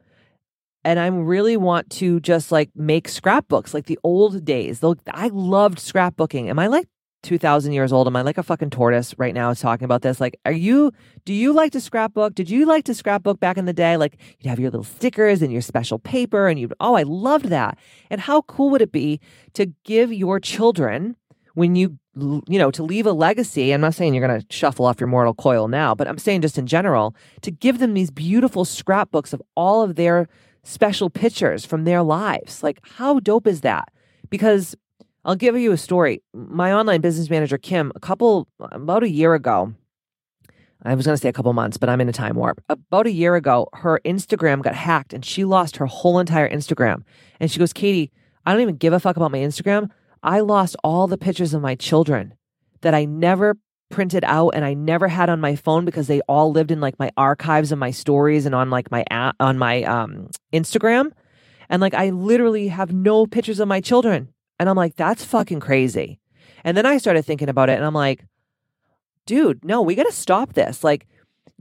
And 0.84 0.98
I 0.98 1.06
really 1.08 1.56
want 1.56 1.90
to 1.90 2.20
just 2.20 2.50
like 2.50 2.70
make 2.74 3.08
scrapbooks 3.08 3.74
like 3.74 3.86
the 3.86 3.98
old 4.02 4.44
days. 4.44 4.82
I 4.82 5.28
loved 5.28 5.78
scrapbooking. 5.78 6.48
Am 6.48 6.58
I 6.58 6.68
like 6.68 6.88
2000 7.22 7.72
years 7.72 7.92
old? 7.92 8.06
Am 8.06 8.16
I 8.16 8.22
like 8.22 8.38
a 8.38 8.42
fucking 8.42 8.70
tortoise 8.70 9.14
right 9.18 9.34
now 9.34 9.52
talking 9.52 9.84
about 9.84 10.02
this? 10.02 10.20
Like, 10.20 10.38
are 10.46 10.52
you, 10.52 10.92
do 11.24 11.34
you 11.34 11.52
like 11.52 11.72
to 11.72 11.80
scrapbook? 11.80 12.34
Did 12.34 12.48
you 12.48 12.66
like 12.66 12.84
to 12.84 12.94
scrapbook 12.94 13.40
back 13.40 13.58
in 13.58 13.66
the 13.66 13.72
day? 13.72 13.96
Like, 13.96 14.16
you'd 14.38 14.48
have 14.48 14.58
your 14.58 14.70
little 14.70 14.84
stickers 14.84 15.42
and 15.42 15.52
your 15.52 15.62
special 15.62 15.98
paper, 15.98 16.48
and 16.48 16.58
you'd, 16.58 16.72
oh, 16.80 16.94
I 16.94 17.02
loved 17.02 17.46
that. 17.46 17.78
And 18.08 18.20
how 18.20 18.42
cool 18.42 18.70
would 18.70 18.82
it 18.82 18.92
be 18.92 19.20
to 19.54 19.66
give 19.84 20.12
your 20.12 20.40
children 20.40 21.16
when 21.54 21.76
you 21.76 21.98
you 22.48 22.58
know 22.58 22.72
to 22.72 22.82
leave 22.82 23.06
a 23.06 23.12
legacy 23.12 23.72
i'm 23.72 23.80
not 23.80 23.94
saying 23.94 24.12
you're 24.12 24.26
going 24.26 24.40
to 24.40 24.46
shuffle 24.50 24.84
off 24.84 24.98
your 24.98 25.06
mortal 25.06 25.32
coil 25.32 25.68
now 25.68 25.94
but 25.94 26.08
i'm 26.08 26.18
saying 26.18 26.42
just 26.42 26.58
in 26.58 26.66
general 26.66 27.14
to 27.40 27.52
give 27.52 27.78
them 27.78 27.94
these 27.94 28.10
beautiful 28.10 28.64
scrapbooks 28.64 29.32
of 29.32 29.40
all 29.54 29.82
of 29.82 29.94
their 29.94 30.26
special 30.62 31.10
pictures 31.10 31.64
from 31.64 31.84
their 31.84 32.02
lives 32.02 32.62
like 32.62 32.78
how 32.82 33.18
dope 33.20 33.46
is 33.46 33.62
that 33.62 33.92
because 34.28 34.76
i'll 35.24 35.36
give 35.36 35.56
you 35.56 35.72
a 35.72 35.76
story 35.76 36.22
my 36.32 36.72
online 36.72 37.00
business 37.00 37.30
manager 37.30 37.58
kim 37.58 37.92
a 37.94 38.00
couple 38.00 38.48
about 38.60 39.02
a 39.02 39.08
year 39.08 39.34
ago 39.34 39.74
I 40.82 40.94
was 40.94 41.04
going 41.04 41.14
to 41.14 41.20
say 41.20 41.28
a 41.28 41.32
couple 41.32 41.52
months, 41.52 41.76
but 41.76 41.88
I'm 41.88 42.00
in 42.00 42.08
a 42.08 42.12
time 42.12 42.36
warp. 42.36 42.62
About 42.68 43.06
a 43.06 43.12
year 43.12 43.34
ago, 43.34 43.68
her 43.74 44.00
Instagram 44.04 44.62
got 44.62 44.74
hacked 44.74 45.12
and 45.12 45.24
she 45.24 45.44
lost 45.44 45.76
her 45.76 45.86
whole 45.86 46.18
entire 46.18 46.48
Instagram. 46.48 47.02
And 47.38 47.50
she 47.50 47.58
goes, 47.58 47.72
Katie, 47.72 48.10
I 48.46 48.52
don't 48.52 48.62
even 48.62 48.76
give 48.76 48.92
a 48.92 49.00
fuck 49.00 49.16
about 49.16 49.30
my 49.30 49.38
Instagram. 49.38 49.90
I 50.22 50.40
lost 50.40 50.76
all 50.82 51.06
the 51.06 51.18
pictures 51.18 51.52
of 51.52 51.60
my 51.60 51.74
children 51.74 52.34
that 52.80 52.94
I 52.94 53.04
never 53.04 53.58
printed 53.90 54.24
out 54.24 54.50
and 54.50 54.64
I 54.64 54.74
never 54.74 55.08
had 55.08 55.28
on 55.28 55.40
my 55.40 55.56
phone 55.56 55.84
because 55.84 56.06
they 56.06 56.20
all 56.22 56.52
lived 56.52 56.70
in 56.70 56.80
like 56.80 56.98
my 56.98 57.10
archives 57.16 57.72
and 57.72 57.80
my 57.80 57.90
stories 57.90 58.46
and 58.46 58.54
on 58.54 58.70
like 58.70 58.90
my 58.90 59.04
app, 59.10 59.36
on 59.40 59.58
my 59.58 59.82
um 59.82 60.30
Instagram. 60.52 61.12
And 61.68 61.80
like 61.80 61.94
I 61.94 62.10
literally 62.10 62.68
have 62.68 62.92
no 62.92 63.26
pictures 63.26 63.60
of 63.60 63.68
my 63.68 63.80
children. 63.80 64.32
And 64.58 64.68
I'm 64.68 64.76
like 64.76 64.96
that's 64.96 65.24
fucking 65.24 65.60
crazy. 65.60 66.20
And 66.64 66.76
then 66.76 66.86
I 66.86 66.98
started 66.98 67.24
thinking 67.24 67.48
about 67.48 67.68
it 67.68 67.76
and 67.76 67.84
I'm 67.84 67.94
like 67.94 68.24
dude, 69.26 69.64
no, 69.64 69.80
we 69.80 69.94
got 69.94 70.06
to 70.06 70.12
stop 70.12 70.54
this. 70.54 70.82
Like 70.82 71.06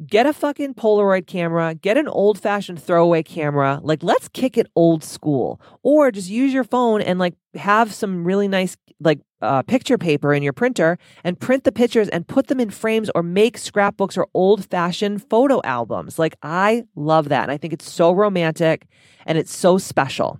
get 0.05 0.25
a 0.25 0.33
fucking 0.33 0.73
Polaroid 0.73 1.27
camera, 1.27 1.75
get 1.75 1.97
an 1.97 2.07
old 2.07 2.39
fashioned 2.39 2.81
throwaway 2.81 3.23
camera. 3.23 3.79
Like, 3.83 4.03
let's 4.03 4.29
kick 4.29 4.57
it 4.57 4.67
old 4.75 5.03
school. 5.03 5.59
Or 5.83 6.11
just 6.11 6.29
use 6.29 6.53
your 6.53 6.63
phone 6.63 7.01
and 7.01 7.19
like 7.19 7.35
have 7.55 7.93
some 7.93 8.23
really 8.23 8.47
nice, 8.47 8.77
like, 8.99 9.19
uh, 9.41 9.61
picture 9.63 9.97
paper 9.97 10.33
in 10.33 10.43
your 10.43 10.53
printer 10.53 10.97
and 11.23 11.39
print 11.39 11.63
the 11.63 11.71
pictures 11.71 12.09
and 12.09 12.27
put 12.27 12.47
them 12.47 12.59
in 12.59 12.69
frames 12.69 13.09
or 13.15 13.23
make 13.23 13.57
scrapbooks 13.57 14.17
or 14.17 14.27
old 14.33 14.65
fashioned 14.65 15.27
photo 15.29 15.61
albums. 15.63 16.19
Like, 16.19 16.35
I 16.43 16.83
love 16.95 17.29
that. 17.29 17.43
And 17.43 17.51
I 17.51 17.57
think 17.57 17.73
it's 17.73 17.89
so 17.89 18.11
romantic 18.11 18.87
and 19.25 19.37
it's 19.37 19.55
so 19.55 19.77
special. 19.77 20.39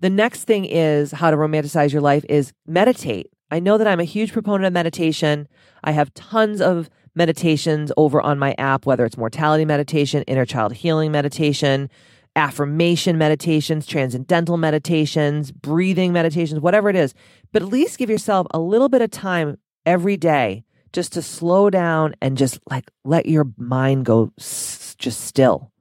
The 0.00 0.10
next 0.10 0.44
thing 0.44 0.64
is 0.66 1.12
how 1.12 1.30
to 1.30 1.36
romanticize 1.36 1.92
your 1.92 2.02
life 2.02 2.24
is 2.28 2.52
meditate. 2.66 3.30
I 3.50 3.60
know 3.60 3.78
that 3.78 3.86
I'm 3.86 4.00
a 4.00 4.04
huge 4.04 4.32
proponent 4.32 4.66
of 4.66 4.72
meditation. 4.72 5.46
I 5.84 5.92
have 5.92 6.12
tons 6.14 6.60
of 6.60 6.90
meditations 7.14 7.92
over 7.96 8.20
on 8.20 8.38
my 8.38 8.54
app, 8.58 8.86
whether 8.86 9.04
it's 9.04 9.16
mortality 9.16 9.64
meditation, 9.64 10.22
inner 10.24 10.44
child 10.44 10.72
healing 10.72 11.12
meditation, 11.12 11.88
affirmation 12.36 13.16
meditations, 13.18 13.86
transcendental 13.86 14.56
meditations, 14.56 15.52
breathing 15.52 16.12
meditations, 16.12 16.60
whatever 16.60 16.88
it 16.90 16.96
is. 16.96 17.14
But 17.52 17.62
at 17.62 17.68
least 17.68 17.98
give 17.98 18.10
yourself 18.10 18.46
a 18.50 18.58
little 18.58 18.88
bit 18.88 19.02
of 19.02 19.10
time 19.10 19.58
every 19.86 20.16
day 20.16 20.64
just 20.92 21.12
to 21.12 21.22
slow 21.22 21.70
down 21.70 22.14
and 22.20 22.36
just 22.36 22.58
like 22.70 22.90
let 23.04 23.26
your 23.26 23.46
mind 23.56 24.04
go 24.04 24.32
s- 24.38 24.94
just 24.98 25.22
still 25.22 25.72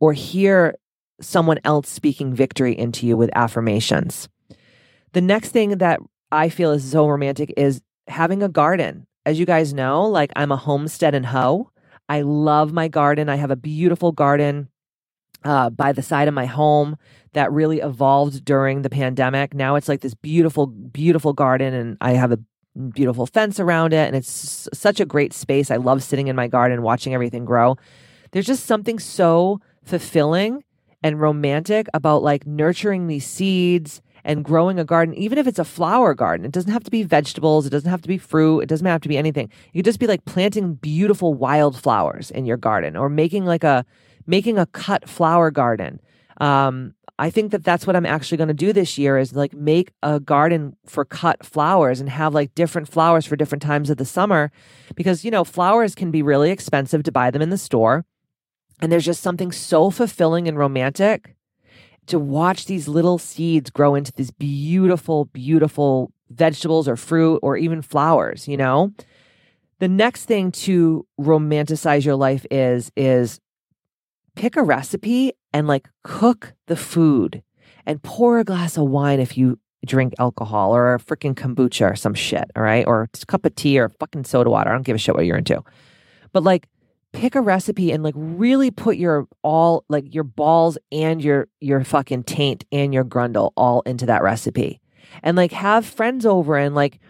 or 0.00 0.12
hear 0.12 0.74
someone 1.20 1.58
else 1.64 1.88
speaking 1.88 2.32
victory 2.34 2.76
into 2.78 3.06
you 3.06 3.16
with 3.16 3.30
affirmations. 3.34 4.28
The 5.12 5.20
next 5.20 5.50
thing 5.50 5.78
that 5.78 6.00
I 6.32 6.48
feel 6.48 6.70
is 6.72 6.90
so 6.90 7.06
romantic 7.08 7.52
is 7.56 7.82
having 8.06 8.42
a 8.42 8.48
garden 8.48 9.06
as 9.26 9.38
you 9.38 9.46
guys 9.46 9.74
know, 9.74 10.04
like 10.06 10.30
I'm 10.36 10.52
a 10.52 10.56
homestead 10.56 11.14
and 11.14 11.26
hoe. 11.26 11.70
I 12.08 12.22
love 12.22 12.72
my 12.72 12.88
garden. 12.88 13.28
I 13.28 13.36
have 13.36 13.50
a 13.50 13.56
beautiful 13.56 14.12
garden 14.12 14.68
uh, 15.44 15.70
by 15.70 15.92
the 15.92 16.02
side 16.02 16.28
of 16.28 16.34
my 16.34 16.46
home 16.46 16.96
that 17.32 17.52
really 17.52 17.78
evolved 17.80 18.44
during 18.44 18.82
the 18.82 18.90
pandemic. 18.90 19.54
Now 19.54 19.76
it's 19.76 19.88
like 19.88 20.00
this 20.00 20.14
beautiful, 20.14 20.66
beautiful 20.66 21.32
garden, 21.32 21.72
and 21.74 21.96
I 22.00 22.12
have 22.12 22.32
a 22.32 22.38
beautiful 22.92 23.26
fence 23.26 23.60
around 23.60 23.92
it, 23.92 24.06
and 24.06 24.16
it's 24.16 24.68
such 24.72 25.00
a 25.00 25.06
great 25.06 25.32
space. 25.32 25.70
I 25.70 25.76
love 25.76 26.02
sitting 26.02 26.28
in 26.28 26.36
my 26.36 26.48
garden, 26.48 26.82
watching 26.82 27.14
everything 27.14 27.44
grow. 27.44 27.76
There's 28.32 28.46
just 28.46 28.66
something 28.66 28.98
so 28.98 29.60
fulfilling 29.84 30.64
and 31.02 31.20
romantic 31.20 31.86
about 31.94 32.22
like 32.22 32.46
nurturing 32.46 33.06
these 33.06 33.26
seeds 33.26 34.02
and 34.24 34.44
growing 34.44 34.78
a 34.78 34.84
garden, 34.84 35.14
even 35.14 35.38
if 35.38 35.46
it's 35.46 35.58
a 35.58 35.64
flower 35.64 36.14
garden. 36.14 36.46
It 36.46 36.52
doesn't 36.52 36.72
have 36.72 36.84
to 36.84 36.90
be 36.90 37.02
vegetables, 37.02 37.66
it 37.66 37.70
doesn't 37.70 37.90
have 37.90 38.02
to 38.02 38.08
be 38.08 38.18
fruit, 38.18 38.60
it 38.60 38.68
doesn't 38.68 38.86
have 38.86 39.00
to 39.02 39.08
be 39.08 39.18
anything. 39.18 39.50
You 39.72 39.80
could 39.80 39.86
just 39.86 40.00
be 40.00 40.06
like 40.06 40.24
planting 40.24 40.74
beautiful 40.74 41.34
wildflowers 41.34 42.30
in 42.30 42.46
your 42.46 42.56
garden 42.56 42.96
or 42.96 43.08
making 43.08 43.44
like 43.44 43.64
a 43.64 43.84
making 44.26 44.58
a 44.58 44.66
cut 44.66 45.08
flower 45.08 45.50
garden. 45.50 46.00
Um, 46.40 46.94
I 47.20 47.28
think 47.28 47.52
that 47.52 47.62
that's 47.62 47.86
what 47.86 47.96
I'm 47.96 48.06
actually 48.06 48.38
going 48.38 48.48
to 48.48 48.54
do 48.54 48.72
this 48.72 48.96
year 48.96 49.18
is 49.18 49.34
like 49.34 49.52
make 49.52 49.92
a 50.02 50.18
garden 50.18 50.74
for 50.86 51.04
cut 51.04 51.44
flowers 51.44 52.00
and 52.00 52.08
have 52.08 52.32
like 52.32 52.54
different 52.54 52.88
flowers 52.88 53.26
for 53.26 53.36
different 53.36 53.60
times 53.60 53.90
of 53.90 53.98
the 53.98 54.06
summer 54.06 54.50
because 54.94 55.22
you 55.22 55.30
know 55.30 55.44
flowers 55.44 55.94
can 55.94 56.10
be 56.10 56.22
really 56.22 56.50
expensive 56.50 57.02
to 57.02 57.12
buy 57.12 57.30
them 57.30 57.42
in 57.42 57.50
the 57.50 57.58
store 57.58 58.06
and 58.80 58.90
there's 58.90 59.04
just 59.04 59.22
something 59.22 59.52
so 59.52 59.90
fulfilling 59.90 60.48
and 60.48 60.56
romantic 60.56 61.36
to 62.10 62.18
watch 62.18 62.66
these 62.66 62.88
little 62.88 63.18
seeds 63.18 63.70
grow 63.70 63.94
into 63.94 64.12
these 64.12 64.30
beautiful, 64.30 65.26
beautiful 65.26 66.12
vegetables 66.30 66.88
or 66.88 66.96
fruit 66.96 67.38
or 67.42 67.56
even 67.56 67.82
flowers, 67.82 68.46
you 68.46 68.56
know? 68.56 68.92
The 69.78 69.88
next 69.88 70.26
thing 70.26 70.52
to 70.52 71.06
romanticize 71.18 72.04
your 72.04 72.16
life 72.16 72.44
is 72.50 72.92
is 72.96 73.40
pick 74.36 74.56
a 74.56 74.62
recipe 74.62 75.32
and 75.52 75.66
like 75.66 75.88
cook 76.04 76.54
the 76.66 76.76
food 76.76 77.42
and 77.86 78.02
pour 78.02 78.38
a 78.38 78.44
glass 78.44 78.76
of 78.76 78.84
wine 78.84 79.20
if 79.20 79.38
you 79.38 79.58
drink 79.86 80.12
alcohol 80.18 80.76
or 80.76 80.94
a 80.94 80.98
freaking 80.98 81.34
kombucha 81.34 81.92
or 81.92 81.96
some 81.96 82.14
shit, 82.14 82.44
all 82.54 82.62
right? 82.62 82.86
Or 82.86 83.08
a 83.22 83.26
cup 83.26 83.46
of 83.46 83.54
tea 83.54 83.78
or 83.78 83.88
fucking 83.88 84.24
soda 84.24 84.50
water. 84.50 84.70
I 84.70 84.74
don't 84.74 84.82
give 84.82 84.96
a 84.96 84.98
shit 84.98 85.14
what 85.14 85.24
you're 85.24 85.38
into. 85.38 85.62
But 86.32 86.42
like 86.42 86.68
pick 87.12 87.34
a 87.34 87.40
recipe 87.40 87.90
and 87.90 88.02
like 88.02 88.14
really 88.16 88.70
put 88.70 88.96
your 88.96 89.26
all 89.42 89.84
like 89.88 90.14
your 90.14 90.24
balls 90.24 90.78
and 90.92 91.22
your 91.22 91.48
your 91.60 91.82
fucking 91.84 92.24
taint 92.24 92.64
and 92.70 92.94
your 92.94 93.04
grundle 93.04 93.52
all 93.56 93.80
into 93.82 94.06
that 94.06 94.22
recipe. 94.22 94.80
And 95.22 95.36
like 95.36 95.52
have 95.52 95.84
friends 95.84 96.24
over 96.24 96.56
and 96.56 96.74
like 96.74 97.00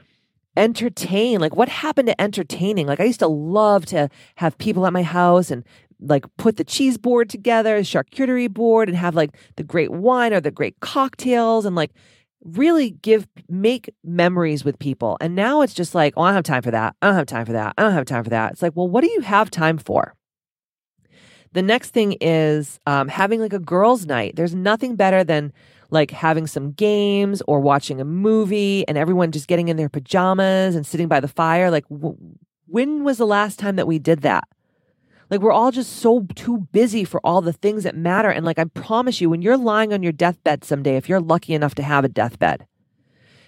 entertain. 0.56 1.40
Like 1.40 1.54
what 1.54 1.68
happened 1.68 2.08
to 2.08 2.20
entertaining? 2.20 2.86
Like 2.86 3.00
i 3.00 3.04
used 3.04 3.20
to 3.20 3.28
love 3.28 3.86
to 3.86 4.08
have 4.36 4.58
people 4.58 4.86
at 4.86 4.92
my 4.92 5.02
house 5.02 5.50
and 5.50 5.64
like 6.00 6.24
put 6.36 6.56
the 6.56 6.64
cheese 6.64 6.96
board 6.96 7.28
together 7.28 7.76
the 7.76 7.82
charcuterie 7.82 8.50
board 8.50 8.88
and 8.88 8.96
have 8.96 9.14
like 9.14 9.36
the 9.56 9.62
great 9.62 9.92
wine 9.92 10.32
or 10.32 10.40
the 10.40 10.50
great 10.50 10.80
cocktails 10.80 11.66
and 11.66 11.76
like 11.76 11.90
really 12.44 12.90
give 12.90 13.26
make 13.48 13.92
memories 14.02 14.64
with 14.64 14.78
people. 14.78 15.16
And 15.20 15.34
now 15.34 15.60
it's 15.60 15.74
just 15.74 15.94
like, 15.94 16.14
oh, 16.16 16.22
I 16.22 16.28
don't 16.28 16.36
have 16.36 16.44
time 16.44 16.62
for 16.62 16.70
that. 16.70 16.96
I 17.02 17.06
don't 17.06 17.16
have 17.16 17.26
time 17.26 17.46
for 17.46 17.52
that. 17.52 17.74
I 17.76 17.82
don't 17.82 17.92
have 17.92 18.06
time 18.06 18.24
for 18.24 18.30
that. 18.30 18.52
It's 18.52 18.62
like, 18.62 18.74
well, 18.74 18.88
what 18.88 19.02
do 19.02 19.10
you 19.10 19.20
have 19.20 19.50
time 19.50 19.78
for? 19.78 20.14
The 21.52 21.62
next 21.62 21.90
thing 21.90 22.16
is 22.20 22.78
um, 22.86 23.08
having 23.08 23.40
like 23.40 23.52
a 23.52 23.58
girls' 23.58 24.06
night. 24.06 24.36
There's 24.36 24.54
nothing 24.54 24.94
better 24.96 25.24
than 25.24 25.52
like 25.90 26.12
having 26.12 26.46
some 26.46 26.72
games 26.72 27.42
or 27.48 27.60
watching 27.60 28.00
a 28.00 28.04
movie 28.04 28.86
and 28.86 28.96
everyone 28.96 29.32
just 29.32 29.48
getting 29.48 29.68
in 29.68 29.76
their 29.76 29.88
pajamas 29.88 30.76
and 30.76 30.86
sitting 30.86 31.08
by 31.08 31.18
the 31.18 31.28
fire. 31.28 31.70
Like, 31.70 31.88
w- 31.88 32.16
when 32.66 33.02
was 33.02 33.18
the 33.18 33.26
last 33.26 33.58
time 33.58 33.76
that 33.76 33.88
we 33.88 33.98
did 33.98 34.20
that? 34.22 34.44
Like 35.30 35.40
we're 35.40 35.52
all 35.52 35.70
just 35.70 35.96
so 35.96 36.26
too 36.34 36.68
busy 36.72 37.04
for 37.04 37.20
all 37.22 37.40
the 37.40 37.52
things 37.52 37.84
that 37.84 37.96
matter. 37.96 38.30
And 38.30 38.44
like 38.44 38.58
I 38.58 38.64
promise 38.64 39.20
you, 39.20 39.30
when 39.30 39.42
you're 39.42 39.56
lying 39.56 39.92
on 39.92 40.02
your 40.02 40.12
deathbed 40.12 40.64
someday, 40.64 40.96
if 40.96 41.08
you're 41.08 41.20
lucky 41.20 41.54
enough 41.54 41.74
to 41.76 41.82
have 41.82 42.04
a 42.04 42.08
deathbed 42.08 42.66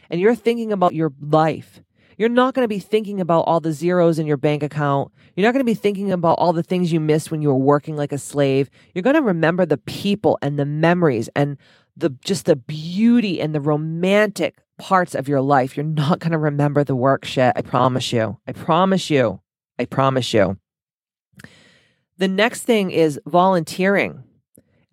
and 0.08 0.20
you're 0.20 0.36
thinking 0.36 0.72
about 0.72 0.94
your 0.94 1.12
life, 1.20 1.82
you're 2.16 2.28
not 2.28 2.54
going 2.54 2.64
to 2.64 2.68
be 2.68 2.78
thinking 2.78 3.20
about 3.20 3.42
all 3.42 3.58
the 3.58 3.72
zeros 3.72 4.18
in 4.18 4.26
your 4.26 4.36
bank 4.36 4.62
account. 4.62 5.10
You're 5.34 5.46
not 5.46 5.52
going 5.52 5.64
to 5.64 5.70
be 5.70 5.74
thinking 5.74 6.12
about 6.12 6.38
all 6.38 6.52
the 6.52 6.62
things 6.62 6.92
you 6.92 7.00
missed 7.00 7.30
when 7.30 7.42
you 7.42 7.48
were 7.48 7.56
working 7.56 7.96
like 7.96 8.12
a 8.12 8.18
slave. 8.18 8.70
You're 8.94 9.02
going 9.02 9.16
to 9.16 9.22
remember 9.22 9.66
the 9.66 9.78
people 9.78 10.38
and 10.40 10.58
the 10.58 10.66
memories 10.66 11.28
and 11.34 11.56
the 11.96 12.10
just 12.24 12.46
the 12.46 12.56
beauty 12.56 13.40
and 13.40 13.54
the 13.54 13.60
romantic 13.60 14.58
parts 14.78 15.14
of 15.14 15.28
your 15.28 15.40
life. 15.40 15.76
You're 15.76 15.84
not 15.84 16.20
going 16.20 16.32
to 16.32 16.38
remember 16.38 16.84
the 16.84 16.96
work 16.96 17.24
shit. 17.24 17.52
I 17.56 17.62
promise 17.62 18.12
you. 18.12 18.38
I 18.46 18.52
promise 18.52 19.10
you. 19.10 19.40
I 19.78 19.86
promise 19.86 20.32
you. 20.32 20.58
The 22.22 22.28
next 22.28 22.62
thing 22.62 22.92
is 22.92 23.18
volunteering. 23.26 24.22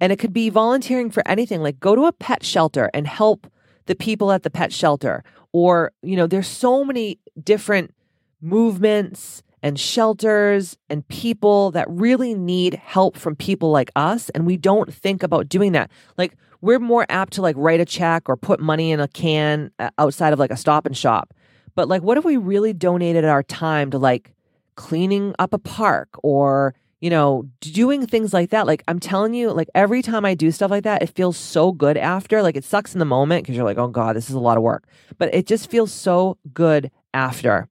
And 0.02 0.12
it 0.12 0.18
could 0.18 0.34
be 0.34 0.50
volunteering 0.50 1.12
for 1.12 1.22
anything, 1.28 1.62
like 1.62 1.80
go 1.80 1.94
to 1.94 2.06
a 2.06 2.12
pet 2.12 2.44
shelter 2.44 2.90
and 2.92 3.06
help 3.06 3.46
the 3.86 3.94
people 3.94 4.32
at 4.32 4.42
the 4.42 4.50
pet 4.50 4.74
shelter. 4.74 5.24
Or, 5.54 5.92
you 6.02 6.16
know, 6.16 6.26
there's 6.26 6.48
so 6.48 6.84
many 6.84 7.20
different 7.44 7.94
movements 8.42 9.44
and 9.62 9.80
shelters 9.80 10.76
and 10.90 11.08
people 11.08 11.70
that 11.70 11.86
really 11.88 12.34
need 12.34 12.74
help 12.74 13.16
from 13.16 13.36
people 13.36 13.70
like 13.70 13.92
us. 13.96 14.30
And 14.30 14.48
we 14.48 14.58
don't 14.58 14.92
think 14.92 15.22
about 15.22 15.48
doing 15.48 15.74
that. 15.74 15.92
Like, 16.18 16.36
we're 16.62 16.80
more 16.80 17.06
apt 17.10 17.34
to 17.34 17.44
like 17.44 17.56
write 17.60 17.80
a 17.80 17.86
check 17.86 18.28
or 18.28 18.38
put 18.38 18.60
money 18.60 18.92
in 18.92 19.00
a 19.00 19.08
can 19.08 19.70
uh, 19.78 19.92
outside 20.00 20.34
of 20.34 20.40
like 20.40 20.50
a 20.50 20.58
stop 20.58 20.88
and 20.88 20.98
shop. 20.98 21.36
But 21.76 21.88
like, 21.88 22.02
what 22.02 22.18
if 22.18 22.26
we 22.26 22.38
really 22.38 22.74
donated 22.74 23.26
our 23.26 23.44
time 23.44 23.92
to 23.92 24.00
like 24.00 24.34
cleaning 24.74 25.36
up 25.38 25.54
a 25.54 25.60
park 25.60 26.10
or 26.24 26.74
you 27.02 27.10
know, 27.10 27.48
doing 27.62 28.06
things 28.06 28.34
like 28.34 28.50
that. 28.50 28.68
Like 28.68 28.84
I'm 28.88 29.00
telling 29.00 29.34
you, 29.34 29.52
like 29.52 29.70
every 29.74 30.02
time 30.02 30.26
I 30.26 30.36
do 30.36 30.52
stuff 30.52 30.72
like 30.72 30.84
that, 30.84 31.02
it 31.02 31.16
feels 31.16 31.38
so 31.38 31.72
good 31.72 31.98
after. 31.98 32.42
Like 32.42 32.58
it 32.58 32.64
sucks 32.64 32.94
in 32.94 33.00
the 33.00 33.06
moment 33.06 33.44
because 33.44 33.56
you're 33.56 33.66
like, 33.66 33.78
oh 33.78 33.88
God, 33.88 34.16
this 34.16 34.30
is 34.30 34.36
a 34.36 34.40
lot 34.40 34.58
of 34.58 34.64
work. 34.64 34.88
But 35.18 35.34
it 35.34 35.48
just 35.48 35.70
feels 35.72 35.92
so 35.92 36.38
good 36.54 36.92
after. 37.14 37.70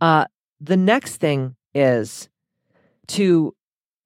Uh 0.00 0.26
the 0.60 0.76
next 0.76 1.16
thing 1.16 1.56
is 1.74 2.28
to 3.08 3.54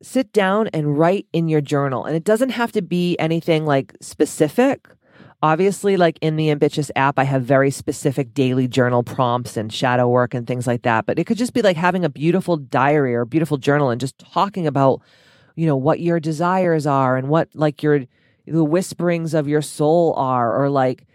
sit 0.03 0.33
down 0.33 0.69
and 0.69 0.99
write 0.99 1.27
in 1.33 1.49
your 1.49 1.61
journal. 1.61 2.05
And 2.05 2.17
it 2.17 2.25
doesn't 2.25 2.51
have 2.51 2.73
to 2.73 2.83
be 2.83 3.19
anything 3.19 3.65
like 3.65 3.95
specific. 4.01 4.89
Obviously, 5.45 5.99
like 5.99 6.19
in 6.23 6.37
the 6.37 6.51
Ambitchious 6.51 6.91
app, 6.97 7.19
I 7.19 7.25
have 7.25 7.43
very 7.43 7.71
specific 7.71 8.33
daily 8.33 8.67
journal 8.67 9.03
prompts 9.03 9.59
and 9.59 9.71
shadow 9.71 10.09
work 10.09 10.33
and 10.33 10.47
things 10.47 10.67
like 10.67 10.85
that. 10.85 11.05
But 11.05 11.19
it 11.19 11.25
could 11.25 11.37
just 11.37 11.53
be 11.53 11.61
like 11.61 11.77
having 11.77 12.03
a 12.03 12.09
beautiful 12.09 12.57
diary 12.57 13.15
or 13.15 13.21
a 13.21 13.27
beautiful 13.27 13.59
journal 13.59 13.91
and 13.91 14.01
just 14.01 14.17
talking 14.17 14.67
about, 14.67 15.03
you 15.55 15.67
know, 15.67 15.77
what 15.77 16.01
your 16.01 16.19
desires 16.19 16.87
are 16.87 17.19
and 17.19 17.29
what 17.29 17.51
like 17.53 17.83
your 17.83 18.07
the 18.47 18.65
whisperings 18.65 19.35
of 19.35 19.47
your 19.47 19.61
soul 19.61 20.15
are, 20.15 20.59
or 20.59 20.71
like 20.71 21.07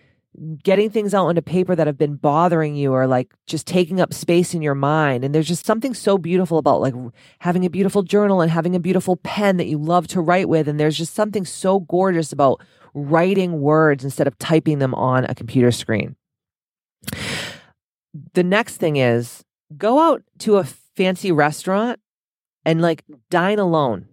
getting 0.62 0.92
things 0.92 1.16
out 1.16 1.26
onto 1.26 1.42
paper 1.42 1.76
that 1.76 1.88
have 1.88 1.98
been 1.98 2.16
bothering 2.16 2.76
you 2.76 2.94
or 2.94 3.08
like 3.08 3.34
just 3.48 3.66
taking 3.66 4.00
up 4.00 4.14
space 4.14 4.54
in 4.54 4.62
your 4.62 4.76
mind 4.76 5.26
and 5.26 5.34
there's 5.34 5.48
just 5.48 5.66
something 5.66 5.94
so 5.94 6.20
beautiful 6.20 6.60
about 6.60 6.80
like 6.80 6.94
having 7.40 7.66
a 7.66 7.70
beautiful 7.70 8.04
journal 8.04 8.40
and 8.40 8.52
having 8.52 8.76
a 8.76 8.80
beautiful 8.80 9.16
pen 9.18 9.58
that 9.58 9.66
you 9.66 9.78
love 9.78 10.08
to 10.08 10.22
write 10.22 10.48
with 10.48 10.68
and 10.68 10.80
there's 10.80 10.98
just 10.98 11.16
something 11.16 11.46
so 11.46 11.80
gorgeous 11.82 12.32
about 12.32 12.62
writing 12.94 13.62
words 13.62 14.04
instead 14.04 14.28
of 14.28 14.38
typing 14.40 14.80
them 14.80 14.94
on 14.96 15.26
a 15.26 15.36
computer 15.36 15.72
screen. 15.72 16.16
The 18.34 18.44
next 18.44 18.78
thing 18.78 18.96
is 18.98 19.44
go 19.78 20.00
out 20.00 20.24
to 20.40 20.58
a 20.58 20.64
fancy 20.64 21.32
restaurant 21.32 22.00
and 22.66 22.82
like 22.82 23.04
dine 23.30 23.60
alone. 23.60 24.08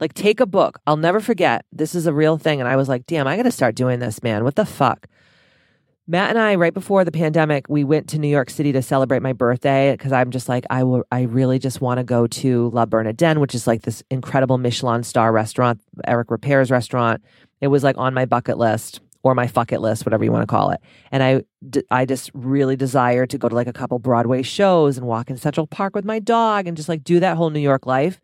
Like 0.00 0.14
take 0.14 0.40
a 0.40 0.46
book. 0.46 0.80
I'll 0.86 0.96
never 0.96 1.20
forget. 1.20 1.64
This 1.72 1.94
is 1.94 2.06
a 2.06 2.12
real 2.12 2.38
thing. 2.38 2.60
And 2.60 2.68
I 2.68 2.76
was 2.76 2.88
like, 2.88 3.06
damn, 3.06 3.26
I 3.26 3.36
got 3.36 3.42
to 3.42 3.50
start 3.50 3.74
doing 3.74 3.98
this, 3.98 4.22
man. 4.22 4.44
What 4.44 4.56
the 4.56 4.64
fuck? 4.64 5.06
Matt 6.10 6.30
and 6.30 6.38
I, 6.40 6.56
right 6.56 6.74
before 6.74 7.04
the 7.04 7.12
pandemic, 7.12 7.66
we 7.68 7.84
went 7.84 8.08
to 8.08 8.18
New 8.18 8.26
York 8.26 8.50
City 8.50 8.72
to 8.72 8.82
celebrate 8.82 9.22
my 9.22 9.32
birthday 9.32 9.92
because 9.92 10.10
I'm 10.10 10.32
just 10.32 10.48
like, 10.48 10.64
I 10.68 10.82
will, 10.82 11.04
I 11.12 11.22
really 11.22 11.60
just 11.60 11.80
want 11.80 11.98
to 11.98 12.04
go 12.04 12.26
to 12.26 12.70
La 12.70 12.84
Bernardin, 12.84 13.38
which 13.38 13.54
is 13.54 13.68
like 13.68 13.82
this 13.82 14.02
incredible 14.10 14.58
Michelin 14.58 15.04
star 15.04 15.30
restaurant, 15.30 15.80
Eric 16.08 16.30
Ripert's 16.30 16.70
restaurant. 16.70 17.22
It 17.60 17.68
was 17.68 17.84
like 17.84 17.98
on 17.98 18.14
my 18.14 18.24
bucket 18.24 18.58
list 18.58 19.00
or 19.22 19.34
my 19.34 19.46
fuck 19.46 19.72
it 19.72 19.80
list, 19.80 20.06
whatever 20.06 20.24
you 20.24 20.32
want 20.32 20.42
to 20.42 20.46
call 20.46 20.70
it. 20.70 20.80
And 21.12 21.22
I, 21.22 21.42
I 21.90 22.06
just 22.06 22.30
really 22.32 22.76
desired 22.76 23.30
to 23.30 23.38
go 23.38 23.48
to 23.48 23.54
like 23.54 23.66
a 23.66 23.72
couple 23.72 23.98
Broadway 23.98 24.42
shows 24.42 24.96
and 24.96 25.06
walk 25.06 25.28
in 25.28 25.36
Central 25.36 25.66
Park 25.66 25.94
with 25.94 26.04
my 26.04 26.18
dog 26.18 26.66
and 26.66 26.76
just 26.76 26.88
like 26.88 27.04
do 27.04 27.20
that 27.20 27.36
whole 27.36 27.50
New 27.50 27.60
York 27.60 27.86
life. 27.86 28.20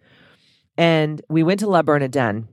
And 0.79 1.21
we 1.29 1.43
went 1.43 1.61
to 1.61 1.69
La 1.69 1.83
Bernardin, 1.83 2.49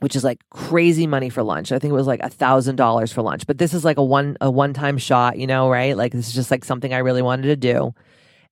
which 0.00 0.16
is 0.16 0.24
like 0.24 0.40
crazy 0.50 1.06
money 1.06 1.28
for 1.28 1.42
lunch. 1.42 1.70
I 1.70 1.78
think 1.78 1.92
it 1.92 1.96
was 1.96 2.06
like 2.06 2.20
a 2.22 2.28
thousand 2.28 2.76
dollars 2.76 3.12
for 3.12 3.22
lunch. 3.22 3.46
But 3.46 3.58
this 3.58 3.72
is 3.72 3.84
like 3.84 3.98
a 3.98 4.04
one 4.04 4.36
a 4.40 4.50
one 4.50 4.72
time 4.72 4.98
shot, 4.98 5.38
you 5.38 5.46
know, 5.46 5.70
right? 5.70 5.96
Like 5.96 6.12
this 6.12 6.28
is 6.28 6.34
just 6.34 6.50
like 6.50 6.64
something 6.64 6.92
I 6.92 6.98
really 6.98 7.22
wanted 7.22 7.48
to 7.48 7.56
do. 7.56 7.94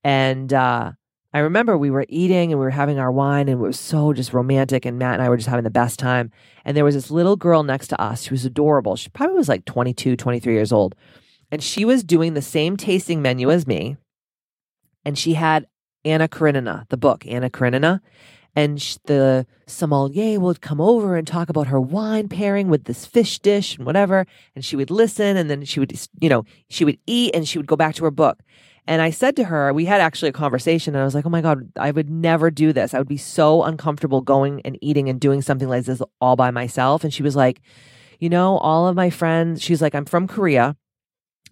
And 0.04 0.52
uh 0.52 0.92
I 1.32 1.40
remember 1.40 1.76
we 1.76 1.90
were 1.90 2.06
eating 2.08 2.52
and 2.52 2.58
we 2.58 2.64
were 2.64 2.70
having 2.70 2.98
our 2.98 3.12
wine 3.12 3.48
and 3.48 3.60
it 3.60 3.62
was 3.62 3.78
so 3.78 4.14
just 4.14 4.32
romantic 4.32 4.86
and 4.86 4.98
Matt 4.98 5.14
and 5.14 5.22
I 5.22 5.28
were 5.28 5.36
just 5.36 5.48
having 5.48 5.64
the 5.64 5.70
best 5.70 5.98
time. 5.98 6.32
And 6.64 6.74
there 6.74 6.84
was 6.84 6.94
this 6.94 7.10
little 7.10 7.36
girl 7.36 7.62
next 7.62 7.88
to 7.88 8.00
us. 8.00 8.22
She 8.22 8.30
was 8.30 8.46
adorable. 8.46 8.96
She 8.96 9.10
probably 9.10 9.36
was 9.36 9.48
like 9.48 9.66
22, 9.66 10.16
23 10.16 10.54
years 10.54 10.72
old. 10.72 10.94
And 11.50 11.62
she 11.62 11.84
was 11.84 12.02
doing 12.02 12.32
the 12.32 12.42
same 12.42 12.76
tasting 12.78 13.20
menu 13.20 13.50
as 13.50 13.66
me. 13.66 13.98
And 15.04 15.18
she 15.18 15.34
had 15.34 15.66
Anna 16.04 16.28
Karenina, 16.28 16.86
the 16.88 16.96
book, 16.96 17.26
Anna 17.26 17.50
Karenina. 17.50 18.00
And 18.56 18.78
the 19.04 19.46
sommelier 19.66 20.40
would 20.40 20.62
come 20.62 20.80
over 20.80 21.14
and 21.14 21.26
talk 21.26 21.50
about 21.50 21.68
her 21.68 21.80
wine 21.80 22.28
pairing 22.28 22.68
with 22.68 22.84
this 22.84 23.04
fish 23.04 23.38
dish 23.38 23.76
and 23.76 23.84
whatever. 23.84 24.26
And 24.54 24.64
she 24.64 24.76
would 24.76 24.90
listen 24.90 25.36
and 25.36 25.50
then 25.50 25.64
she 25.66 25.78
would, 25.78 25.92
you 26.20 26.30
know, 26.30 26.44
she 26.70 26.86
would 26.86 26.98
eat 27.06 27.34
and 27.34 27.46
she 27.46 27.58
would 27.58 27.66
go 27.66 27.76
back 27.76 27.94
to 27.96 28.04
her 28.04 28.10
book. 28.10 28.40
And 28.88 29.02
I 29.02 29.10
said 29.10 29.36
to 29.36 29.44
her, 29.44 29.70
we 29.74 29.84
had 29.84 30.00
actually 30.00 30.30
a 30.30 30.32
conversation, 30.32 30.94
and 30.94 31.02
I 31.02 31.04
was 31.04 31.14
like, 31.14 31.26
oh 31.26 31.28
my 31.28 31.42
God, 31.42 31.70
I 31.76 31.90
would 31.90 32.08
never 32.08 32.50
do 32.50 32.72
this. 32.72 32.94
I 32.94 32.98
would 32.98 33.06
be 33.06 33.18
so 33.18 33.62
uncomfortable 33.62 34.22
going 34.22 34.62
and 34.64 34.78
eating 34.80 35.10
and 35.10 35.20
doing 35.20 35.42
something 35.42 35.68
like 35.68 35.84
this 35.84 36.00
all 36.22 36.36
by 36.36 36.50
myself. 36.50 37.04
And 37.04 37.12
she 37.12 37.22
was 37.22 37.36
like, 37.36 37.60
you 38.18 38.30
know, 38.30 38.56
all 38.56 38.88
of 38.88 38.96
my 38.96 39.10
friends, 39.10 39.62
she's 39.62 39.82
like, 39.82 39.94
I'm 39.94 40.06
from 40.06 40.26
Korea. 40.26 40.74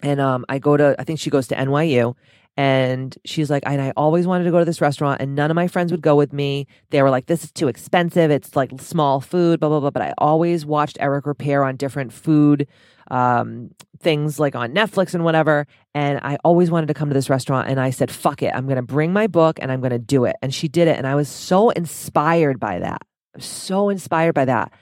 And 0.00 0.18
um, 0.18 0.46
I 0.48 0.58
go 0.58 0.78
to, 0.78 0.96
I 0.98 1.04
think 1.04 1.20
she 1.20 1.28
goes 1.28 1.46
to 1.48 1.54
NYU. 1.54 2.14
And 2.56 3.16
she's 3.24 3.50
like, 3.50 3.64
and 3.66 3.82
I 3.82 3.92
always 3.96 4.26
wanted 4.26 4.44
to 4.44 4.50
go 4.50 4.58
to 4.58 4.64
this 4.64 4.80
restaurant, 4.80 5.20
and 5.20 5.34
none 5.34 5.50
of 5.50 5.54
my 5.54 5.68
friends 5.68 5.92
would 5.92 6.00
go 6.00 6.16
with 6.16 6.32
me. 6.32 6.66
They 6.90 7.02
were 7.02 7.10
like, 7.10 7.26
this 7.26 7.44
is 7.44 7.52
too 7.52 7.68
expensive. 7.68 8.30
It's 8.30 8.56
like 8.56 8.70
small 8.80 9.20
food, 9.20 9.60
blah, 9.60 9.68
blah, 9.68 9.80
blah. 9.80 9.90
But 9.90 10.02
I 10.02 10.14
always 10.16 10.64
watched 10.64 10.96
Eric 11.00 11.26
Ripert 11.26 11.66
on 11.66 11.76
different 11.76 12.12
food 12.12 12.66
um, 13.10 13.70
things 14.00 14.38
like 14.38 14.54
on 14.54 14.72
Netflix 14.72 15.14
and 15.14 15.24
whatever. 15.24 15.66
And 15.94 16.18
I 16.22 16.38
always 16.44 16.70
wanted 16.70 16.86
to 16.86 16.94
come 16.94 17.08
to 17.08 17.14
this 17.14 17.30
restaurant. 17.30 17.68
And 17.68 17.80
I 17.80 17.90
said, 17.90 18.10
fuck 18.10 18.42
it. 18.42 18.52
I'm 18.54 18.66
to 18.76 18.82
bring 18.82 19.12
my 19.12 19.26
book 19.26 19.58
and 19.60 19.70
I'm 19.70 19.80
to 19.92 19.98
do 19.98 20.24
it. 20.24 20.36
And 20.42 20.52
she 20.52 20.68
did 20.68 20.88
it. 20.88 20.96
And 20.96 21.06
I 21.06 21.14
was 21.14 21.28
so 21.28 21.70
inspired 21.70 22.58
by 22.58 22.80
that. 22.80 23.02
So 23.38 23.88
inspired 23.88 24.34
by 24.34 24.46
that. 24.46 24.72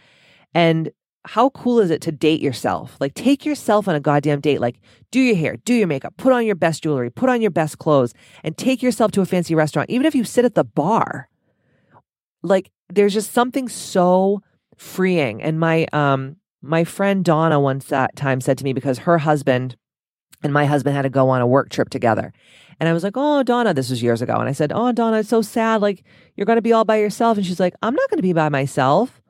And 0.55 0.91
how 1.27 1.51
cool 1.51 1.81
is 1.81 1.91
it 1.91 2.03
to 2.03 2.12
date 2.12 2.41
yourself? 2.41 2.97
Like, 3.01 3.14
take 3.14 3.47
yourself 3.47 3.89
on 3.89 3.95
a 3.95 4.01
goddamn 4.01 4.41
date. 4.41 4.61
Like, 4.61 4.77
do 5.11 5.20
your 5.20 5.37
hair, 5.37 5.57
do 5.64 5.72
your 5.75 5.87
makeup, 5.87 6.14
put 6.16 6.33
on 6.33 6.45
your 6.45 6.55
best 6.55 6.83
jewelry, 6.83 7.11
put 7.11 7.31
on 7.31 7.41
your 7.41 7.51
best 7.51 7.79
clothes, 7.79 8.12
and 8.43 8.57
take 8.57 8.83
yourself 8.83 9.11
to 9.12 9.22
a 9.22 9.27
fancy 9.27 9.55
restaurant, 9.55 9.91
even 9.91 10.07
if 10.07 10.14
you 10.14 10.25
sit 10.25 10.45
at 10.45 10.55
the 10.55 10.64
bar. 10.64 11.29
Like, 12.43 12.70
there's 12.91 13.14
just 13.14 13.33
something 13.33 13.68
so 13.68 14.43
freeing. 14.77 15.43
And 15.43 15.59
my 15.59 15.87
um 15.93 16.37
my 16.61 16.85
friend 16.85 17.25
Donna 17.25 17.61
one 17.61 17.81
time 17.81 18.41
said 18.41 18.59
to 18.59 18.64
me 18.64 18.72
because 18.72 18.99
her 18.99 19.18
husband 19.18 19.77
and 20.43 20.53
my 20.53 20.66
husband 20.66 20.95
had 20.97 21.03
to 21.03 21.11
go 21.11 21.29
on 21.29 21.41
a 21.41 21.47
work 21.47 21.70
trip 21.70 21.91
together. 21.91 22.33
And 22.81 22.89
I 22.89 22.93
was 22.93 23.03
like, 23.03 23.14
Oh, 23.16 23.43
Donna, 23.43 23.72
this 23.72 23.91
was 23.91 24.03
years 24.03 24.20
ago. 24.20 24.37
And 24.37 24.49
I 24.49 24.53
said, 24.53 24.72
Oh, 24.75 24.93
Donna, 24.93 25.18
it's 25.18 25.29
so 25.29 25.43
sad. 25.43 25.81
Like, 25.81 26.05
you're 26.37 26.47
going 26.47 26.57
to 26.57 26.62
be 26.62 26.72
all 26.72 26.85
by 26.85 26.97
yourself. 26.97 27.39
And 27.39 27.47
she's 27.47 27.61
like, 27.61 27.75
I'm 27.83 27.95
not 27.95 28.11
going 28.11 28.18
to 28.18 28.22
be 28.22 28.33
by 28.33 28.49
myself. 28.49 29.22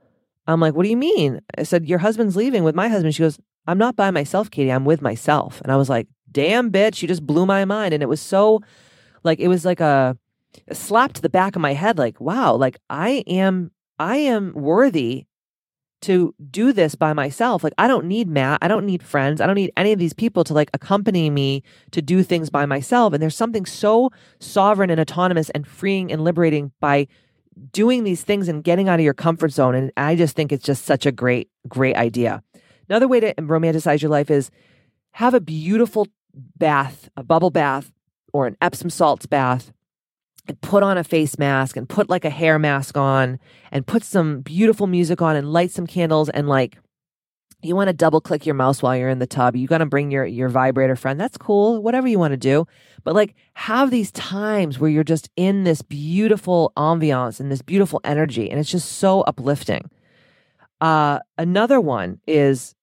I'm 0.46 0.60
like, 0.60 0.74
What 0.74 0.84
do 0.84 0.90
you 0.90 0.96
mean? 0.96 1.40
I 1.56 1.62
said, 1.62 1.88
Your 1.88 1.98
husband's 1.98 2.36
leaving 2.36 2.64
with 2.64 2.74
my 2.74 2.88
husband. 2.88 3.14
She 3.14 3.22
goes, 3.22 3.38
I'm 3.66 3.78
not 3.78 3.96
by 3.96 4.10
myself, 4.10 4.50
Katie. 4.50 4.72
I'm 4.72 4.84
with 4.84 5.02
myself. 5.02 5.60
And 5.62 5.72
I 5.72 5.76
was 5.76 5.88
like, 5.88 6.08
Damn, 6.30 6.70
bitch. 6.70 7.02
You 7.02 7.08
just 7.08 7.26
blew 7.26 7.46
my 7.46 7.64
mind. 7.64 7.94
And 7.94 8.02
it 8.02 8.08
was 8.08 8.20
so, 8.20 8.60
like, 9.22 9.38
it 9.40 9.48
was 9.48 9.64
like 9.64 9.80
a, 9.80 10.16
a 10.68 10.74
slap 10.74 11.12
to 11.14 11.22
the 11.22 11.28
back 11.28 11.56
of 11.56 11.62
my 11.62 11.72
head. 11.72 11.98
Like, 11.98 12.20
wow, 12.20 12.54
like, 12.54 12.78
I 12.90 13.24
am, 13.26 13.70
I 13.98 14.16
am 14.16 14.52
worthy 14.54 15.26
to 16.04 16.34
do 16.50 16.72
this 16.72 16.94
by 16.94 17.14
myself. 17.14 17.64
Like, 17.64 17.72
I 17.78 17.88
don't 17.88 18.04
need 18.04 18.28
Matt. 18.28 18.58
I 18.60 18.68
don't 18.68 18.84
need 18.84 19.02
friends. 19.02 19.40
I 19.40 19.46
don't 19.46 19.54
need 19.54 19.72
any 19.74 19.90
of 19.90 19.98
these 19.98 20.12
people 20.12 20.44
to 20.44 20.52
like 20.52 20.68
accompany 20.74 21.30
me 21.30 21.62
to 21.92 22.02
do 22.02 22.22
things 22.22 22.50
by 22.50 22.66
myself. 22.66 23.14
And 23.14 23.22
there's 23.22 23.34
something 23.34 23.64
so 23.64 24.10
sovereign 24.38 24.90
and 24.90 25.00
autonomous 25.00 25.48
and 25.50 25.66
freeing 25.66 26.12
and 26.12 26.22
liberating 26.22 26.72
by 26.78 27.08
doing 27.72 28.04
these 28.04 28.22
things 28.22 28.48
and 28.48 28.64
getting 28.64 28.88
out 28.88 28.98
of 28.98 29.04
your 29.04 29.14
comfort 29.14 29.52
zone. 29.52 29.74
And 29.74 29.92
I 29.96 30.16
just 30.16 30.36
think 30.36 30.52
it's 30.52 30.64
just 30.64 30.84
such 30.84 31.06
a 31.06 31.12
great, 31.12 31.50
great 31.68 31.96
idea. 31.96 32.42
Another 32.88 33.08
way 33.08 33.20
to 33.20 33.34
romanticize 33.34 34.02
your 34.02 34.10
life 34.10 34.30
is 34.30 34.50
have 35.12 35.34
a 35.34 35.40
beautiful 35.40 36.08
bath, 36.34 37.08
a 37.16 37.22
bubble 37.22 37.50
bath, 37.50 37.92
or 38.32 38.46
an 38.46 38.56
Epsom 38.60 38.90
salts 38.90 39.26
bath 39.26 39.72
and 40.46 40.60
put 40.60 40.82
on 40.82 40.98
a 40.98 41.04
face 41.04 41.38
mask 41.38 41.76
and 41.76 41.88
put 41.88 42.10
like 42.10 42.24
a 42.24 42.30
hair 42.30 42.58
mask 42.58 42.96
on 42.96 43.38
and 43.70 43.86
put 43.86 44.02
some 44.02 44.40
beautiful 44.40 44.86
music 44.86 45.22
on 45.22 45.36
and 45.36 45.52
light 45.52 45.70
some 45.70 45.86
candles 45.86 46.28
and 46.28 46.48
like 46.48 46.78
you 47.64 47.76
want 47.76 47.88
to 47.88 47.92
double 47.92 48.20
click 48.20 48.46
your 48.46 48.54
mouse 48.54 48.82
while 48.82 48.96
you're 48.96 49.08
in 49.08 49.18
the 49.18 49.26
tub 49.26 49.56
you 49.56 49.66
got 49.66 49.78
to 49.78 49.86
bring 49.86 50.10
your 50.10 50.24
your 50.24 50.48
vibrator 50.48 50.96
friend 50.96 51.20
that's 51.20 51.36
cool 51.36 51.82
whatever 51.82 52.08
you 52.08 52.18
want 52.18 52.32
to 52.32 52.36
do 52.36 52.66
but 53.02 53.14
like 53.14 53.34
have 53.54 53.90
these 53.90 54.10
times 54.12 54.78
where 54.78 54.90
you're 54.90 55.04
just 55.04 55.30
in 55.36 55.64
this 55.64 55.82
beautiful 55.82 56.72
ambiance 56.76 57.40
and 57.40 57.50
this 57.50 57.62
beautiful 57.62 58.00
energy 58.04 58.50
and 58.50 58.58
it's 58.60 58.70
just 58.70 58.92
so 58.92 59.22
uplifting 59.22 59.90
uh 60.80 61.18
another 61.38 61.80
one 61.80 62.20
is 62.26 62.74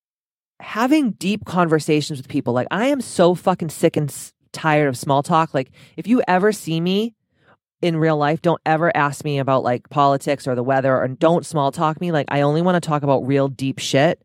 having 0.60 1.12
deep 1.12 1.46
conversations 1.46 2.20
with 2.20 2.28
people 2.28 2.54
like 2.54 2.68
i 2.72 2.86
am 2.88 3.02
so 3.02 3.36
fucking 3.36 3.70
sick 3.70 3.98
and 3.98 4.32
tired 4.52 4.88
of 4.88 4.98
small 4.98 5.24
talk 5.24 5.54
like 5.54 5.72
if 5.98 6.08
you 6.08 6.22
ever 6.28 6.52
see 6.52 6.80
me 6.80 7.16
in 7.82 7.98
real 7.98 8.18
life, 8.18 8.42
don't 8.42 8.62
ever 8.66 8.96
ask 8.96 9.26
me 9.26 9.40
about 9.40 9.64
like 9.64 9.90
politics 9.90 10.48
or 10.48 10.56
the 10.56 10.64
weather 10.64 10.96
or 10.96 11.08
don't 11.08 11.46
small 11.46 11.72
talk 11.72 12.00
me. 12.00 12.12
Like, 12.12 12.28
I 12.30 12.42
only 12.42 12.62
want 12.62 12.82
to 12.82 12.88
talk 12.88 13.04
about 13.04 13.26
real 13.26 13.48
deep 13.48 13.80
shit. 13.80 14.22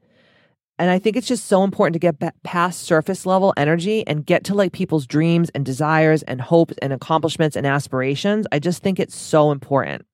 And 0.79 0.91
I 0.91 0.99
think 0.99 1.17
it's 1.17 1.27
just 1.27 1.47
so 1.47 1.65
important 1.65 1.95
to 1.95 1.99
get 1.99 2.43
past 2.43 2.83
surface 2.83 3.25
level 3.25 3.55
energy 3.57 4.07
and 4.07 4.27
get 4.27 4.45
to 4.45 4.55
like 4.55 4.73
people's 4.73 5.07
dreams 5.07 5.51
and 5.55 5.65
desires 5.65 6.23
and 6.25 6.41
hopes 6.41 6.75
and 6.83 6.93
accomplishments 6.93 7.57
and 7.57 7.67
aspirations. 7.67 8.47
I 8.53 8.59
just 8.59 8.83
think 8.83 9.01
it's 9.01 9.17
so 9.17 9.53
important. 9.53 10.07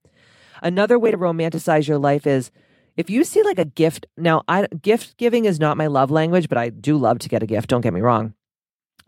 Another 0.63 0.99
way 0.99 1.11
to 1.11 1.19
romanticize 1.19 1.89
your 1.89 1.99
life 1.99 2.27
is 2.27 2.53
if 2.97 3.11
you 3.11 3.25
see 3.25 3.43
like 3.43 3.59
a 3.59 3.65
gift. 3.65 4.07
Now, 4.17 4.43
I 4.47 4.67
gift 4.81 5.17
giving 5.17 5.47
is 5.47 5.59
not 5.59 5.77
my 5.77 5.89
love 5.89 6.11
language, 6.11 6.49
but 6.49 6.59
I 6.59 6.69
do 6.69 6.97
love 6.97 7.19
to 7.21 7.29
get 7.29 7.43
a 7.43 7.47
gift. 7.47 7.69
Don't 7.69 7.81
get 7.81 7.95
me 7.95 8.01
wrong. 8.01 8.35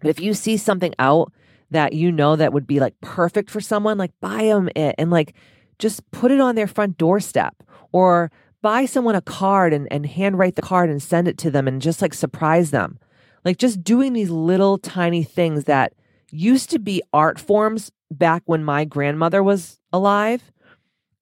But 0.01 0.09
if 0.09 0.21
you 0.21 0.35
see 0.35 0.57
something 0.57 0.95
out 0.99 1.33
that 1.71 1.93
you 1.93 2.11
know 2.11 2.37
that 2.37 2.53
would 2.53 2.67
be 2.67 2.81
like 2.81 3.01
perfect 3.01 3.51
for 3.51 3.61
someone, 3.61 3.99
like 3.99 4.13
buy 4.21 4.45
them 4.45 4.69
it 4.75 4.95
and 4.99 5.11
like 5.11 5.35
just 5.79 6.09
put 6.11 6.31
it 6.31 6.41
on 6.41 6.55
their 6.55 6.67
front 6.67 6.99
doorstep 6.99 7.55
or 7.93 8.31
buy 8.65 8.87
someone 8.87 9.15
a 9.15 9.21
card 9.21 9.75
and, 9.75 9.87
and 9.93 10.07
handwrite 10.07 10.55
the 10.55 10.63
card 10.63 10.89
and 10.89 11.03
send 11.03 11.29
it 11.29 11.37
to 11.37 11.51
them 11.51 11.69
and 11.69 11.83
just 11.83 12.01
like 12.01 12.15
surprise 12.15 12.71
them. 12.71 12.99
Like 13.45 13.59
just 13.59 13.85
doing 13.85 14.15
these 14.15 14.31
little 14.31 14.79
tiny 14.79 15.23
things 15.23 15.65
that 15.65 15.93
used 16.31 16.71
to 16.71 16.79
be 16.79 17.03
art 17.13 17.39
forms 17.39 17.93
back 18.11 18.43
when 18.47 18.65
my 18.65 18.87
grandmother 18.87 19.43
was 19.43 19.79
alive 19.93 20.51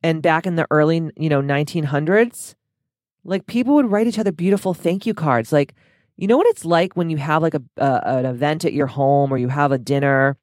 and 0.05 0.22
back 0.22 0.47
in 0.47 0.55
the 0.55 0.68
early, 0.70 1.11
you 1.16 1.28
know, 1.28 1.43
1900s. 1.43 2.55
Like 3.24 3.47
people 3.47 3.74
would 3.74 3.90
write 3.90 4.07
each 4.07 4.20
other 4.20 4.30
beautiful 4.30 4.72
thank 4.72 5.05
you 5.05 5.12
cards. 5.12 5.51
Like, 5.51 5.74
you 6.16 6.28
know 6.28 6.36
what 6.36 6.47
it's 6.47 6.64
like 6.64 6.97
when 6.97 7.11
you 7.11 7.16
have 7.16 7.43
like 7.43 7.55
a, 7.55 7.62
a 7.76 8.03
an 8.05 8.26
event 8.26 8.64
at 8.64 8.72
your 8.72 8.86
home 8.86 9.32
or 9.32 9.36
you 9.38 9.49
have 9.49 9.72
a 9.72 9.78
dinner 9.78 10.36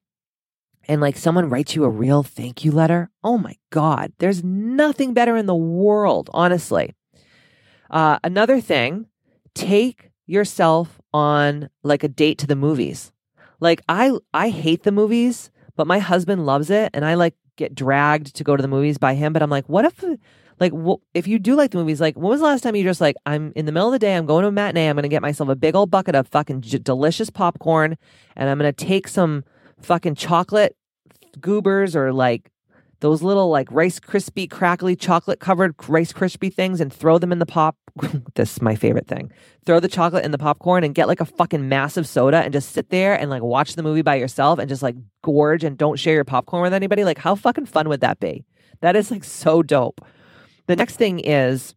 and 0.87 1.01
like 1.01 1.17
someone 1.17 1.49
writes 1.49 1.75
you 1.75 1.83
a 1.83 1.89
real 1.89 2.23
thank 2.23 2.65
you 2.65 2.71
letter, 2.71 3.09
oh 3.23 3.37
my 3.37 3.55
God, 3.69 4.13
there's 4.19 4.43
nothing 4.43 5.13
better 5.13 5.37
in 5.37 5.45
the 5.45 5.55
world, 5.55 6.29
honestly. 6.33 6.93
Uh, 7.89 8.19
another 8.23 8.61
thing, 8.61 9.07
take 9.53 10.11
yourself 10.25 10.99
on 11.13 11.69
like 11.83 12.03
a 12.03 12.07
date 12.07 12.37
to 12.39 12.47
the 12.47 12.55
movies. 12.55 13.11
Like 13.59 13.81
I, 13.89 14.11
I 14.33 14.49
hate 14.49 14.83
the 14.83 14.91
movies, 14.91 15.51
but 15.75 15.87
my 15.87 15.99
husband 15.99 16.45
loves 16.45 16.69
it, 16.69 16.91
and 16.93 17.05
I 17.05 17.15
like 17.15 17.35
get 17.55 17.75
dragged 17.75 18.35
to 18.35 18.43
go 18.43 18.55
to 18.55 18.61
the 18.61 18.67
movies 18.67 18.97
by 18.97 19.13
him. 19.15 19.33
But 19.33 19.41
I'm 19.41 19.49
like, 19.49 19.67
what 19.67 19.85
if, 19.85 20.03
like, 20.59 20.73
wh- 20.73 21.01
if 21.13 21.27
you 21.27 21.39
do 21.39 21.55
like 21.55 21.71
the 21.71 21.77
movies, 21.77 22.01
like, 22.01 22.15
when 22.15 22.29
was 22.29 22.39
the 22.39 22.45
last 22.45 22.61
time 22.61 22.75
you 22.75 22.83
just 22.83 23.01
like, 23.01 23.15
I'm 23.25 23.53
in 23.55 23.65
the 23.65 23.71
middle 23.71 23.89
of 23.89 23.93
the 23.93 23.99
day, 23.99 24.15
I'm 24.15 24.25
going 24.25 24.43
to 24.43 24.47
a 24.47 24.51
matinee, 24.51 24.87
I'm 24.87 24.95
going 24.95 25.03
to 25.03 25.09
get 25.09 25.21
myself 25.21 25.49
a 25.49 25.55
big 25.55 25.75
old 25.75 25.91
bucket 25.91 26.15
of 26.15 26.27
fucking 26.27 26.61
j- 26.61 26.79
delicious 26.79 27.29
popcorn, 27.29 27.97
and 28.35 28.49
I'm 28.49 28.57
going 28.57 28.73
to 28.73 28.85
take 28.85 29.07
some 29.07 29.43
fucking 29.81 30.15
chocolate 30.15 30.75
goobers 31.39 31.95
or 31.95 32.11
like 32.11 32.51
those 33.01 33.21
little 33.21 33.49
like 33.49 33.71
rice 33.71 33.99
crispy 33.99 34.45
crackly 34.45 34.95
chocolate 34.95 35.39
covered 35.39 35.73
rice 35.87 36.11
crispy 36.11 36.49
things 36.49 36.81
and 36.81 36.91
throw 36.91 37.17
them 37.17 37.31
in 37.31 37.39
the 37.39 37.45
pop 37.45 37.77
this 38.35 38.53
is 38.53 38.61
my 38.61 38.75
favorite 38.75 39.07
thing. 39.07 39.31
Throw 39.65 39.79
the 39.79 39.87
chocolate 39.87 40.25
in 40.25 40.31
the 40.31 40.37
popcorn 40.37 40.83
and 40.83 40.95
get 40.95 41.07
like 41.07 41.21
a 41.21 41.25
fucking 41.25 41.67
massive 41.67 42.07
soda 42.07 42.37
and 42.37 42.53
just 42.53 42.71
sit 42.71 42.89
there 42.89 43.19
and 43.19 43.29
like 43.29 43.41
watch 43.41 43.75
the 43.75 43.83
movie 43.83 44.01
by 44.01 44.15
yourself 44.15 44.59
and 44.59 44.69
just 44.69 44.83
like 44.83 44.95
gorge 45.23 45.63
and 45.63 45.77
don't 45.77 45.99
share 45.99 46.13
your 46.13 46.25
popcorn 46.25 46.63
with 46.63 46.73
anybody. 46.73 47.03
Like 47.03 47.17
how 47.17 47.35
fucking 47.35 47.65
fun 47.65 47.89
would 47.89 48.01
that 48.01 48.19
be? 48.19 48.45
That 48.81 48.95
is 48.95 49.11
like 49.11 49.23
so 49.23 49.63
dope. 49.63 50.01
The 50.67 50.75
next 50.75 50.95
thing 50.95 51.19
is 51.19 51.75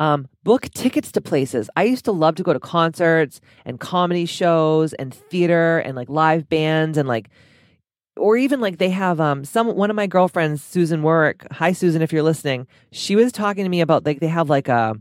um, 0.00 0.28
book 0.42 0.68
tickets 0.74 1.12
to 1.12 1.20
places. 1.20 1.68
I 1.76 1.84
used 1.84 2.04
to 2.06 2.12
love 2.12 2.34
to 2.36 2.42
go 2.42 2.52
to 2.52 2.60
concerts 2.60 3.40
and 3.64 3.78
comedy 3.78 4.26
shows 4.26 4.92
and 4.94 5.14
theater 5.14 5.78
and 5.78 5.96
like 5.96 6.08
live 6.08 6.48
bands 6.48 6.98
and 6.98 7.08
like 7.08 7.28
or 8.16 8.36
even 8.36 8.60
like 8.60 8.78
they 8.78 8.90
have 8.90 9.20
um 9.20 9.44
some 9.44 9.74
one 9.74 9.88
of 9.88 9.96
my 9.96 10.06
girlfriends 10.06 10.62
Susan 10.62 11.02
Work 11.02 11.46
hi 11.50 11.72
Susan 11.72 12.02
if 12.02 12.12
you're 12.12 12.22
listening 12.22 12.66
she 12.90 13.16
was 13.16 13.32
talking 13.32 13.64
to 13.64 13.70
me 13.70 13.80
about 13.80 14.04
like 14.04 14.20
they 14.20 14.28
have 14.28 14.50
like 14.50 14.68
a 14.68 14.94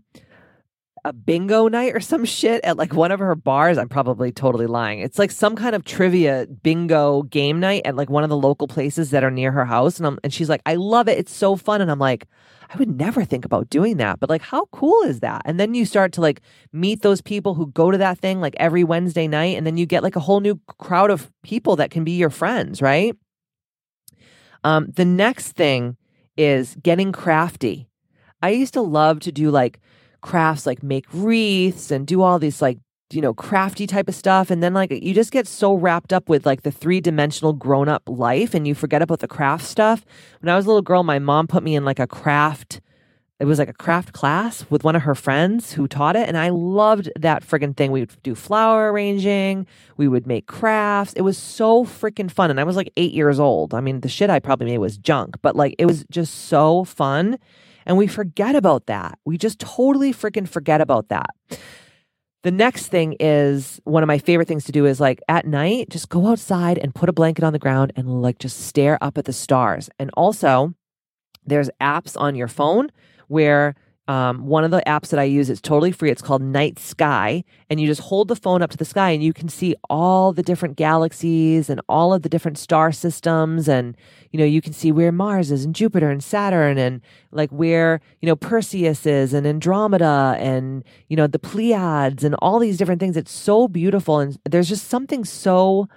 a 1.04 1.14
bingo 1.14 1.68
night 1.68 1.96
or 1.96 2.00
some 2.00 2.26
shit 2.26 2.64
at 2.64 2.78
like 2.78 2.94
one 2.94 3.12
of 3.12 3.20
her 3.20 3.36
bars 3.36 3.78
I'm 3.78 3.90
probably 3.90 4.32
totally 4.32 4.68
lying 4.68 5.00
it's 5.00 5.18
like 5.18 5.32
some 5.32 5.56
kind 5.56 5.76
of 5.76 5.84
trivia 5.84 6.46
bingo 6.62 7.24
game 7.24 7.60
night 7.60 7.82
at 7.86 7.96
like 7.96 8.10
one 8.10 8.24
of 8.24 8.30
the 8.30 8.38
local 8.38 8.68
places 8.68 9.10
that 9.10 9.24
are 9.24 9.32
near 9.32 9.52
her 9.52 9.66
house 9.66 9.98
and 9.98 10.06
I'm, 10.06 10.20
and 10.24 10.34
she's 10.34 10.50
like 10.50 10.62
I 10.66 10.76
love 10.76 11.08
it 11.08 11.18
it's 11.18 11.34
so 11.34 11.56
fun 11.56 11.82
and 11.82 11.90
I'm 11.90 12.00
like 12.00 12.28
I 12.74 12.78
would 12.78 12.98
never 12.98 13.26
think 13.26 13.44
about 13.44 13.70
doing 13.70 13.98
that. 13.98 14.20
But 14.20 14.30
like, 14.30 14.42
how 14.42 14.66
cool 14.72 15.02
is 15.04 15.20
that? 15.20 15.42
And 15.44 15.60
then 15.60 15.74
you 15.74 15.86
start 15.86 16.14
to 16.14 16.22
like 16.22 16.42
meet 16.72 17.02
those 17.02 17.22
people 17.22 17.54
who 17.54 17.68
go 17.68 17.92
to 17.92 17.98
that 17.98 18.18
thing 18.18 18.40
like 18.40 18.56
every 18.58 18.84
Wednesday 18.84 19.28
night. 19.28 19.58
And 19.58 19.68
then 19.68 19.76
you 19.76 19.86
get 19.86 20.04
like 20.04 20.16
a 20.16 20.22
whole 20.22 20.40
new 20.40 20.60
crowd 20.80 21.12
of 21.12 21.30
people 21.44 21.76
that 21.78 21.92
can 21.92 22.06
be 22.06 22.14
your 22.14 22.30
friends, 22.30 22.82
right? 22.82 23.16
Um, 24.64 24.88
the 24.96 25.06
next 25.06 25.52
thing 25.52 25.98
is 26.38 26.78
getting 26.82 27.12
crafty. 27.12 27.90
I 28.42 28.52
used 28.52 28.74
to 28.74 28.82
love 28.82 29.20
to 29.22 29.32
do 29.32 29.52
like 29.52 29.80
crafts, 30.22 30.66
like 30.66 30.84
make 30.84 31.06
wreaths 31.14 31.92
and 31.92 32.08
do 32.08 32.22
all 32.22 32.40
these 32.40 32.62
like 32.62 32.80
you 33.14 33.22
know, 33.22 33.34
crafty 33.34 33.86
type 33.86 34.08
of 34.08 34.16
stuff. 34.16 34.50
And 34.50 34.64
then 34.64 34.74
like 34.74 34.92
you 34.92 35.14
just 35.14 35.32
get 35.32 35.46
so 35.46 35.74
wrapped 35.74 36.14
up 36.14 36.30
with 36.30 36.46
like 36.46 36.62
the 36.62 36.72
three 36.72 37.02
dimensional 37.02 37.52
grown 37.52 37.90
up 37.90 38.04
life 38.08 38.54
and 38.54 38.66
you 38.66 38.74
forget 38.74 39.02
about 39.02 39.20
the 39.20 39.28
craft 39.28 39.66
stuff. 39.66 40.06
When 40.40 40.50
I 40.50 40.56
was 40.56 40.66
a 40.66 40.70
little 40.70 40.82
girl, 40.82 41.04
my 41.04 41.20
mom 41.20 41.48
put 41.48 41.62
me 41.62 41.76
in 41.76 41.84
like 41.84 42.00
a 42.00 42.08
craft 42.08 42.80
it 43.42 43.46
was 43.46 43.58
like 43.58 43.70
a 43.70 43.74
craft 43.74 44.14
class 44.14 44.68
with 44.70 44.84
one 44.84 44.96
of 44.96 45.02
her 45.02 45.16
friends 45.16 45.74
who 45.74 45.88
taught 45.88 46.16
it. 46.16 46.28
And 46.28 46.38
i 46.38 46.50
loved 46.50 47.10
that 47.20 47.44
friggin' 47.44 47.76
thing. 47.76 47.92
We 47.92 48.02
would 48.02 48.22
do 48.22 48.36
flower 48.36 48.92
arranging. 48.92 49.66
We 49.98 50.08
would 50.08 50.28
make 50.28 50.46
crafts. 50.46 51.14
It 51.14 51.22
was 51.22 51.40
so 51.40 51.84
freaking 51.84 52.30
fun. 52.30 52.52
And 52.52 52.60
i 52.60 52.64
was 52.64 52.76
like 52.76 52.94
eight 52.98 53.14
years 53.14 53.40
old. 53.40 53.74
I 53.74 53.82
mean 53.82 54.02
the 54.02 54.10
shit 54.10 54.30
i 54.30 54.40
probably 54.40 54.68
made 54.68 54.78
was 54.78 54.96
junk 54.96 55.38
but 55.42 55.56
like 55.56 55.74
it 55.80 55.88
was 55.88 56.06
just 56.12 56.46
so 56.50 56.84
fun 56.84 57.40
and 57.86 57.98
we 57.98 58.08
forget 58.08 58.56
about 58.56 58.88
that. 58.88 59.18
We 59.26 59.38
just 59.38 59.60
totally 59.60 60.14
freaking 60.14 60.48
forget 60.48 60.82
about 60.82 61.10
that. 61.10 61.30
The 62.44 62.52
next 62.52 62.88
thing 62.88 63.16
is 63.20 63.80
one 63.84 64.02
of 64.02 64.08
my 64.08 64.18
favorite 64.18 64.48
things 64.48 64.66
to 64.66 64.72
do 64.72 64.86
is 64.86 65.00
like 65.00 65.22
at 65.28 65.46
night 65.46 65.90
just 65.90 66.10
go 66.10 66.28
outside 66.28 66.80
and 66.80 66.96
put 66.96 67.08
a 67.08 67.14
blanket 67.14 67.44
on 67.44 67.54
the 67.54 67.60
ground 67.60 67.94
and 67.96 68.22
like 68.22 68.40
just 68.40 68.62
stare 68.66 68.98
up 69.02 69.18
at 69.18 69.26
the 69.26 69.34
stars. 69.34 69.90
And 70.00 70.10
also 70.16 70.74
there's 71.46 71.70
apps 71.80 72.20
on 72.20 72.36
your 72.36 72.48
phone 72.48 72.90
where 73.28 73.76
um, 74.12 74.46
one 74.46 74.66
of 74.66 74.72
the 74.72 74.84
apps 74.86 75.08
that 75.08 75.22
I 75.22 75.24
use 75.24 75.50
is 75.50 75.62
totally 75.62 75.94
free. 75.94 76.12
It's 76.12 76.22
called 76.22 76.42
Night 76.42 76.78
Sky, 76.78 77.46
and 77.70 77.80
you 77.80 77.88
just 77.88 78.02
hold 78.02 78.28
the 78.28 78.36
phone 78.36 78.62
up 78.62 78.70
to 78.72 78.78
the 78.78 78.84
sky, 78.84 79.12
and 79.12 79.24
you 79.24 79.32
can 79.32 79.48
see 79.48 79.74
all 79.90 80.34
the 80.34 80.44
different 80.44 80.76
galaxies 80.76 81.70
and 81.70 81.80
all 81.88 82.14
of 82.14 82.22
the 82.22 82.28
different 82.28 82.58
star 82.58 82.92
systems, 82.92 83.70
and 83.70 83.96
you 84.32 84.38
know 84.38 84.44
you 84.44 84.62
can 84.62 84.74
see 84.74 84.92
where 84.92 85.14
Mars 85.14 85.50
is, 85.50 85.64
and 85.64 85.74
Jupiter, 85.74 86.10
and 86.10 86.22
Saturn, 86.22 86.78
and 86.78 87.00
like 87.32 87.52
where 87.52 88.02
you 88.20 88.28
know 88.28 88.36
Perseus 88.36 89.06
is, 89.06 89.34
and 89.34 89.48
Andromeda, 89.48 90.36
and 90.40 90.84
you 91.08 91.16
know 91.16 91.28
the 91.28 91.40
Pleiades, 91.40 92.26
and 92.26 92.36
all 92.42 92.60
these 92.60 92.78
different 92.78 93.00
things. 93.00 93.16
It's 93.16 93.32
so 93.32 93.70
beautiful, 93.70 94.20
and 94.20 94.38
there's 94.44 94.68
just 94.68 94.90
something 94.90 95.24
so 95.24 95.88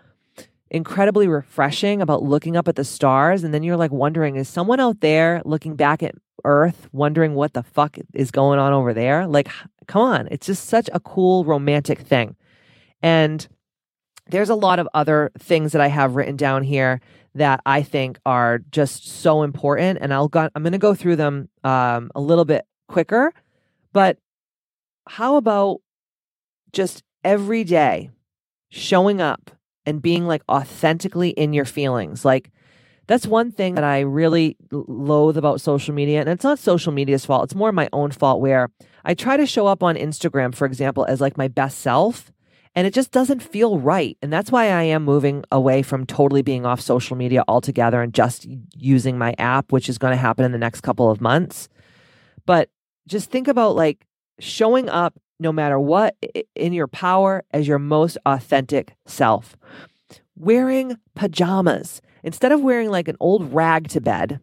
incredibly 0.75 1.29
refreshing 1.29 2.03
about 2.03 2.25
looking 2.25 2.57
up 2.57 2.67
at 2.67 2.75
the 2.75 2.85
stars, 2.85 3.45
and 3.45 3.55
then 3.55 3.63
you're 3.63 3.77
like 3.77 3.93
wondering, 3.93 4.35
is 4.35 4.49
someone 4.49 4.81
out 4.81 5.01
there 5.01 5.41
looking 5.45 5.77
back 5.77 6.03
at 6.03 6.17
Earth, 6.45 6.89
wondering 6.93 7.35
what 7.35 7.55
the 7.55 7.63
fuck 7.63 7.97
is 8.13 8.33
going 8.33 8.59
on 8.59 8.73
over 8.73 8.93
there. 8.93 9.27
Like, 9.27 9.49
come 9.87 10.03
on. 10.03 10.29
It's 10.33 10.49
just 10.49 10.67
such 10.67 10.91
a 10.93 10.99
cool 10.99 11.45
romantic 11.45 12.01
thing. 12.01 12.35
And 13.03 13.47
there's 14.27 14.51
a 14.51 14.55
lot 14.57 14.81
of 14.81 14.89
other 14.95 15.31
things 15.39 15.73
that 15.73 15.81
I 15.81 15.87
have 15.87 16.17
written 16.17 16.37
down 16.37 16.65
here 16.65 17.01
that 17.37 17.61
I 17.65 17.83
think 17.83 18.19
are 18.27 18.59
just 18.73 19.07
so 19.07 19.45
important. 19.45 20.01
And 20.03 20.13
I'll 20.13 20.29
go, 20.29 20.49
I'm 20.55 20.63
going 20.65 20.73
to 20.73 20.79
go 20.79 20.95
through 20.95 21.17
them 21.17 21.49
um, 21.63 22.11
a 22.17 22.21
little 22.21 22.45
bit 22.45 22.67
quicker. 22.89 23.33
But 23.93 24.19
how 25.07 25.37
about 25.37 25.83
just 26.73 27.05
every 27.23 27.63
day 27.63 28.11
showing 28.71 29.21
up 29.21 29.53
and 29.87 30.03
being 30.03 30.27
like 30.27 30.43
authentically 30.49 31.31
in 31.31 31.53
your 31.53 31.65
feelings? 31.65 32.25
Like, 32.25 32.51
that's 33.07 33.27
one 33.27 33.51
thing 33.53 33.75
that 33.75 33.85
I 33.85 34.01
really 34.01 34.57
loathe 34.71 35.37
about 35.37 35.61
social 35.61 35.95
media. 35.95 36.21
And 36.21 36.29
it's 36.29 36.45
not 36.45 36.59
social 36.59 36.93
media's 36.93 37.27
fault, 37.27 37.45
it's 37.45 37.55
more 37.55 37.73
my 37.73 37.89
own 37.93 38.11
fault 38.11 38.41
where 38.41 38.71
I 39.05 39.15
try 39.15 39.37
to 39.37 39.47
show 39.47 39.67
up 39.67 39.83
on 39.83 39.97
Instagram, 39.97 40.55
for 40.55 40.67
example, 40.67 41.05
as 41.05 41.21
like 41.21 41.37
my 41.37 41.49
best 41.49 41.81
self. 41.81 42.31
And 42.77 42.89
it 42.89 42.95
just 42.95 43.13
doesn't 43.13 43.41
feel 43.41 43.79
right. 43.79 44.19
And 44.21 44.33
that's 44.33 44.51
why 44.51 44.65
I 44.65 44.83
am 44.83 45.05
moving 45.05 45.45
away 45.53 45.83
from 45.83 46.07
totally 46.07 46.43
being 46.43 46.67
off 46.67 46.81
social 46.81 47.17
media 47.17 47.45
altogether 47.47 48.03
and 48.03 48.13
just 48.13 48.49
using 48.75 49.17
my 49.17 49.33
app, 49.39 49.71
which 49.71 49.89
is 49.89 49.97
going 49.97 50.11
to 50.11 50.17
happen 50.17 50.45
in 50.45 50.51
the 50.51 50.59
next 50.59 50.81
couple 50.81 51.09
of 51.09 51.21
months. 51.21 51.69
But 52.47 52.71
just 53.07 53.31
think 53.31 53.47
about 53.47 53.77
like 53.77 54.07
showing 54.41 54.89
up 54.89 55.15
no 55.39 55.53
matter 55.53 55.79
what 55.79 56.17
in 56.55 56.73
your 56.73 56.87
power 56.87 57.45
as 57.53 57.67
your 57.67 57.79
most 57.79 58.19
authentic 58.27 58.95
self. 59.07 59.57
Wearing 60.37 60.97
pajamas 61.15 62.01
instead 62.23 62.53
of 62.53 62.61
wearing 62.61 62.91
like 62.91 63.09
an 63.09 63.17
old 63.21 63.53
rag 63.53 63.89
to 63.89 64.01
bed, 64.01 64.41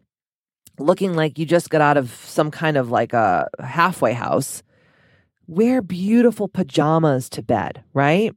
looking 0.78 1.14
like 1.14 1.38
you 1.38 1.44
just 1.46 1.70
got 1.70 1.80
out 1.80 1.96
of 1.96 2.10
some 2.24 2.50
kind 2.50 2.76
of 2.76 2.90
like 2.90 3.12
a 3.12 3.48
halfway 3.60 4.12
house, 4.12 4.62
wear 5.46 5.82
beautiful 5.82 6.48
pajamas 6.48 7.28
to 7.30 7.42
bed, 7.42 7.82
right? 7.92 8.34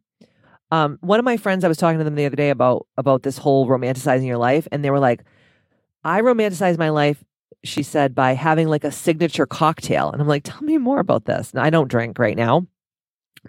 Um, 0.72 0.98
one 1.02 1.20
of 1.20 1.26
my 1.26 1.38
friends, 1.38 1.64
I 1.64 1.68
was 1.68 1.78
talking 1.78 2.00
to 2.00 2.04
them 2.04 2.16
the 2.16 2.26
other 2.26 2.36
day 2.36 2.50
about 2.50 2.88
about 2.98 3.24
this 3.24 3.38
whole 3.38 3.68
romanticizing 3.68 4.26
your 4.26 4.38
life, 4.38 4.68
and 4.72 4.84
they 4.84 4.90
were 4.90 5.00
like, 5.00 5.24
"I 6.04 6.22
romanticize 6.22 6.78
my 6.78 6.90
life." 6.90 7.24
She 7.66 7.84
said 7.84 8.16
by 8.16 8.34
having 8.34 8.68
like 8.68 8.84
a 8.84 8.92
signature 8.92 9.46
cocktail, 9.46 10.12
and 10.12 10.22
I'm 10.22 10.28
like, 10.28 10.44
"Tell 10.44 10.62
me 10.62 10.78
more 10.78 11.00
about 11.00 11.26
this." 11.26 11.54
Now, 11.54 11.64
I 11.64 11.70
don't 11.70 11.90
drink 11.90 12.20
right 12.20 12.38
now, 12.38 12.68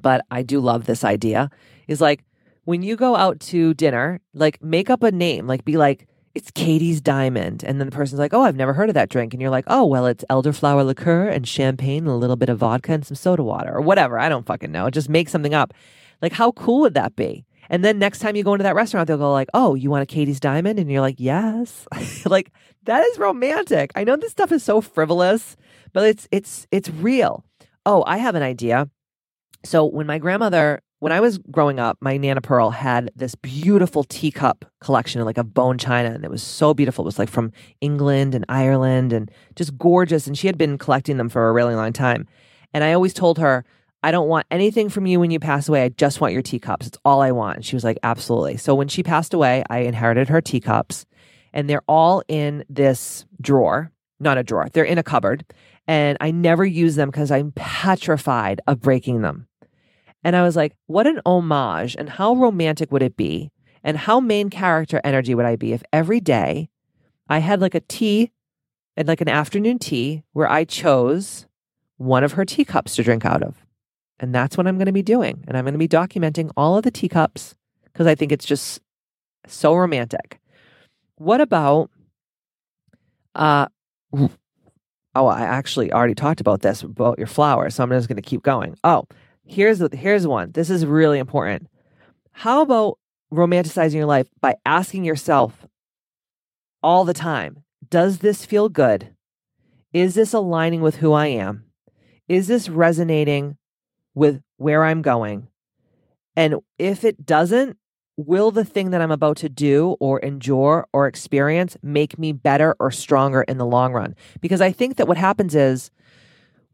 but 0.02 0.24
I 0.30 0.42
do 0.42 0.60
love 0.60 0.86
this 0.86 1.04
idea. 1.04 1.50
Is 1.86 2.00
like 2.00 2.24
when 2.64 2.82
you 2.82 2.96
go 2.96 3.14
out 3.16 3.38
to 3.40 3.74
dinner, 3.74 4.20
like 4.34 4.62
make 4.62 4.90
up 4.90 5.02
a 5.02 5.12
name, 5.12 5.46
like 5.46 5.64
be 5.64 5.76
like, 5.76 6.08
it's 6.34 6.50
Katie's 6.50 7.00
Diamond. 7.00 7.64
And 7.64 7.80
then 7.80 7.88
the 7.88 7.96
person's 7.96 8.18
like, 8.18 8.34
oh, 8.34 8.42
I've 8.42 8.56
never 8.56 8.74
heard 8.74 8.90
of 8.90 8.94
that 8.94 9.08
drink. 9.08 9.32
And 9.32 9.40
you're 9.40 9.50
like, 9.50 9.64
oh, 9.68 9.86
well, 9.86 10.04
it's 10.04 10.24
elderflower 10.28 10.84
liqueur 10.84 11.28
and 11.28 11.48
champagne 11.48 12.04
and 12.04 12.08
a 12.08 12.14
little 12.16 12.36
bit 12.36 12.50
of 12.50 12.58
vodka 12.58 12.92
and 12.92 13.06
some 13.06 13.14
soda 13.14 13.42
water 13.42 13.74
or 13.74 13.80
whatever. 13.80 14.18
I 14.18 14.28
don't 14.28 14.44
fucking 14.44 14.70
know. 14.70 14.90
Just 14.90 15.08
make 15.08 15.30
something 15.30 15.54
up. 15.54 15.72
Like, 16.20 16.32
how 16.32 16.52
cool 16.52 16.80
would 16.80 16.92
that 16.94 17.16
be? 17.16 17.46
And 17.70 17.84
then 17.84 17.98
next 17.98 18.20
time 18.20 18.36
you 18.36 18.44
go 18.44 18.54
into 18.54 18.62
that 18.64 18.74
restaurant, 18.74 19.08
they'll 19.08 19.18
go 19.18 19.32
like, 19.32 19.48
"Oh, 19.54 19.74
you 19.74 19.90
want 19.90 20.02
a 20.02 20.06
Katie's 20.06 20.40
Diamond?" 20.40 20.78
And 20.78 20.90
you're 20.90 21.00
like, 21.00 21.16
"Yes." 21.18 21.86
like 22.26 22.52
that 22.84 23.04
is 23.04 23.18
romantic. 23.18 23.92
I 23.94 24.04
know 24.04 24.16
this 24.16 24.32
stuff 24.32 24.52
is 24.52 24.62
so 24.62 24.80
frivolous, 24.80 25.56
but 25.92 26.06
it's 26.06 26.28
it's 26.30 26.66
it's 26.70 26.90
real. 26.90 27.44
Oh, 27.84 28.04
I 28.06 28.18
have 28.18 28.34
an 28.34 28.42
idea. 28.42 28.88
So 29.64 29.84
when 29.84 30.06
my 30.06 30.18
grandmother 30.18 30.80
when 30.98 31.12
I 31.12 31.20
was 31.20 31.38
growing 31.38 31.78
up, 31.78 31.98
my 32.00 32.16
Nana 32.16 32.40
Pearl 32.40 32.70
had 32.70 33.10
this 33.14 33.34
beautiful 33.34 34.02
teacup 34.02 34.64
collection, 34.80 35.22
like 35.24 35.36
of 35.36 35.52
bone 35.52 35.76
china, 35.78 36.10
and 36.10 36.24
it 36.24 36.30
was 36.30 36.42
so 36.42 36.72
beautiful. 36.72 37.04
It 37.04 37.06
was 37.06 37.18
like 37.18 37.28
from 37.28 37.52
England 37.80 38.34
and 38.34 38.44
Ireland 38.48 39.12
and 39.12 39.30
just 39.56 39.76
gorgeous. 39.76 40.26
And 40.26 40.38
she 40.38 40.46
had 40.46 40.56
been 40.56 40.78
collecting 40.78 41.18
them 41.18 41.28
for 41.28 41.48
a 41.48 41.52
really 41.52 41.74
long 41.74 41.92
time. 41.92 42.26
And 42.72 42.82
I 42.82 42.92
always 42.92 43.12
told 43.12 43.38
her, 43.38 43.64
I 44.06 44.12
don't 44.12 44.28
want 44.28 44.46
anything 44.52 44.88
from 44.88 45.06
you 45.06 45.18
when 45.18 45.32
you 45.32 45.40
pass 45.40 45.68
away. 45.68 45.82
I 45.82 45.88
just 45.88 46.20
want 46.20 46.32
your 46.32 46.40
teacups. 46.40 46.86
It's 46.86 46.98
all 47.04 47.22
I 47.22 47.32
want. 47.32 47.64
She 47.64 47.74
was 47.74 47.82
like, 47.82 47.98
absolutely. 48.04 48.56
So 48.56 48.72
when 48.72 48.86
she 48.86 49.02
passed 49.02 49.34
away, 49.34 49.64
I 49.68 49.78
inherited 49.78 50.28
her 50.28 50.40
teacups, 50.40 51.06
and 51.52 51.68
they're 51.68 51.82
all 51.88 52.22
in 52.28 52.64
this 52.68 53.26
drawer, 53.40 53.90
not 54.20 54.38
a 54.38 54.44
drawer, 54.44 54.68
they're 54.72 54.84
in 54.84 54.98
a 54.98 55.02
cupboard. 55.02 55.44
And 55.88 56.16
I 56.20 56.30
never 56.30 56.64
use 56.64 56.94
them 56.94 57.10
because 57.10 57.32
I'm 57.32 57.50
petrified 57.56 58.60
of 58.68 58.80
breaking 58.80 59.22
them. 59.22 59.48
And 60.22 60.36
I 60.36 60.44
was 60.44 60.54
like, 60.54 60.76
what 60.86 61.08
an 61.08 61.20
homage 61.26 61.96
and 61.98 62.08
how 62.08 62.36
romantic 62.36 62.92
would 62.92 63.02
it 63.02 63.16
be? 63.16 63.50
And 63.82 63.96
how 63.96 64.20
main 64.20 64.50
character 64.50 65.00
energy 65.02 65.34
would 65.34 65.46
I 65.46 65.56
be 65.56 65.72
if 65.72 65.82
every 65.92 66.20
day 66.20 66.68
I 67.28 67.38
had 67.38 67.60
like 67.60 67.74
a 67.74 67.80
tea 67.80 68.30
and 68.96 69.08
like 69.08 69.20
an 69.20 69.28
afternoon 69.28 69.80
tea 69.80 70.22
where 70.32 70.48
I 70.48 70.62
chose 70.62 71.48
one 71.96 72.22
of 72.22 72.32
her 72.34 72.44
teacups 72.44 72.94
to 72.94 73.02
drink 73.02 73.24
out 73.24 73.42
of. 73.42 73.65
And 74.18 74.34
that's 74.34 74.56
what 74.56 74.66
I'm 74.66 74.76
going 74.76 74.86
to 74.86 74.92
be 74.92 75.02
doing. 75.02 75.44
And 75.46 75.56
I'm 75.56 75.64
going 75.64 75.74
to 75.74 75.78
be 75.78 75.88
documenting 75.88 76.50
all 76.56 76.76
of 76.76 76.84
the 76.84 76.90
teacups 76.90 77.54
because 77.84 78.06
I 78.06 78.14
think 78.14 78.32
it's 78.32 78.46
just 78.46 78.80
so 79.46 79.74
romantic. 79.74 80.40
What 81.16 81.40
about 81.40 81.90
uh 83.34 83.66
oh, 84.12 85.26
I 85.26 85.42
actually 85.42 85.92
already 85.92 86.14
talked 86.14 86.40
about 86.40 86.62
this 86.62 86.82
about 86.82 87.18
your 87.18 87.26
flowers, 87.26 87.74
so 87.74 87.82
I'm 87.82 87.90
just 87.90 88.08
going 88.08 88.16
to 88.16 88.22
keep 88.22 88.42
going. 88.42 88.76
Oh, 88.82 89.06
Here's 89.46 89.80
here's 89.92 90.26
one. 90.26 90.50
This 90.52 90.70
is 90.70 90.84
really 90.84 91.20
important. 91.20 91.68
How 92.32 92.62
about 92.62 92.98
romanticizing 93.32 93.94
your 93.94 94.06
life 94.06 94.26
by 94.40 94.56
asking 94.66 95.04
yourself 95.04 95.66
all 96.82 97.04
the 97.04 97.14
time, 97.14 97.62
does 97.88 98.18
this 98.18 98.44
feel 98.44 98.68
good? 98.68 99.14
Is 99.92 100.14
this 100.14 100.32
aligning 100.32 100.82
with 100.82 100.96
who 100.96 101.12
I 101.12 101.28
am? 101.28 101.64
Is 102.28 102.48
this 102.48 102.68
resonating 102.68 103.56
with 104.16 104.42
where 104.56 104.82
I'm 104.82 105.02
going? 105.02 105.46
And 106.34 106.56
if 106.78 107.04
it 107.04 107.24
doesn't, 107.24 107.76
will 108.16 108.50
the 108.50 108.64
thing 108.64 108.90
that 108.90 109.00
I'm 109.00 109.12
about 109.12 109.36
to 109.38 109.48
do 109.48 109.96
or 110.00 110.18
endure 110.20 110.88
or 110.92 111.06
experience 111.06 111.76
make 111.82 112.18
me 112.18 112.32
better 112.32 112.74
or 112.80 112.90
stronger 112.90 113.42
in 113.42 113.58
the 113.58 113.66
long 113.66 113.92
run? 113.92 114.16
Because 114.40 114.60
I 114.60 114.72
think 114.72 114.96
that 114.96 115.06
what 115.06 115.18
happens 115.18 115.54
is 115.54 115.90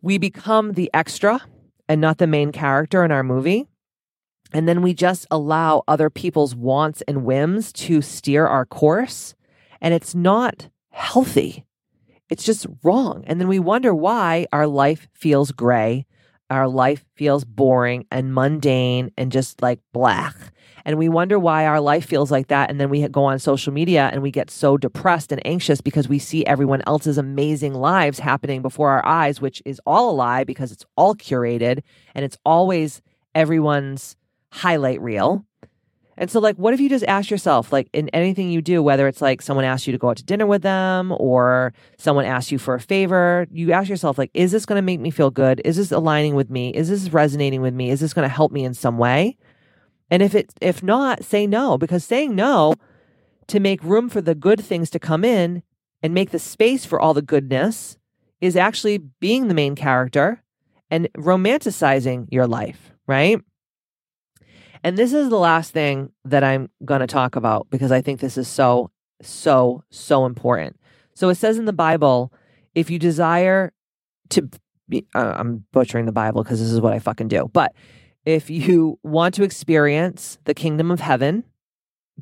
we 0.01 0.19
become 0.19 0.73
the 0.73 0.91
extra 0.95 1.41
and 1.89 2.01
not 2.01 2.19
the 2.19 2.27
main 2.27 2.53
character 2.53 3.05
in 3.05 3.13
our 3.13 3.23
movie. 3.23 3.67
And 4.53 4.69
then 4.69 4.83
we 4.83 4.95
just 4.95 5.27
allow 5.31 5.83
other 5.89 6.11
people's 6.11 6.55
wants 6.55 7.03
and 7.09 7.25
whims 7.25 7.73
to 7.73 8.03
steer 8.03 8.47
our 8.47 8.67
course. 8.67 9.35
And 9.81 9.95
it's 9.95 10.15
not 10.15 10.69
healthy. 10.91 11.65
It's 12.29 12.45
just 12.45 12.67
wrong. 12.83 13.25
And 13.27 13.41
then 13.41 13.49
we 13.49 13.59
wonder 13.59 13.95
why 13.95 14.47
our 14.53 14.67
life 14.67 15.09
feels 15.13 15.53
gray, 15.53 16.07
our 16.53 16.69
life 16.69 17.05
feels 17.15 17.45
boring 17.45 18.07
and 18.11 18.35
mundane 18.35 19.11
and 19.17 19.33
just 19.33 19.63
like 19.63 19.81
black. 19.93 20.37
And 20.85 20.99
we 20.99 21.09
wonder 21.09 21.39
why 21.39 21.67
our 21.67 21.81
life 21.81 22.07
feels 22.07 22.31
like 22.31 22.49
that. 22.49 22.71
And 22.71 22.81
then 22.81 22.91
we 22.91 23.07
go 23.09 23.25
on 23.25 23.39
social 23.39 23.73
media 23.73 24.11
and 24.13 24.23
we 24.23 24.31
get 24.31 24.51
so 24.51 24.77
depressed 24.77 25.31
and 25.33 25.45
anxious 25.47 25.81
because 25.81 26.09
we 26.09 26.19
see 26.19 26.45
everyone 26.45 26.83
else's 26.87 27.19
amazing 27.19 27.75
lives 27.75 28.19
happening 28.19 28.63
before 28.63 28.91
our 28.91 29.05
eyes, 29.07 29.41
which 29.41 29.63
is 29.65 29.81
all 29.87 30.11
a 30.11 30.13
lie 30.15 30.45
because 30.45 30.73
it's 30.73 30.85
all 30.97 31.15
curated 31.15 31.83
and 32.15 32.25
it's 32.25 32.39
always 32.45 33.01
everyone's 33.35 34.17
highlight 34.51 35.01
reel. 35.01 35.45
And 36.19 36.31
so, 36.31 36.41
like, 36.41 36.57
what 36.57 36.75
if 36.75 36.81
you 36.81 36.89
just 36.89 37.07
ask 37.07 37.31
yourself, 37.31 37.73
like, 37.73 37.89
in 37.93 38.09
anything 38.11 38.51
you 38.51 38.61
do, 38.61 38.83
whether 38.83 39.09
it's 39.09 39.23
like 39.23 39.41
someone 39.41 39.65
asks 39.65 39.87
you 39.87 39.93
to 39.93 39.99
go 39.99 40.11
out 40.11 40.19
to 40.19 40.25
dinner 40.25 40.47
with 40.47 40.63
them 40.63 41.13
or 41.17 41.73
someone 41.97 42.27
asks 42.27 42.53
you 42.53 42.59
for 42.59 42.75
a 42.75 42.81
favor, 42.81 43.47
you 43.51 43.73
ask 43.73 43.89
yourself, 43.89 44.19
like, 44.19 44.31
is 44.35 44.53
this 44.53 44.67
going 44.67 44.77
to 44.77 44.83
make 44.83 45.01
me 45.01 45.11
feel 45.11 45.31
good? 45.31 45.63
Is 45.65 45.77
this 45.77 45.91
aligning 45.91 46.35
with 46.35 46.51
me? 46.51 46.71
Is 46.71 46.89
this 46.89 47.11
resonating 47.11 47.63
with 47.63 47.73
me? 47.73 47.91
Is 47.91 48.01
this 48.01 48.13
going 48.13 48.29
to 48.29 48.35
help 48.35 48.53
me 48.53 48.65
in 48.65 48.75
some 48.75 48.99
way? 48.99 49.39
And 50.11 50.23
if 50.23 50.35
it, 50.35 50.53
if 50.61 50.83
not, 50.83 51.25
say 51.25 51.47
no, 51.47 51.79
because 51.79 52.05
saying 52.05 52.35
no 52.35 52.75
to 53.47 53.61
make 53.61 53.83
room 53.83 54.11
for 54.11 54.21
the 54.21 54.35
good 54.35 54.61
things 54.61 54.91
to 54.91 54.99
come 54.99 55.25
in 55.25 55.63
and 56.03 56.13
make 56.13 56.31
the 56.31 56.39
space 56.39 56.85
for 56.85 57.01
all 57.01 57.15
the 57.15 57.23
goodness 57.23 57.97
is 58.41 58.57
actually 58.57 58.99
being 58.99 59.49
the 59.49 59.55
main 59.55 59.75
character 59.75 60.43
and 60.91 61.09
romanticizing 61.17 62.27
your 62.31 62.47
life, 62.47 62.93
right? 63.07 63.41
And 64.85 64.99
this 64.99 65.13
is 65.13 65.29
the 65.29 65.39
last 65.39 65.73
thing 65.73 66.13
that 66.25 66.43
I'm 66.43 66.69
going 66.85 67.01
to 67.01 67.07
talk 67.07 67.37
about 67.37 67.69
because 67.71 67.93
I 67.93 68.01
think 68.01 68.21
this 68.21 68.37
is 68.37 68.49
so, 68.49 68.91
so, 69.23 69.85
so 69.91 70.27
important. 70.27 70.79
So 71.15 71.29
it 71.29 71.37
says 71.37 71.59
in 71.59 71.67
the 71.67 71.73
Bible, 71.73 72.33
if 72.75 72.91
you 72.91 72.99
desire 72.99 73.73
to 74.31 74.49
be, 74.89 75.07
uh, 75.15 75.35
I'm 75.37 75.65
butchering 75.73 76.07
the 76.07 76.13
Bible 76.13 76.43
because 76.43 76.59
this 76.59 76.71
is 76.71 76.81
what 76.81 76.93
I 76.93 76.99
fucking 76.99 77.29
do, 77.29 77.49
but 77.53 77.73
if 78.25 78.51
you 78.51 78.99
want 79.03 79.35
to 79.35 79.43
experience 79.43 80.39
the 80.45 80.55
kingdom 80.55 80.91
of 80.91 81.01
heaven, 81.01 81.45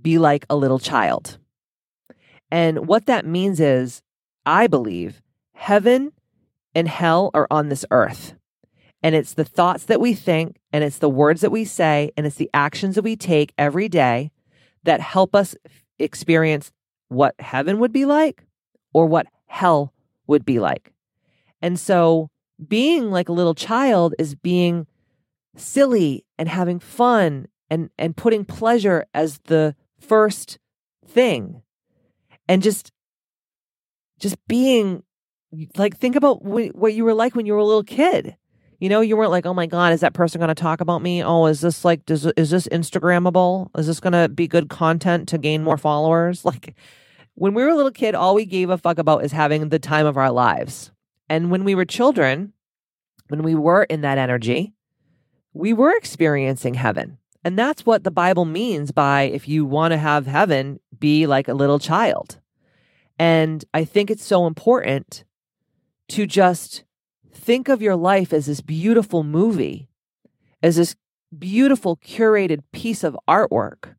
be 0.01 0.19
like 0.19 0.47
a 0.49 0.57
little 0.57 0.79
child. 0.79 1.39
And 2.51 2.87
what 2.87 3.07
that 3.07 3.27
means 3.27 3.61
is, 3.61 4.03
I 4.47 4.67
believe, 4.67 5.23
heaven 5.55 6.13
and 6.75 6.89
hell 6.89 7.31
are 7.35 7.47
on 7.51 7.69
this 7.69 7.85
earth. 7.91 8.35
And 9.03 9.15
it's 9.15 9.35
the 9.35 9.45
thoughts 9.45 9.85
that 9.85 10.01
we 10.01 10.15
think, 10.15 10.61
and 10.73 10.85
it's 10.85 10.99
the 10.99 11.09
words 11.09 11.41
that 11.41 11.51
we 11.51 11.65
say, 11.65 12.11
and 12.17 12.27
it's 12.27 12.37
the 12.37 12.51
actions 12.53 12.97
that 12.97 13.03
we 13.03 13.17
take 13.17 13.55
every 13.57 13.89
day 13.89 14.31
that 14.85 15.01
help 15.01 15.35
us 15.35 15.55
experience 15.99 16.71
what 17.09 17.35
heaven 17.39 17.79
would 17.79 17.93
be 17.93 18.05
like 18.05 18.45
or 18.93 19.07
what 19.07 19.27
hell 19.47 19.93
would 20.27 20.45
be 20.45 20.59
like. 20.59 20.93
And 21.63 21.79
so 21.79 22.31
being 22.69 23.11
like 23.11 23.29
a 23.29 23.33
little 23.33 23.55
child 23.55 24.15
is 24.19 24.35
being 24.35 24.87
silly 25.57 26.25
and 26.39 26.49
having 26.49 26.79
fun 26.79 27.49
and 27.69 27.91
and 27.99 28.17
putting 28.17 28.45
pleasure 28.45 29.05
as 29.15 29.39
the 29.45 29.75
first 29.99 30.59
thing 31.07 31.63
and 32.49 32.63
just 32.63 32.93
just 34.19 34.37
being 34.47 35.03
like 35.77 35.97
think 35.97 36.17
about 36.17 36.45
what 36.45 36.95
you 36.95 37.05
were 37.05 37.15
like 37.15 37.35
when 37.35 37.47
you 37.47 37.53
were 37.53 37.59
a 37.59 37.65
little 37.65 37.83
kid 37.83 38.37
you 38.81 38.89
know, 38.89 39.03
you 39.03 39.17
weren't 39.17 39.31
like, 39.31 39.47
oh 39.47 39.55
my 39.55 39.67
God, 39.67 39.93
is 39.93 40.01
that 40.01 40.15
person 40.15 40.41
going 40.41 40.49
to 40.49 40.55
talk 40.55 40.81
about 40.81 41.03
me? 41.03 41.23
Oh, 41.23 41.47
is 41.47 41.61
this 41.61 41.85
like, 41.85 42.07
does, 42.07 42.25
is 42.37 42.51
this 42.51 42.67
Instagrammable? 42.69 43.69
Is 43.79 43.87
this 43.87 44.01
going 44.01 44.15
to 44.15 44.29
be 44.29 44.49
good 44.49 44.71
content 44.71 45.29
to 45.29 45.39
gain 45.39 45.63
more 45.63 45.77
followers? 45.77 46.45
Like, 46.51 46.75
when 47.35 47.55
we 47.55 47.63
were 47.63 47.69
a 47.69 47.77
little 47.77 47.93
kid, 47.93 48.15
all 48.15 48.35
we 48.35 48.45
gave 48.45 48.71
a 48.71 48.77
fuck 48.77 48.99
about 48.99 49.25
is 49.25 49.31
having 49.31 49.69
the 49.69 49.79
time 49.79 50.05
of 50.05 50.17
our 50.17 50.33
lives. 50.33 50.91
And 51.29 51.51
when 51.51 51.63
we 51.63 51.77
were 51.77 51.85
children, 51.85 52.53
when 53.29 53.45
we 53.45 53.55
were 53.55 53.85
in 53.85 54.01
that 54.01 54.19
energy, 54.19 54.75
we 55.55 55.73
were 55.73 55.97
experiencing 55.97 56.75
heaven. 56.75 57.19
And 57.45 57.59
that's 57.59 57.87
what 57.87 58.05
the 58.05 58.11
Bible 58.11 58.45
means 58.45 58.91
by 58.91 59.23
if 59.23 59.49
you 59.49 59.65
want 59.65 59.93
to 59.93 59.99
have 59.99 60.27
heaven, 60.27 60.81
be 60.99 61.27
like 61.27 61.49
a 61.49 61.55
little 61.55 61.79
child. 61.79 62.41
And 63.19 63.65
I 63.73 63.85
think 63.85 64.11
it's 64.11 64.25
so 64.25 64.47
important 64.47 65.25
to 66.09 66.27
just 66.27 66.85
think 67.33 67.69
of 67.69 67.83
your 67.83 67.97
life 67.97 68.33
as 68.33 68.47
this 68.47 68.61
beautiful 68.61 69.23
movie, 69.23 69.89
as 70.63 70.77
this 70.77 70.97
beautiful 71.37 71.97
curated 71.97 72.63
piece 72.73 73.05
of 73.05 73.17
artwork. 73.29 73.95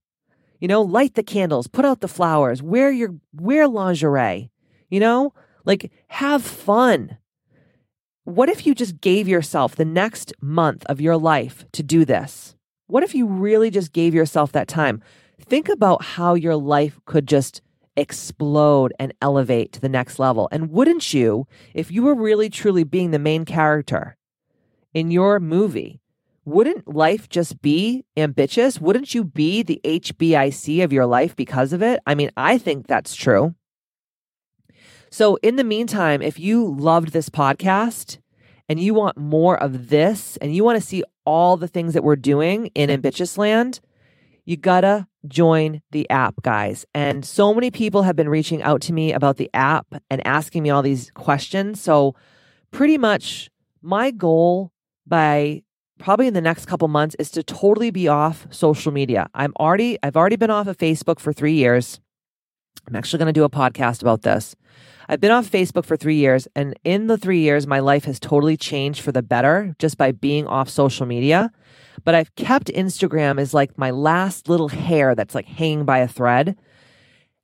You 0.60 0.68
know, 0.68 0.82
light 0.82 1.16
the 1.16 1.24
candles, 1.24 1.68
put 1.68 1.86
out 1.86 2.02
the 2.02 2.08
flowers, 2.08 2.62
wear 2.62 2.92
your 2.92 3.16
wear 3.34 3.68
lingerie. 3.68 4.52
You 4.90 5.00
know, 5.00 5.34
like 5.66 5.92
have 6.08 6.44
fun. 6.44 7.18
What 8.24 8.50
if 8.50 8.68
you 8.68 8.76
just 8.76 9.02
gave 9.02 9.28
yourself 9.28 9.76
the 9.76 9.86
next 9.86 10.34
month 10.40 10.86
of 10.86 11.02
your 11.02 11.18
life 11.18 11.66
to 11.72 11.82
do 11.82 12.06
this? 12.06 12.56
What 12.86 13.04
if 13.04 13.16
you 13.16 13.26
really 13.26 13.72
just 13.72 13.94
gave 13.94 14.14
yourself 14.14 14.52
that 14.52 14.68
time? 14.68 15.02
Think 15.40 15.70
about 15.70 16.04
how 16.04 16.36
your 16.36 16.56
life 16.56 17.00
could 17.06 17.28
just 17.28 17.62
explode 17.98 18.94
and 19.00 19.14
elevate 19.22 19.72
to 19.74 19.82
the 19.82 19.90
next 19.90 20.20
level. 20.20 20.48
And 20.52 20.72
wouldn't 20.72 21.14
you, 21.14 21.48
if 21.74 21.92
you 21.92 22.04
were 22.04 22.16
really 22.16 22.50
truly 22.50 22.84
being 22.84 23.12
the 23.12 23.20
main 23.20 23.46
character 23.46 24.18
in 24.94 25.12
your 25.12 25.40
movie, 25.40 26.02
wouldn't 26.44 26.88
life 26.88 27.30
just 27.30 27.62
be 27.62 28.04
ambitchious? 28.18 28.82
Wouldn't 28.82 29.14
you 29.14 29.24
be 29.24 29.62
the 29.62 29.80
HBIC 29.84 30.84
of 30.84 30.92
your 30.92 31.06
life 31.06 31.36
because 31.36 31.72
of 31.74 31.84
it? 31.84 32.00
I 32.08 32.16
mean, 32.16 32.32
I 32.36 32.58
think 32.58 32.88
that's 32.88 33.16
true. 33.16 33.56
So, 35.12 35.36
in 35.44 35.58
the 35.58 35.64
meantime, 35.64 36.22
if 36.22 36.40
you 36.40 36.66
loved 36.66 37.10
this 37.10 37.30
podcast 37.30 38.18
and 38.70 38.80
you 38.80 38.94
want 38.94 39.18
more 39.18 39.62
of 39.62 39.90
this 39.90 40.38
and 40.38 40.56
you 40.56 40.64
want 40.64 40.82
to 40.82 40.88
see 40.88 41.04
all 41.26 41.58
the 41.58 41.68
things 41.68 41.94
that 41.94 42.04
we're 42.04 42.16
doing 42.16 42.68
in 42.68 42.90
Ambitchious 42.90 43.38
Land, 43.38 43.82
you 44.46 44.58
gotta 44.58 45.08
join 45.28 45.82
the 45.92 46.10
app, 46.10 46.36
guys. 46.42 46.86
And 46.94 47.26
so 47.26 47.54
many 47.54 47.72
people 47.72 48.04
have 48.04 48.16
been 48.16 48.30
reaching 48.30 48.62
out 48.62 48.82
to 48.82 48.94
me 48.94 49.14
about 49.14 49.38
the 49.38 49.50
app 49.54 49.88
and 50.10 50.26
asking 50.26 50.64
me 50.64 50.70
all 50.70 50.82
these 50.82 51.12
questions. 51.12 51.82
So, 51.82 52.16
pretty 52.72 52.98
much 52.98 53.50
my 53.82 54.12
goal 54.12 54.72
by 55.06 55.64
probably 56.00 56.28
in 56.28 56.34
the 56.34 56.42
next 56.42 56.66
couple 56.66 56.88
months 56.88 57.16
is 57.20 57.30
to 57.32 57.44
totally 57.44 57.92
be 57.92 58.08
off 58.08 58.48
social 58.50 58.92
media. 58.92 59.28
I'm 59.34 59.54
already 59.60 59.98
I've 60.02 60.18
already 60.18 60.36
been 60.36 60.50
off 60.50 60.68
of 60.68 60.78
Facebook 60.78 61.20
for 61.20 61.32
3 61.32 61.54
years. 61.54 62.00
I'm 62.88 62.96
actually 62.96 63.20
going 63.20 63.34
to 63.34 63.40
do 63.40 63.44
a 63.44 63.50
podcast 63.50 64.02
about 64.02 64.24
this. 64.24 64.56
I've 65.08 65.20
been 65.20 65.32
off 65.32 65.50
Facebook 65.50 65.86
for 65.86 65.98
3 65.98 66.16
years 66.16 66.48
and 66.56 66.74
in 66.84 67.08
the 67.08 67.18
3 67.18 67.40
years 67.40 67.68
my 67.68 67.80
life 67.80 68.06
has 68.06 68.20
totally 68.20 68.58
changed 68.58 69.02
for 69.02 69.12
the 69.12 69.22
better 69.22 69.76
just 69.78 69.98
by 69.98 70.12
being 70.12 70.48
off 70.48 70.70
social 70.70 71.06
media 71.06 71.52
but 72.04 72.16
I've 72.16 72.34
kept 72.36 72.68
Instagram 72.68 73.40
as 73.40 73.54
like 73.54 73.78
my 73.78 73.92
last 73.92 74.50
little 74.50 74.70
hair 74.70 75.16
that's 75.16 75.36
like 75.36 75.46
hanging 75.46 75.86
by 75.86 76.00
a 76.00 76.08
thread. 76.08 76.58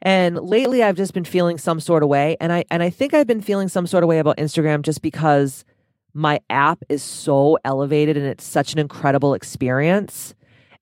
And 0.01 0.37
lately 0.37 0.83
I've 0.83 0.95
just 0.95 1.13
been 1.13 1.25
feeling 1.25 1.57
some 1.57 1.79
sort 1.79 2.03
of 2.03 2.09
way 2.09 2.37
and 2.39 2.53
I 2.53 2.65
and 2.69 2.83
I 2.83 2.89
think 2.89 3.13
I've 3.13 3.27
been 3.27 3.41
feeling 3.41 3.67
some 3.67 3.87
sort 3.87 4.03
of 4.03 4.07
way 4.07 4.19
about 4.19 4.37
Instagram 4.37 4.83
just 4.83 5.01
because 5.01 5.65
my 6.13 6.39
app 6.49 6.83
is 6.89 7.03
so 7.03 7.57
elevated 7.65 8.17
and 8.17 8.25
it's 8.25 8.45
such 8.45 8.73
an 8.73 8.79
incredible 8.79 9.33
experience 9.33 10.35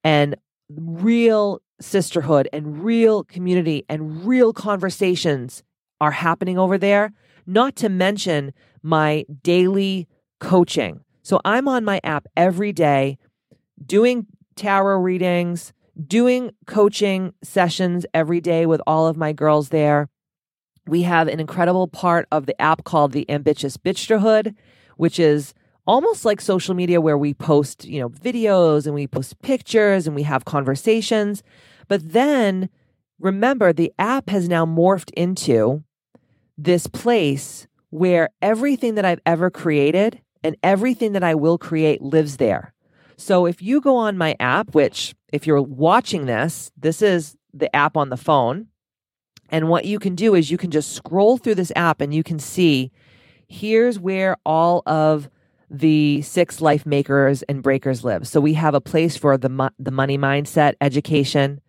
and 0.03 0.35
real 0.69 1.61
sisterhood 1.79 2.47
and 2.53 2.83
real 2.83 3.23
community 3.23 3.83
and 3.89 4.25
real 4.25 4.53
conversations 4.53 5.63
are 6.01 6.11
happening 6.11 6.57
over 6.57 6.77
there, 6.77 7.11
not 7.45 7.75
to 7.77 7.89
mention 7.89 8.53
my 8.81 9.25
daily 9.43 10.07
coaching. 10.39 11.01
So 11.23 11.39
I'm 11.43 11.67
on 11.67 11.83
my 11.83 11.99
app 12.03 12.27
every 12.37 12.71
day 12.71 13.17
doing 13.83 14.27
tarot 14.55 14.99
readings, 14.99 15.73
doing 16.07 16.51
coaching 16.67 17.33
sessions 17.43 18.05
every 18.13 18.41
day 18.41 18.65
with 18.65 18.81
all 18.85 19.07
of 19.07 19.17
my 19.17 19.33
girls 19.33 19.69
there. 19.69 20.09
We 20.87 21.01
have 21.03 21.27
an 21.27 21.39
incredible 21.39 21.87
part 21.87 22.27
of 22.31 22.45
the 22.45 22.59
app 22.61 22.83
called 22.83 23.11
the 23.11 23.29
Ambitchious 23.29 23.77
Bitchterhood, 23.77 24.55
which 24.97 25.19
is 25.19 25.53
almost 25.87 26.25
like 26.25 26.41
social 26.41 26.75
media 26.75 27.01
where 27.01 27.17
we 27.17 27.33
post, 27.33 27.85
you 27.85 27.99
know, 27.99 28.09
videos 28.09 28.85
and 28.85 28.93
we 28.93 29.07
post 29.07 29.41
pictures 29.41 30.05
and 30.05 30.15
we 30.15 30.23
have 30.23 30.45
conversations. 30.45 31.43
But 31.87 32.11
then 32.11 32.69
remember, 33.19 33.73
the 33.73 33.93
app 33.97 34.29
has 34.29 34.47
now 34.47 34.65
morphed 34.65 35.11
into 35.15 35.83
this 36.57 36.87
place 36.87 37.67
where 37.89 38.29
everything 38.41 38.95
that 38.95 39.05
I've 39.05 39.21
ever 39.25 39.49
created 39.49 40.21
and 40.43 40.55
everything 40.61 41.13
that 41.13 41.23
I 41.23 41.33
will 41.33 41.57
create 41.57 42.01
lives 42.01 42.37
there. 42.37 42.74
So 43.17 43.45
if 43.45 43.61
you 43.61 43.81
go 43.81 43.95
on 43.95 44.17
my 44.17 44.35
app, 44.39 44.75
which 44.75 45.15
if 45.31 45.47
you're 45.47 45.61
watching 45.61 46.25
this, 46.25 46.71
this 46.77 47.01
is 47.01 47.37
the 47.53 47.73
app 47.75 47.95
on 47.95 48.09
the 48.09 48.17
phone. 48.17 48.67
And 49.49 49.69
what 49.69 49.85
you 49.85 49.99
can 49.99 50.15
do 50.15 50.35
is 50.35 50.51
you 50.51 50.57
can 50.57 50.71
just 50.71 50.93
scroll 50.93 51.37
through 51.37 51.55
this 51.55 51.71
app 51.75 52.01
and 52.01 52.13
you 52.13 52.23
can 52.23 52.39
see 52.39 52.91
here's 53.47 53.99
where 53.99 54.37
all 54.45 54.81
of 54.85 55.29
the 55.69 56.21
six 56.21 56.61
life 56.61 56.85
makers 56.85 57.43
and 57.43 57.63
breakers 57.63 58.03
live. 58.03 58.27
So 58.27 58.39
we 58.39 58.53
have 58.53 58.75
a 58.75 58.81
place 58.81 59.17
for 59.17 59.37
the 59.37 59.71
the 59.79 59.91
money 59.91 60.17
mindset 60.17 60.73
education. 60.81 61.61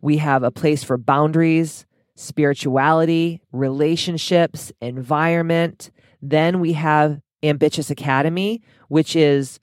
We 0.00 0.18
have 0.18 0.42
a 0.42 0.50
place 0.50 0.84
for 0.84 0.96
boundaries, 0.96 1.86
spirituality, 2.14 3.40
relationships, 3.52 4.72
environment. 4.80 5.90
Then 6.22 6.60
we 6.60 6.74
have 6.74 7.20
Ambitchious 7.42 7.90
Academy, 7.90 8.62
which 8.88 9.16
is 9.16 9.60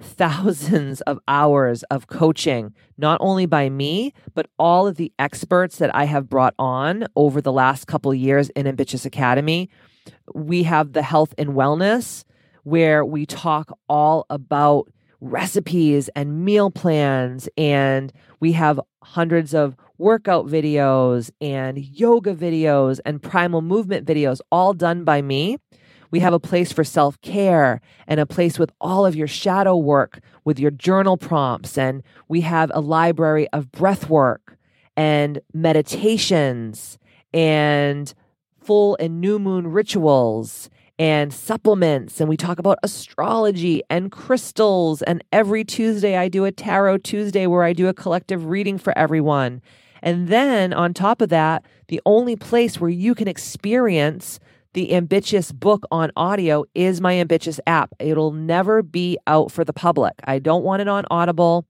thousands 0.00 1.00
of 1.02 1.18
hours 1.26 1.82
of 1.84 2.06
coaching, 2.06 2.74
not 2.98 3.18
only 3.20 3.46
by 3.46 3.68
me, 3.68 4.12
but 4.34 4.48
all 4.58 4.86
of 4.86 4.96
the 4.96 5.12
experts 5.18 5.78
that 5.78 5.94
I 5.94 6.04
have 6.04 6.28
brought 6.28 6.54
on 6.58 7.06
over 7.16 7.40
the 7.40 7.52
last 7.52 7.86
couple 7.86 8.12
years 8.14 8.50
in 8.50 8.66
Ambitchious 8.66 9.06
Academy. 9.06 9.70
We 10.34 10.64
have 10.64 10.92
the 10.92 11.02
health 11.02 11.34
and 11.38 11.50
wellness 11.50 12.24
where 12.62 13.04
we 13.04 13.26
talk 13.26 13.76
all 13.88 14.26
about 14.28 14.88
recipes 15.20 16.08
and 16.10 16.44
meal 16.44 16.70
plans. 16.70 17.48
And 17.56 18.12
we 18.40 18.52
have 18.52 18.80
hundreds 19.02 19.54
of 19.54 19.76
workout 19.98 20.46
videos 20.46 21.30
and 21.40 21.78
yoga 21.78 22.34
videos 22.34 23.00
and 23.04 23.22
primal 23.22 23.62
movement 23.62 24.06
videos, 24.06 24.40
all 24.50 24.74
done 24.74 25.04
by 25.04 25.22
me. 25.22 25.58
We 26.10 26.20
have 26.20 26.32
a 26.32 26.40
place 26.40 26.72
for 26.72 26.84
self 26.84 27.20
care 27.20 27.80
and 28.06 28.20
a 28.20 28.26
place 28.26 28.58
with 28.58 28.72
all 28.80 29.06
of 29.06 29.16
your 29.16 29.28
shadow 29.28 29.76
work 29.76 30.20
with 30.44 30.58
your 30.58 30.70
journal 30.70 31.16
prompts. 31.16 31.76
And 31.76 32.02
we 32.28 32.42
have 32.42 32.70
a 32.74 32.80
library 32.80 33.48
of 33.52 33.72
breath 33.72 34.08
work 34.08 34.56
and 34.96 35.40
meditations 35.52 36.98
and 37.32 38.12
full 38.60 38.96
and 38.98 39.20
new 39.20 39.38
moon 39.38 39.68
rituals 39.68 40.70
and 40.98 41.32
supplements. 41.32 42.20
And 42.20 42.28
we 42.28 42.36
talk 42.36 42.58
about 42.58 42.78
astrology 42.82 43.82
and 43.90 44.10
crystals. 44.10 45.02
And 45.02 45.22
every 45.32 45.64
Tuesday, 45.64 46.16
I 46.16 46.28
do 46.28 46.44
a 46.44 46.52
Tarot 46.52 46.98
Tuesday 46.98 47.46
where 47.46 47.64
I 47.64 47.72
do 47.72 47.88
a 47.88 47.94
collective 47.94 48.46
reading 48.46 48.78
for 48.78 48.96
everyone. 48.96 49.60
And 50.02 50.28
then 50.28 50.72
on 50.72 50.94
top 50.94 51.20
of 51.20 51.28
that, 51.30 51.64
the 51.88 52.00
only 52.06 52.36
place 52.36 52.80
where 52.80 52.90
you 52.90 53.14
can 53.14 53.28
experience 53.28 54.40
the 54.76 54.92
Ambitchious 54.92 55.52
book 55.52 55.86
on 55.90 56.12
audio 56.16 56.62
is 56.74 57.00
my 57.00 57.14
Ambitchious 57.14 57.58
app. 57.66 57.94
It'll 57.98 58.32
never 58.32 58.82
be 58.82 59.16
out 59.26 59.50
for 59.50 59.64
the 59.64 59.72
public. 59.72 60.12
I 60.24 60.38
don't 60.38 60.64
want 60.64 60.82
it 60.82 60.86
on 60.86 61.06
Audible. 61.10 61.66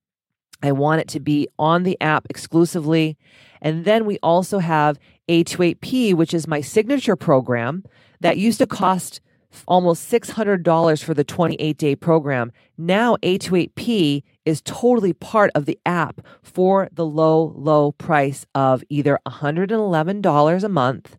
I 0.61 0.73
want 0.73 1.03
it 1.03 1.09
to 1.11 1.21
be 1.21 1.47
on 1.57 1.85
the 1.85 1.97
app 2.01 2.27
exclusively. 2.29 3.17
And 3.63 3.85
then 3.85 4.07
we 4.07 4.19
also 4.25 4.59
have 4.59 4.99
A28P, 5.29 6.15
which 6.15 6.35
is 6.35 6.49
my 6.49 6.61
signature 6.61 7.15
program 7.15 7.85
that 8.19 8.39
used 8.39 8.59
to 8.59 8.67
cost 8.67 9.21
almost 9.69 10.11
$600 10.11 11.05
for 11.05 11.15
the 11.15 11.23
28 11.23 11.79
day 11.79 11.95
program. 11.95 12.51
Now, 12.77 13.15
A28P 13.23 14.25
is 14.45 14.61
totally 14.63 15.13
part 15.13 15.53
of 15.55 15.67
the 15.67 15.79
app 15.87 16.27
for 16.43 16.89
the 16.91 17.07
low, 17.07 17.55
low 17.55 17.93
price 17.93 18.47
of 18.53 18.83
either 18.89 19.21
$111 19.29 20.65
a 20.65 20.69
month 20.69 21.17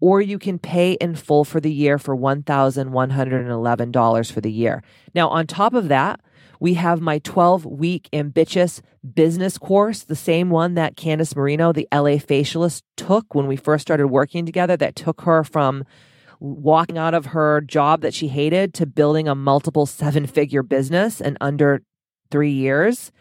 or 0.00 0.20
you 0.20 0.38
can 0.38 0.58
pay 0.58 0.92
in 0.92 1.14
full 1.14 1.44
for 1.44 1.60
the 1.60 1.72
year 1.72 1.98
for 1.98 2.16
$1,111 2.16 4.32
for 4.32 4.40
the 4.40 4.52
year. 4.52 4.82
Now, 5.14 5.28
on 5.28 5.46
top 5.46 5.74
of 5.74 5.88
that, 5.88 6.20
we 6.60 6.74
have 6.74 7.00
my 7.00 7.18
12 7.20 7.64
week 7.66 8.08
ambitchious 8.12 8.82
business 9.14 9.58
course, 9.58 10.02
the 10.04 10.16
same 10.16 10.50
one 10.50 10.74
that 10.74 10.96
Candice 10.96 11.36
Marino, 11.36 11.72
the 11.72 11.88
LA 11.92 12.18
facialist, 12.18 12.82
took 12.96 13.34
when 13.34 13.46
we 13.46 13.56
first 13.56 13.82
started 13.82 14.08
working 14.08 14.44
together, 14.44 14.76
that 14.76 14.96
took 14.96 15.20
her 15.22 15.44
from 15.44 15.84
walking 16.40 16.98
out 16.98 17.14
of 17.14 17.26
her 17.26 17.60
job 17.60 18.00
that 18.02 18.14
she 18.14 18.28
hated 18.28 18.74
to 18.74 18.86
building 18.86 19.28
a 19.28 19.34
multiple 19.34 19.86
seven 19.86 20.26
figure 20.26 20.62
business 20.62 21.20
in 21.20 21.36
under 21.40 21.82
three 22.30 22.52
years. 22.52 23.12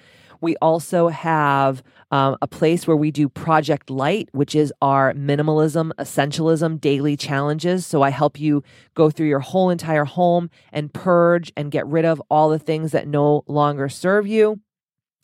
We 0.41 0.55
also 0.57 1.07
have 1.09 1.83
um, 2.11 2.37
a 2.41 2.47
place 2.47 2.87
where 2.87 2.97
we 2.97 3.11
do 3.11 3.27
Project 3.29 3.89
Light, 3.89 4.29
which 4.31 4.55
is 4.55 4.73
our 4.81 5.13
minimalism, 5.13 5.91
essentialism 5.99 6.79
daily 6.79 7.17
challenges. 7.17 7.85
So 7.85 8.01
I 8.01 8.09
help 8.09 8.39
you 8.39 8.63
go 8.93 9.09
through 9.09 9.27
your 9.27 9.39
whole 9.39 9.69
entire 9.69 10.05
home 10.05 10.49
and 10.71 10.93
purge 10.93 11.51
and 11.57 11.71
get 11.71 11.85
rid 11.87 12.05
of 12.05 12.21
all 12.29 12.49
the 12.49 12.59
things 12.59 12.91
that 12.91 13.07
no 13.07 13.43
longer 13.47 13.89
serve 13.89 14.27
you. 14.27 14.61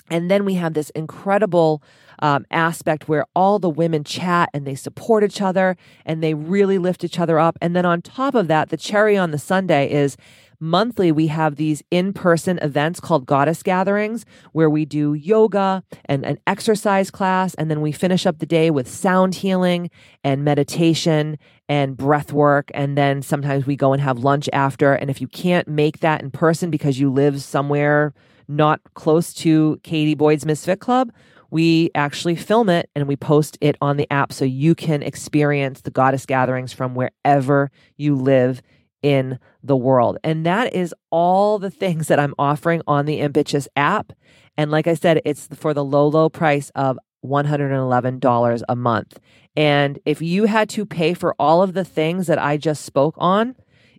And 0.09 0.30
then 0.30 0.43
we 0.43 0.55
have 0.55 0.74
this 0.74 0.89
incredible 0.91 1.82
um, 2.20 2.45
aspect 2.51 3.07
where 3.07 3.26
all 3.36 3.57
the 3.57 3.70
women 3.70 4.03
chat 4.03 4.49
and 4.53 4.68
they 4.68 4.76
support 4.76 5.24
each 5.24 5.41
other 5.41 5.78
and 6.05 6.22
they 6.22 6.34
really 6.34 6.78
lift 6.78 7.03
each 7.03 7.20
other 7.20 7.39
up. 7.39 7.57
And 7.61 7.76
then 7.76 7.86
on 7.86 8.01
top 8.01 8.36
of 8.36 8.47
that, 8.47 8.70
the 8.70 8.78
cherry 8.78 9.18
on 9.18 9.32
the 9.32 9.38
sundae 9.38 9.89
is 9.89 10.18
monthly 10.64 11.11
we 11.11 11.28
have 11.28 11.57
these 11.57 11.84
in-person 11.91 12.57
events 12.59 13.01
called 13.01 13.26
goddess 13.26 13.61
gatherings 13.61 14.26
where 14.53 14.70
we 14.70 14.86
do 14.86 15.14
yoga 15.14 15.84
and 16.05 16.26
an 16.26 16.38
exercise 16.47 17.11
class 17.11 17.53
and 17.55 17.70
then 17.70 17.82
we 17.82 17.91
finish 17.91 18.26
up 18.26 18.39
the 18.39 18.45
day 18.45 18.72
with 18.72 18.88
sound 18.88 19.36
healing 19.36 19.89
and 20.24 20.45
meditation 20.45 21.38
and 21.68 21.97
breath 21.97 22.32
work 22.32 22.72
and 22.74 22.97
then 22.97 23.22
sometimes 23.22 23.66
we 23.66 23.76
go 23.76 23.91
and 23.91 24.01
have 24.01 24.20
lunch 24.20 24.49
after. 24.53 24.93
And 24.93 25.09
if 25.09 25.20
you 25.20 25.28
can't 25.28 25.68
make 25.68 25.99
that 25.99 26.22
in 26.22 26.32
person 26.32 26.70
because 26.70 26.99
you 26.99 27.11
live 27.11 27.41
somewhere 27.41 28.14
not 28.47 28.80
close 28.93 29.34
to 29.34 29.80
Katie 29.84 30.16
Boyd's 30.16 30.45
Misfit 30.45 30.80
Club, 30.80 31.11
we 31.51 31.91
actually 31.93 32.36
film 32.36 32.70
it 32.70 32.89
and 32.95 33.07
we 33.07 33.16
post 33.16 33.57
it 33.61 33.76
on 33.82 33.97
the 33.97 34.11
app 34.11 34.34
so 34.34 34.43
you 34.43 34.76
can 34.76 35.03
experience 35.03 35.82
the 35.82 35.91
goddess 35.91 36.26
gatherings 36.26 36.74
from 36.74 36.95
wherever 36.95 37.70
you 37.97 38.16
live 38.16 38.61
in 39.03 39.37
the 39.61 39.77
world. 39.77 40.17
And 40.23 40.45
that 40.45 40.73
is 40.73 40.95
all 41.11 41.59
the 41.59 41.69
things 41.69 42.07
that 42.07 42.19
I'm 42.19 42.33
offering 42.39 42.81
on 42.87 43.05
the 43.05 43.21
Ambitchious 43.21 43.67
app. 43.75 44.13
And 44.57 44.71
like 44.71 44.87
I 44.87 44.95
said, 44.95 45.21
it's 45.25 45.47
for 45.53 45.73
the 45.73 45.83
low, 45.83 46.07
low 46.07 46.29
price 46.29 46.71
of 46.73 46.97
$111 47.23 48.61
a 48.67 48.75
month. 48.75 49.19
And 49.55 49.99
if 50.05 50.21
you 50.21 50.45
had 50.45 50.69
to 50.69 50.85
pay 50.85 51.13
for 51.13 51.35
all 51.37 51.61
of 51.61 51.73
the 51.73 51.85
things 51.85 52.27
that 52.27 52.39
I 52.39 52.57
just 52.57 52.83
spoke 52.83 53.15
on, 53.17 53.55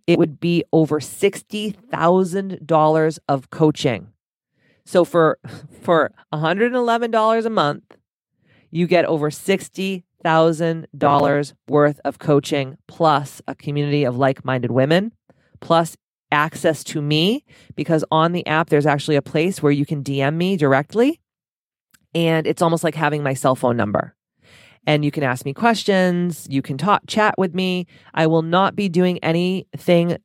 it 0.07 0.19
would 0.19 0.39
be 0.41 0.65
over 0.73 1.01
$60,000 1.01 3.19
of 3.29 3.51
coaching. 3.51 4.09
So 4.85 5.05
for 5.05 5.39
for 5.83 6.13
$111 6.33 7.45
a 7.45 7.51
month, 7.51 7.97
you 8.71 8.87
get 8.87 9.05
over 9.05 9.29
$60,000 10.25 11.53
worth 11.69 12.01
of 12.05 12.19
coaching 12.19 12.77
plus 12.89 13.43
a 13.47 13.55
community 13.55 14.05
of 14.05 14.17
like-minded 14.17 14.71
women, 14.71 15.13
plus 15.61 15.97
access 16.33 16.83
to 16.83 17.01
me 17.01 17.45
because 17.77 18.05
on 18.11 18.33
the 18.33 18.47
app 18.47 18.69
there's 18.69 18.87
actually 18.87 19.15
a 19.15 19.23
place 19.23 19.63
where 19.63 19.71
you 19.71 19.87
can 19.87 20.03
DM 20.03 20.35
me 20.35 20.57
directly 20.57 21.21
and 22.13 22.47
it's 22.47 22.61
almost 22.61 22.83
like 22.83 22.97
having 22.97 23.23
my 23.23 23.35
cell 23.35 23.55
phone 23.55 23.77
number 23.77 24.17
and 24.87 25.05
you 25.05 25.11
can 25.11 25.23
ask 25.23 25.45
me 25.45 25.53
questions. 25.53 26.47
You 26.51 26.63
can 26.63 26.77
talk, 26.77 27.03
chat 27.07 27.35
with 27.39 27.55
me. 27.55 27.87
I 28.13 28.27
will 28.27 28.43
not 28.43 28.77
be 28.77 28.89
doing 28.89 29.19
anything 29.23 30.19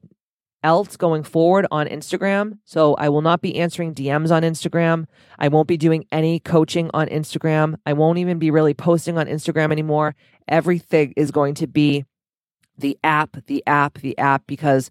else 0.63 0.97
going 0.97 1.23
forward 1.23 1.65
on 1.71 1.87
Instagram. 1.87 2.59
So 2.65 2.95
I 2.95 3.09
will 3.09 3.21
not 3.21 3.41
be 3.41 3.55
answering 3.57 3.93
DMs 3.93 4.31
on 4.31 4.43
Instagram. 4.43 5.05
I 5.37 5.47
won't 5.47 5.67
be 5.67 5.77
doing 5.77 6.05
any 6.11 6.39
coaching 6.39 6.89
on 6.93 7.07
Instagram. 7.07 7.75
I 7.85 7.93
won't 7.93 8.17
even 8.17 8.39
be 8.39 8.51
really 8.51 8.73
posting 8.73 9.17
on 9.17 9.27
Instagram 9.27 9.71
anymore. 9.71 10.15
Everything 10.47 11.13
is 11.15 11.31
going 11.31 11.55
to 11.55 11.67
be 11.67 12.05
the 12.77 12.97
app, 13.03 13.37
the 13.47 13.63
app, 13.67 13.99
the 13.99 14.17
app, 14.17 14.43
because 14.47 14.89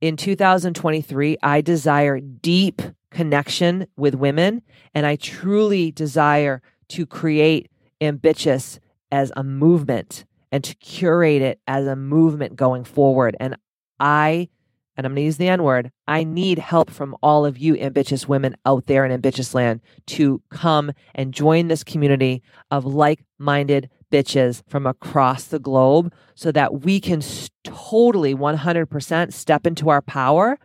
in 0.00 0.16
2023, 0.16 1.36
I 1.42 1.60
desire 1.60 2.20
deep 2.20 2.80
connection 3.10 3.86
with 3.96 4.14
women 4.14 4.62
and 4.94 5.04
I 5.04 5.16
truly 5.16 5.90
desire 5.90 6.62
to 6.88 7.06
create 7.06 7.70
ambitchious 8.00 8.80
as 9.12 9.32
a 9.36 9.42
movement 9.42 10.24
and 10.52 10.64
to 10.64 10.74
curate 10.76 11.42
it 11.42 11.60
as 11.66 11.86
a 11.86 11.96
movement 11.96 12.56
going 12.56 12.84
forward. 12.84 13.36
And 13.38 13.56
I 13.98 14.48
and 15.00 15.06
I'm 15.06 15.12
going 15.12 15.22
to 15.22 15.26
use 15.26 15.38
the 15.38 15.48
N 15.48 15.62
word, 15.62 15.90
I 16.06 16.24
need 16.24 16.58
help 16.58 16.90
from 16.90 17.16
all 17.22 17.46
of 17.46 17.56
you 17.56 17.74
ambitchious 17.78 18.28
women 18.28 18.54
out 18.66 18.84
there 18.84 19.06
in 19.06 19.10
ambitchious 19.10 19.54
land 19.54 19.80
to 20.08 20.42
come 20.50 20.92
and 21.14 21.32
join 21.32 21.68
this 21.68 21.82
community 21.82 22.42
of 22.70 22.84
like 22.84 23.24
minded 23.38 23.88
bitches 24.12 24.62
from 24.68 24.86
across 24.86 25.44
the 25.44 25.58
globe 25.58 26.12
so 26.34 26.52
that 26.52 26.82
we 26.82 27.00
can 27.00 27.22
totally 27.64 28.34
100% 28.34 29.32
step 29.32 29.66
into 29.66 29.88
our 29.88 30.02
power 30.02 30.58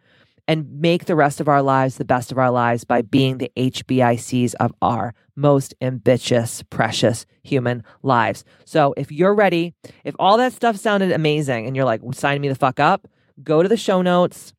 and 0.49 0.81
make 0.81 1.05
the 1.05 1.15
rest 1.15 1.39
of 1.39 1.47
our 1.47 1.61
lives 1.61 1.95
the 1.95 2.03
best 2.03 2.29
of 2.29 2.37
our 2.37 2.51
lives 2.51 2.83
by 2.83 3.01
being 3.01 3.37
the 3.37 3.51
HBICs 3.55 4.53
of 4.59 4.73
our 4.81 5.13
most 5.33 5.73
ambitchious, 5.81 6.61
precious 6.63 7.25
human 7.41 7.83
lives. 8.03 8.43
So 8.65 8.93
if 8.97 9.13
you're 9.13 9.33
ready, 9.33 9.73
if 10.03 10.13
all 10.19 10.37
that 10.39 10.51
stuff 10.51 10.75
sounded 10.75 11.13
amazing 11.13 11.67
and 11.67 11.73
you're 11.73 11.85
like, 11.85 12.01
sign 12.11 12.41
me 12.41 12.49
the 12.49 12.55
fuck 12.55 12.81
up, 12.81 13.07
go 13.43 13.63
to 13.63 13.69
the 13.69 13.77
show 13.77 14.01
notes. 14.01 14.53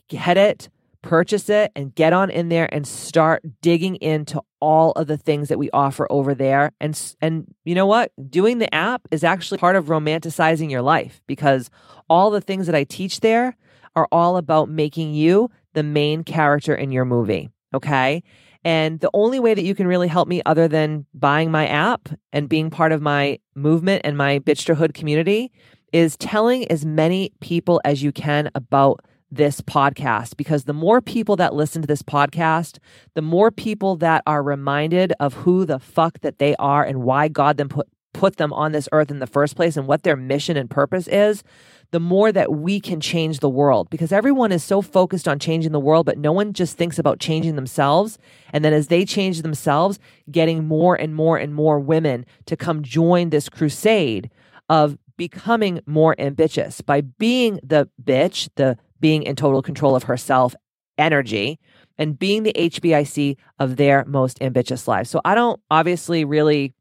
get 0.08 0.36
it, 0.36 0.68
purchase 1.02 1.48
it 1.48 1.70
and 1.76 1.94
get 1.94 2.12
on 2.12 2.30
in 2.30 2.48
there 2.48 2.72
and 2.74 2.86
start 2.86 3.42
digging 3.62 3.96
into 3.96 4.40
all 4.60 4.92
of 4.92 5.06
the 5.06 5.16
things 5.16 5.48
that 5.48 5.58
we 5.58 5.70
offer 5.70 6.06
over 6.10 6.34
there 6.34 6.72
and 6.80 7.14
and 7.20 7.46
you 7.64 7.74
know 7.74 7.86
what 7.86 8.10
doing 8.28 8.58
the 8.58 8.72
app 8.74 9.02
is 9.12 9.22
actually 9.22 9.58
part 9.58 9.76
of 9.76 9.86
romanticizing 9.86 10.70
your 10.70 10.82
life 10.82 11.22
because 11.28 11.70
all 12.10 12.30
the 12.30 12.40
things 12.40 12.66
that 12.66 12.74
I 12.74 12.82
teach 12.82 13.20
there 13.20 13.56
are 13.98 14.08
all 14.10 14.36
about 14.36 14.68
making 14.68 15.14
you 15.14 15.50
the 15.74 15.82
main 15.82 16.24
character 16.24 16.74
in 16.74 16.90
your 16.90 17.04
movie 17.04 17.50
okay? 17.74 18.22
And 18.64 19.00
the 19.00 19.10
only 19.14 19.38
way 19.38 19.54
that 19.54 19.64
you 19.64 19.74
can 19.74 19.86
really 19.86 20.08
help 20.08 20.28
me 20.28 20.42
other 20.44 20.68
than 20.68 21.06
buying 21.14 21.50
my 21.50 21.66
app 21.66 22.08
and 22.32 22.48
being 22.48 22.70
part 22.70 22.92
of 22.92 23.00
my 23.00 23.38
movement 23.54 24.02
and 24.04 24.16
my 24.16 24.40
bitchterhood 24.40 24.94
community 24.94 25.52
is 25.92 26.16
telling 26.16 26.70
as 26.70 26.84
many 26.84 27.32
people 27.40 27.80
as 27.84 28.02
you 28.02 28.12
can 28.12 28.50
about 28.54 29.00
this 29.30 29.60
podcast. 29.60 30.36
Because 30.36 30.64
the 30.64 30.72
more 30.72 31.00
people 31.00 31.36
that 31.36 31.54
listen 31.54 31.82
to 31.82 31.88
this 31.88 32.02
podcast, 32.02 32.78
the 33.14 33.22
more 33.22 33.50
people 33.50 33.96
that 33.96 34.22
are 34.26 34.42
reminded 34.42 35.12
of 35.20 35.34
who 35.34 35.64
the 35.64 35.78
fuck 35.78 36.20
that 36.20 36.38
they 36.38 36.56
are 36.56 36.84
and 36.84 37.02
why 37.02 37.28
God 37.28 37.56
them 37.56 37.68
put 37.68 37.88
put 38.14 38.36
them 38.36 38.52
on 38.52 38.72
this 38.72 38.88
earth 38.90 39.10
in 39.10 39.20
the 39.20 39.26
first 39.26 39.54
place 39.54 39.76
and 39.76 39.86
what 39.86 40.02
their 40.02 40.16
mission 40.16 40.56
and 40.56 40.68
purpose 40.68 41.06
is, 41.06 41.44
the 41.90 42.00
more 42.00 42.30
that 42.32 42.52
we 42.52 42.80
can 42.80 43.00
change 43.00 43.40
the 43.40 43.48
world 43.48 43.88
because 43.88 44.12
everyone 44.12 44.52
is 44.52 44.62
so 44.62 44.82
focused 44.82 45.26
on 45.26 45.38
changing 45.38 45.72
the 45.72 45.80
world, 45.80 46.04
but 46.04 46.18
no 46.18 46.32
one 46.32 46.52
just 46.52 46.76
thinks 46.76 46.98
about 46.98 47.18
changing 47.18 47.56
themselves. 47.56 48.18
And 48.52 48.64
then 48.64 48.72
as 48.72 48.88
they 48.88 49.04
change 49.04 49.42
themselves, 49.42 49.98
getting 50.30 50.66
more 50.66 50.94
and 50.94 51.14
more 51.14 51.38
and 51.38 51.54
more 51.54 51.80
women 51.80 52.26
to 52.46 52.56
come 52.56 52.82
join 52.82 53.30
this 53.30 53.48
crusade 53.48 54.30
of 54.68 54.98
becoming 55.16 55.80
more 55.86 56.14
ambitchious 56.18 56.80
by 56.80 57.00
being 57.00 57.58
the 57.62 57.88
bitch, 58.02 58.48
the 58.56 58.76
being 59.00 59.22
in 59.22 59.36
total 59.36 59.62
control 59.62 59.96
of 59.96 60.04
herself 60.04 60.54
energy 60.98 61.58
and 61.96 62.18
being 62.18 62.42
the 62.42 62.52
HBIC 62.52 63.36
of 63.58 63.76
their 63.76 64.04
most 64.04 64.40
ambitchious 64.42 64.86
lives. 64.86 65.10
So 65.10 65.20
I 65.24 65.34
don't 65.34 65.60
obviously 65.70 66.24
really 66.24 66.74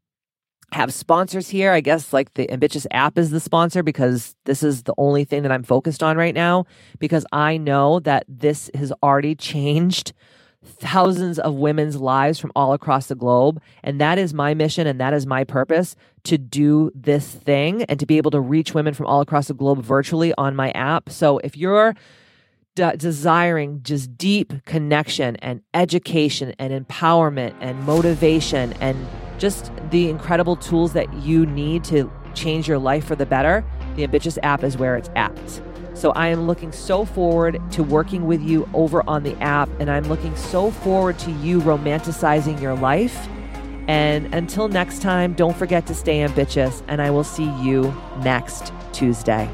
have 0.72 0.92
sponsors 0.92 1.48
here. 1.48 1.72
I 1.72 1.80
guess 1.80 2.12
like 2.12 2.34
the 2.34 2.50
Ambitchious 2.50 2.86
app 2.90 3.16
is 3.16 3.30
the 3.30 3.40
sponsor 3.40 3.82
because 3.82 4.36
this 4.44 4.62
is 4.62 4.82
the 4.82 4.94
only 4.98 5.24
thing 5.24 5.42
that 5.42 5.52
I'm 5.52 5.62
focused 5.62 6.02
on 6.02 6.16
right 6.16 6.34
now 6.34 6.66
because 6.98 7.24
I 7.32 7.56
know 7.56 8.00
that 8.00 8.24
this 8.28 8.70
has 8.74 8.92
already 9.02 9.34
changed 9.34 10.12
thousands 10.64 11.38
of 11.38 11.54
women's 11.54 11.96
lives 11.96 12.38
from 12.38 12.52
all 12.54 12.72
across 12.72 13.06
the 13.06 13.14
globe. 13.14 13.62
And 13.82 14.00
that 14.00 14.18
is 14.18 14.34
my 14.34 14.54
mission 14.54 14.86
and 14.86 15.00
that 15.00 15.14
is 15.14 15.26
my 15.26 15.44
purpose 15.44 15.96
to 16.24 16.36
do 16.36 16.90
this 16.94 17.26
thing 17.26 17.84
and 17.84 17.98
to 18.00 18.06
be 18.06 18.18
able 18.18 18.30
to 18.32 18.40
reach 18.40 18.74
women 18.74 18.92
from 18.92 19.06
all 19.06 19.20
across 19.20 19.48
the 19.48 19.54
globe 19.54 19.82
virtually 19.82 20.34
on 20.36 20.54
my 20.54 20.70
app. 20.72 21.08
So 21.08 21.38
if 21.38 21.56
you're 21.56 21.94
de- 22.78 22.96
desiring 22.96 23.80
just 23.82 24.16
deep 24.16 24.52
connection 24.64 25.34
and 25.36 25.60
education 25.74 26.54
and 26.60 26.72
empowerment 26.72 27.52
and 27.60 27.76
motivation 27.82 28.72
and 28.74 28.96
just 29.36 29.72
the 29.90 30.08
incredible 30.08 30.54
tools 30.54 30.92
that 30.92 31.12
you 31.14 31.44
need 31.44 31.82
to 31.82 32.10
change 32.34 32.68
your 32.68 32.78
life 32.78 33.04
for 33.04 33.16
the 33.16 33.26
better, 33.26 33.64
the 33.96 34.04
Ambitchious 34.04 34.38
app 34.44 34.62
is 34.62 34.76
where 34.76 34.96
it's 34.96 35.10
at. 35.16 35.36
So 35.94 36.12
I 36.12 36.28
am 36.28 36.46
looking 36.46 36.70
so 36.70 37.04
forward 37.04 37.60
to 37.72 37.82
working 37.82 38.26
with 38.26 38.40
you 38.40 38.68
over 38.72 39.02
on 39.08 39.24
the 39.24 39.34
app, 39.42 39.68
and 39.80 39.90
I'm 39.90 40.04
looking 40.04 40.36
so 40.36 40.70
forward 40.70 41.18
to 41.20 41.32
you 41.32 41.60
romanticizing 41.60 42.60
your 42.62 42.76
life. 42.76 43.28
And 43.88 44.32
until 44.32 44.68
next 44.68 45.02
time, 45.02 45.32
don't 45.32 45.56
forget 45.56 45.86
to 45.86 45.94
stay 45.94 46.20
ambitchious, 46.20 46.84
and 46.86 47.02
I 47.02 47.10
will 47.10 47.24
see 47.24 47.50
you 47.60 47.92
next 48.22 48.72
Tuesday. 48.92 49.50